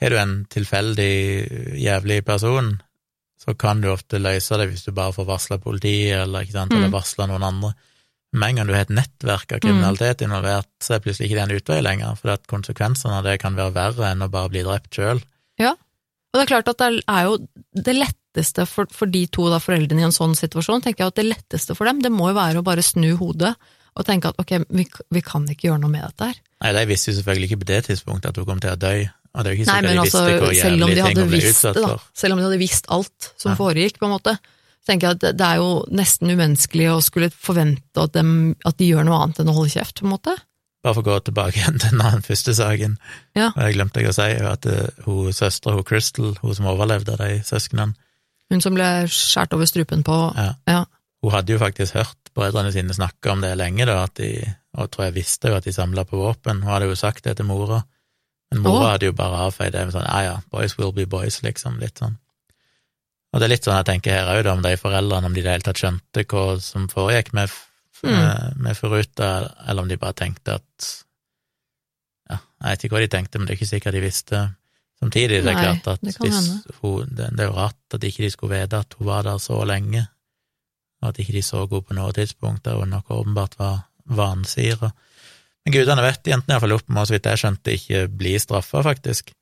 [0.00, 2.70] Har du en tilfeldig jævlig person,
[3.36, 6.72] så kan du ofte løse det hvis du bare får varsla politiet, eller, ikke sant,
[6.72, 6.78] Mm.
[6.78, 7.74] eller varsla noen andre.
[8.32, 11.44] Med en gang du har et nettverk av kriminalitet involvert, så er plutselig ikke det
[11.44, 14.62] en utvei lenger, for at konsekvensene av det kan være verre enn å bare bli
[14.62, 15.20] drept sjøl.
[16.30, 17.36] Og det er klart at det er jo
[17.74, 17.96] det
[18.30, 21.26] letteste for, for de to da, foreldrene i en sånn situasjon, tenker jeg at det
[21.26, 23.54] letteste for dem, det må jo være å bare snu hodet
[23.98, 26.36] og tenke at ok, vi, vi kan ikke gjøre noe med dette her.
[26.62, 28.92] Nei, de visste jo selvfølgelig ikke på det tidspunktet at hun kom til å dø,
[29.34, 30.22] og det er jo ikke Nei, men de altså,
[30.60, 33.56] selv om de hadde visst det, da, selv om de hadde visst alt som Ja.
[33.58, 34.36] foregikk, på en måte,
[34.80, 38.78] så tenker jeg at det, er jo nesten umenneskelig å skulle forvente at, dem, at
[38.78, 40.36] de gjør noe annet enn å holde kjeft, på en måte.
[40.86, 42.94] Bare for å gå tilbake igjen til den første saken,
[43.36, 43.50] Ja.
[43.50, 47.18] og jeg glemte jeg å si at eh, hun søstera, hun Crystal, hun som overlevde
[47.18, 47.98] av de søsknene,
[48.50, 50.54] Hun som ble skjært over strupen på Ja.
[50.66, 50.84] ja.
[51.22, 55.04] hun hadde jo faktisk hørt brødrene sine snakke om det lenge, da, de, og tror
[55.08, 57.82] jeg visste jo at de samla på våpen, hun hadde jo sagt det til mora,
[58.50, 58.90] men mora oh.
[58.94, 61.98] hadde jo bare avfeid det med sånn ja ja, boys will be boys, liksom, litt
[62.02, 62.16] sånn.
[63.32, 65.44] Og det er litt sånn jeg tenker her òg, om de foreldrene, om de i
[65.46, 67.66] det hele tatt skjønte hva som foregikk med, f-
[68.02, 68.14] Mm.
[68.16, 69.26] eh, med Furuta,
[69.68, 70.86] eller om de bare tenkte at
[72.30, 74.38] Ja, jeg vet ikke hva de tenkte, men det er ikke sikkert de visste.
[75.00, 76.16] Samtidig det er Nei, klart at det
[76.82, 79.38] hun det, det er jo rart at ikke de skulle vite at hun var der
[79.40, 80.04] så lenge,
[81.00, 84.92] og at ikke de så henne på noe tidspunkt der hun nok åpenbart var vansiret.
[85.64, 89.32] Men gudene vet, jentene iallfall opp med, så vidt jeg skjønte, ikke bli straffa, faktisk.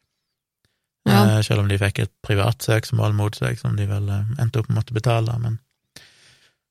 [1.08, 1.38] Ja.
[1.38, 4.60] eh, selv om de fikk et privat søksmål mot seg, som de vel eh, endte
[4.60, 5.34] opp med å måtte betale.
[5.42, 5.58] Men,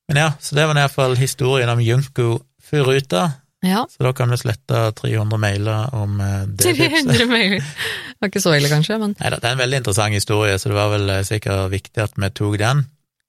[0.08, 2.30] men ja, så det var i hvert fall historien om Junko
[2.62, 3.24] Furuta.
[3.66, 3.88] Ja.
[3.90, 7.08] Så da kan vi slette 300 mailer om eh, det tipset.
[7.08, 7.64] 300 mailer.
[8.18, 10.72] Det var ikke så ille, kanskje, men Neida, det er en veldig interessant historie, så
[10.72, 12.80] det var vel eh, sikkert viktig at vi tok den,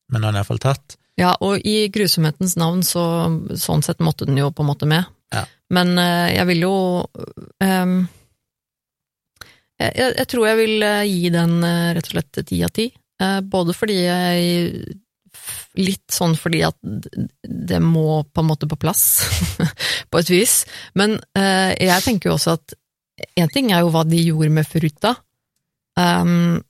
[0.09, 0.96] men nå er den iallfall tatt.
[1.20, 3.02] Ja, og i grusomhetens navn, så
[3.52, 5.10] sånn sett måtte den jo på en måte med.
[5.34, 5.42] Ja.
[5.76, 6.72] Men eh, jeg vil jo
[7.05, 7.98] um,
[9.76, 12.88] jeg, jeg, tror jeg vil gi den rett og slett ti av ti.
[13.52, 14.96] Både fordi jeg
[15.78, 19.02] Litt sånn fordi at det må på en måte på plass,
[20.10, 20.60] på et vis.
[20.98, 22.76] Men eh, jeg tenker jo også at
[23.39, 25.16] én ting er jo hva de gjorde med Furuta,
[25.98, 26.60] um,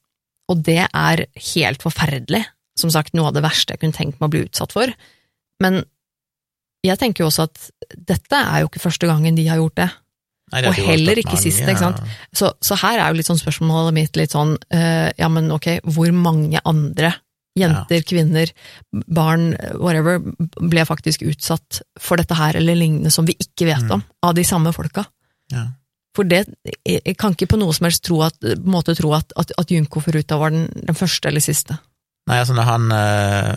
[0.48, 2.40] og det er helt forferdelig
[2.78, 4.92] som sagt noe av det verste jeg kunne tenkt meg å bli utsatt for.
[5.62, 5.82] Men
[6.86, 9.88] jeg tenker jo også at dette er jo ikke første gangen de har gjort det.
[10.48, 11.98] Nei, det Og heller ikke siste, ikke sant?
[12.32, 15.74] Så, så her er jo litt sånn spørsmålet mitt litt sånn, uh, ja men ok,
[15.84, 17.12] hvor mange andre
[17.60, 18.52] jenter, kvinner,
[19.06, 20.18] barn, whatever,
[20.58, 23.92] ble faktisk utsatt for dette her eller lignende som vi ikke vet Mm.
[23.98, 25.04] om, av de samme folka?
[25.52, 25.66] Ja.
[26.16, 26.46] For det,
[26.88, 29.70] jeg kan ikke på noe som helst tro at, på måte tro at, at, at
[29.70, 31.76] Junko Furuta var den, den første eller siste.
[32.28, 33.52] Nei, altså når han eh,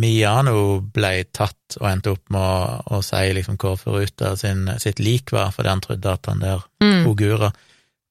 [0.00, 5.00] Miano ble tatt og endte opp med å, å si liksom hvor Furuta sin, sitt
[5.02, 7.06] lik var, fordi han trodde at han der Mm.
[7.08, 7.48] Ogura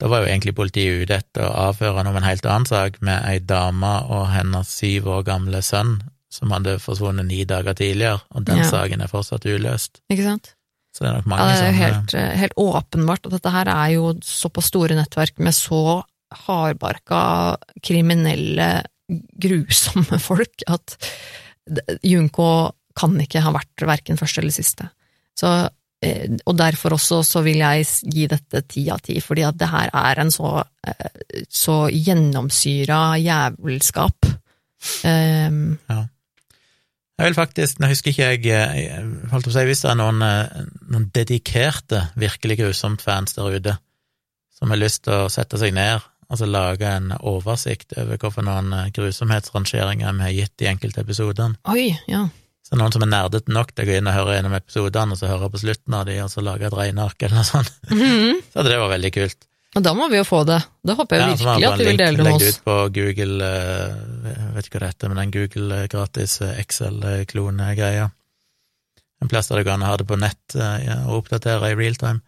[0.01, 2.99] Da var jo egentlig politiet ute etter å avhøre han om en helt annen sak,
[3.05, 6.01] med ei dame og hennes syv år gamle sønn
[6.35, 8.69] som hadde forsvunnet ni dager tidligere, og den Ja.
[8.69, 10.01] saken er fortsatt uløst.
[10.11, 10.53] Ikke sant?
[10.95, 13.67] Så det er nok Ja, det er jo helt, eh, helt åpenbart at dette her
[13.67, 16.03] er jo såpass store nettverk med så
[16.33, 18.83] hardbarka, kriminelle,
[19.39, 20.97] grusomme folk at
[22.03, 24.89] Junko kan ikke ha vært verken første eller siste.
[25.37, 25.69] Så,
[26.45, 29.93] og derfor også så vil jeg gi dette ti av ti, fordi at det her
[29.93, 30.57] er en så,
[30.87, 34.33] eh, så gjennomsyra jævelskap.
[35.05, 35.77] Um,
[37.15, 39.99] Jeg vil faktisk, nå husker ikke jeg, jeg holdt på å si, hvis det er
[40.01, 43.77] noen, eh, noen dedikerte, virkelig grusomt fans der ute,
[44.57, 48.45] som har lyst til å sette seg ned og så lage en oversikt over hvorfor
[48.45, 51.59] noen eh, grusomhetsrangeringer vi har gitt i enkelte episodene.
[51.69, 52.25] oi, ja.
[52.65, 55.19] Så noen som er nerdete nok til å gå inn og høre gjennom episodene, og
[55.19, 57.73] så høre på slutten av de, og så lage et regneark eller noe sånt.
[57.91, 58.39] Mhm.
[58.55, 59.45] Så det var veldig kult.
[59.75, 60.61] Og da må vi jo få det.
[60.87, 62.47] Da håper jeg Ja, virkelig at du vil dele det med oss.
[62.47, 63.95] ut på Google, eh,
[64.31, 68.05] jeg vet ikke hva det heter, men den Google eh, gratis eh, Excel-klone-greia.
[69.21, 71.95] En plass der det går an å ha det på nett og oppdatere i real
[71.99, 72.21] time.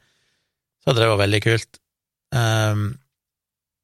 [0.84, 1.80] Så det var veldig kult.
[2.36, 2.98] Um,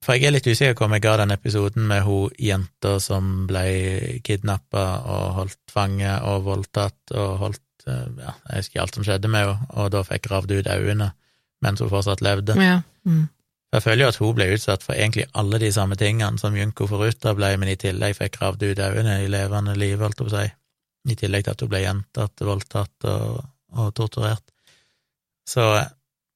[0.03, 3.45] for jeg er litt usikker på om jeg ga den episoden med hun jenta som
[3.49, 3.65] ble
[4.25, 9.31] kidnappa og holdt fange og voldtatt og holdt eh, Ja, jeg husker alt som skjedde
[9.31, 11.13] med henne, og da fikk gravd ut øynene
[11.63, 12.57] mens hun fortsatt levde.
[12.59, 12.81] Ja.
[13.07, 13.29] Mm.
[13.73, 16.85] Jeg føler jo at hun ble utsatt for egentlig alle de samme tingene som Junko
[16.91, 20.29] Foruta ble, men i tillegg fikk gravd ut øynene i levende liv, holdt jeg på
[20.29, 20.49] å si.
[21.09, 23.39] I tillegg til at hun ble gjentatt, voldtatt og,
[23.79, 24.45] og torturert.
[25.49, 25.65] Så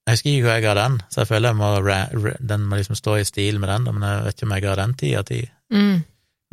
[0.07, 2.61] jeg husker ikke hvor jeg ga den, så jeg føler jeg må, ra- ra- den
[2.71, 4.93] må liksom stå i stil med den, men jeg vet ikke om jeg ga den
[5.01, 5.39] ti av ti.
[5.73, 5.97] Mm.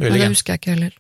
[0.03, 0.97] Men det husker jeg ikke heller.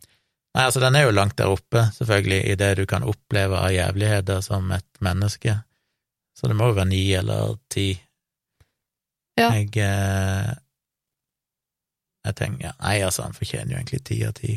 [0.55, 3.73] Nei, altså den er jo langt der oppe, selvfølgelig, i det du kan oppleve av
[3.75, 5.57] jævligheter som et menneske.
[6.39, 7.89] Så det må jo være ni eller ti.
[9.39, 9.49] Ja.
[9.51, 10.53] Jeg eh,
[12.25, 14.55] Jeg tenker Nei, altså, han fortjener jo egentlig ti av ti.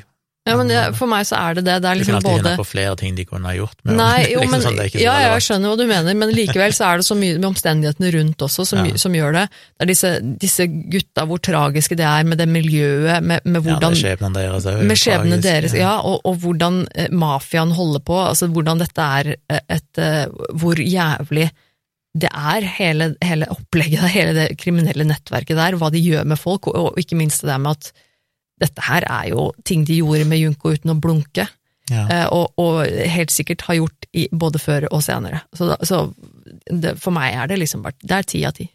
[0.47, 1.75] Ja, men det, for meg så er det det.
[1.83, 3.55] Det er liksom Du kan liksom alltid både finne på flere ting de kunne ha
[3.57, 6.17] gjort med Nei, jo, men, liksom sånn, er ja, ja, jeg skjønner hva du mener,
[6.21, 8.97] men likevel så er det så mye med omstendighetene rundt også som, Ja.
[9.03, 9.45] som gjør det.
[9.51, 10.13] Det er disse,
[10.45, 14.65] disse gutta, hvor tragiske det er med det miljøet, med, med hvordan ja, skjebnen deres
[14.65, 14.81] òg.
[14.87, 15.43] med tragisk.
[15.47, 20.01] deres, ja, og, og hvordan eh, mafiaen holder på, altså hvordan dette er eh, et
[20.01, 20.25] eh,
[20.57, 21.49] Hvor jævlig
[22.17, 26.67] det er, hele, hele opplegget hele det kriminelle nettverket der, hva de gjør med folk,
[26.71, 27.91] og, og ikke minst det der med at
[28.61, 31.47] dette her er jo ting de gjorde med Junko uten å blunke,
[31.89, 32.01] Ja.
[32.11, 35.43] eh, og, og helt sikkert har gjort i, både før og senere.
[35.55, 36.01] Så, så
[36.67, 38.65] det, for meg er det liksom bare Det er ti av ti.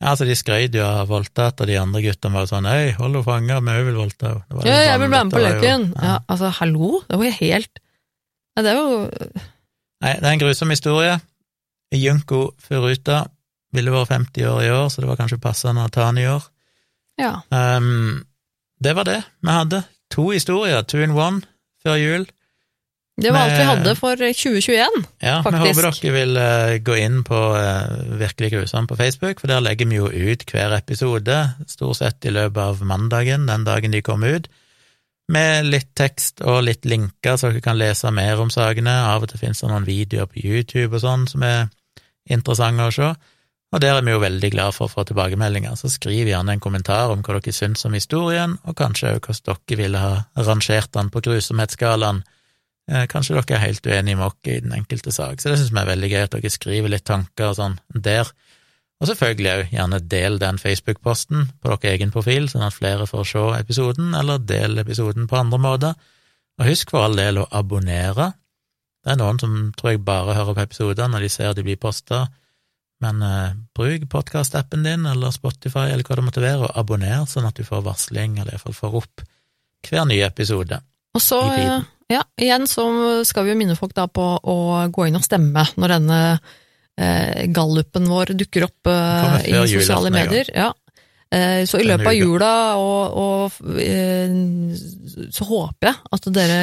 [0.00, 3.12] ja, altså, de skrøt jo av voldtatt, og de andre guttene var sånn Hei, hold
[3.16, 4.44] henne fanga, vi òg vil voldta henne.
[4.48, 5.86] Ja, liksom jeg vil være med på leken!
[6.00, 6.90] Ja, altså, hallo?
[7.08, 7.82] Det var jo helt
[8.56, 9.00] Nei, det er jo
[10.04, 11.14] Nei, det er en grusom historie.
[11.96, 13.22] Junko Furuta
[13.76, 16.26] ville vært 50 år i år, så det var kanskje passende å ta han i
[16.28, 16.44] år.
[17.20, 17.30] Ja.
[17.48, 18.25] Um,
[18.82, 19.82] det var det vi hadde.
[20.14, 21.42] To historier, two in one,
[21.82, 22.26] før jul.
[23.16, 25.04] Det var alt vi hadde for 2021.
[25.24, 29.48] Ja, vi håper dere vil eh, gå inn på eh, Virkelig grusomt på Facebook, for
[29.48, 33.96] der legger vi jo ut hver episode, stort sett i løpet av mandagen, den dagen
[33.96, 34.50] de kommer ut,
[35.32, 38.92] med litt tekst og litt linker, så dere kan lese mer om sakene.
[39.08, 41.66] Av og til finnes det noen videoer på YouTube og sånn som er
[42.28, 43.08] interessante å se.
[43.76, 46.62] Og der er vi jo veldig glad for å få tilbakemeldinger, så skriv gjerne en
[46.64, 50.94] kommentar om hva dere syns om historien, og kanskje òg hvordan dere ville ha rangert
[50.96, 52.22] den på grusomhetsskalaen.
[52.88, 55.74] Eh, kanskje dere er helt uenige med oss i den enkelte sak, så det syns
[55.74, 58.30] vi er veldig gøy at dere skriver litt tanker og sånn der.
[58.96, 63.28] Og selvfølgelig òg gjerne del den Facebook-posten på deres egen profil, sånn at flere får
[63.28, 66.00] se episoden, eller del episoden på andre måter.
[66.56, 68.32] Og husk for all del å abonnere.
[69.04, 71.76] Det er noen som tror jeg bare hører på episoder når de ser de blir
[71.76, 72.24] posta
[73.04, 77.48] men eh, bruk podkast-appen din eller Spotify eller hva det måtte være, og abonner, sånn
[77.48, 79.26] at du får varsling, eller iallfall får opp
[79.86, 80.80] hver nye episode.
[81.16, 81.40] Og så,
[82.12, 82.86] ja, igjen så
[83.28, 84.56] skal vi jo minne folk da på å
[84.92, 90.50] gå inn og stemme når denne eh, gallupen vår dukker opp eh, i sosiale medier.
[90.56, 90.72] Ja.
[91.30, 94.34] Eh, så i løpet av jula og, og eh,
[95.34, 96.58] så håper jeg at dere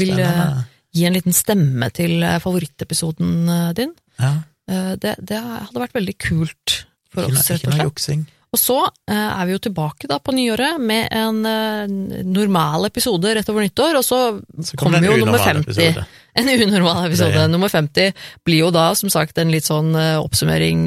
[0.00, 0.62] vil eh,
[0.92, 3.94] gi en liten stemme til favorittepisoden din.
[4.20, 4.32] Ja.
[4.70, 6.78] Eh, det, det, hadde vært veldig kult
[7.12, 8.30] for oss, rett og slett.
[8.52, 8.76] Og så
[9.08, 11.92] eh, er vi jo tilbake da på nyåret med en uh,
[12.28, 14.18] normal episode rett over nyttår, og så,
[14.60, 15.64] så kommer jo nummer 50.
[15.68, 16.04] Episode.
[16.32, 17.36] En unormal episode.
[17.36, 18.14] Det, Nummer 50
[18.48, 20.86] blir jo da som sagt en litt sånn oppsummering,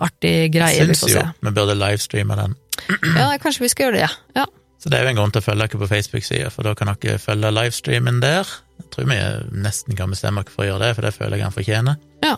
[0.00, 0.80] artig greie.
[0.80, 2.54] Syns jo vi burde livestreame den.
[3.18, 4.08] ja, kanskje vi skal gjøre det,
[4.40, 4.46] ja.
[4.84, 6.90] Så det er jo en grunn til å følge dere på Facebook-sida, for da kan
[6.92, 8.48] dere følge livestreamen der.
[8.82, 9.20] Jeg tror vi
[9.64, 12.02] nesten kan bestemme oss for å gjøre det, for det føler jeg han fortjener.
[12.24, 12.34] Ja.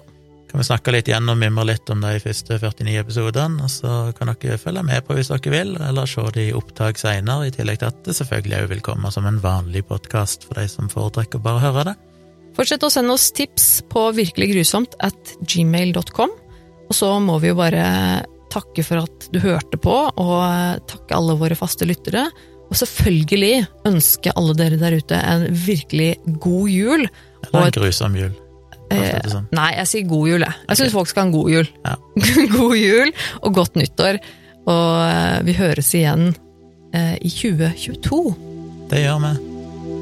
[0.47, 3.95] Kan vi snakke litt igjen og mimre litt om de første 49 episodene, og så
[4.17, 7.55] kan dere følge med på hvis dere vil, eller se de i opptak seinere, i
[7.55, 10.91] tillegg til at det selvfølgelig òg vil komme som en vanlig podkast for de som
[10.93, 11.97] foretrekker bare å høre det.
[12.57, 16.33] Fortsett å sende oss tips på virkeliggrusomt at gmail.com,
[16.87, 17.85] og så må vi jo bare
[18.55, 22.29] takke for at du hørte på, og takke alle våre faste lyttere.
[22.67, 27.07] Og selvfølgelig ønske alle dere der ute en virkelig god jul.
[27.47, 28.35] Eller en grusom jul.
[28.95, 29.47] Eh, sånn.
[29.57, 30.57] Nei, jeg sier god jul, jeg.
[30.57, 30.81] Jeg okay.
[30.83, 31.71] syns folk skal ha en god jul.
[31.87, 31.95] Ja.
[32.59, 34.21] god jul og godt nyttår.
[34.67, 36.29] Og eh, vi høres igjen
[36.95, 38.21] eh, i 2022.
[38.91, 39.35] Det gjør vi.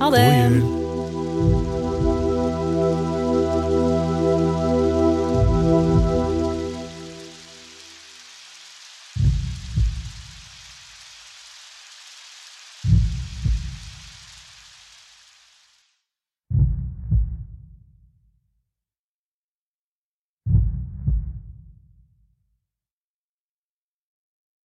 [0.03, 0.27] Ha det.
[0.29, 1.74] God jul.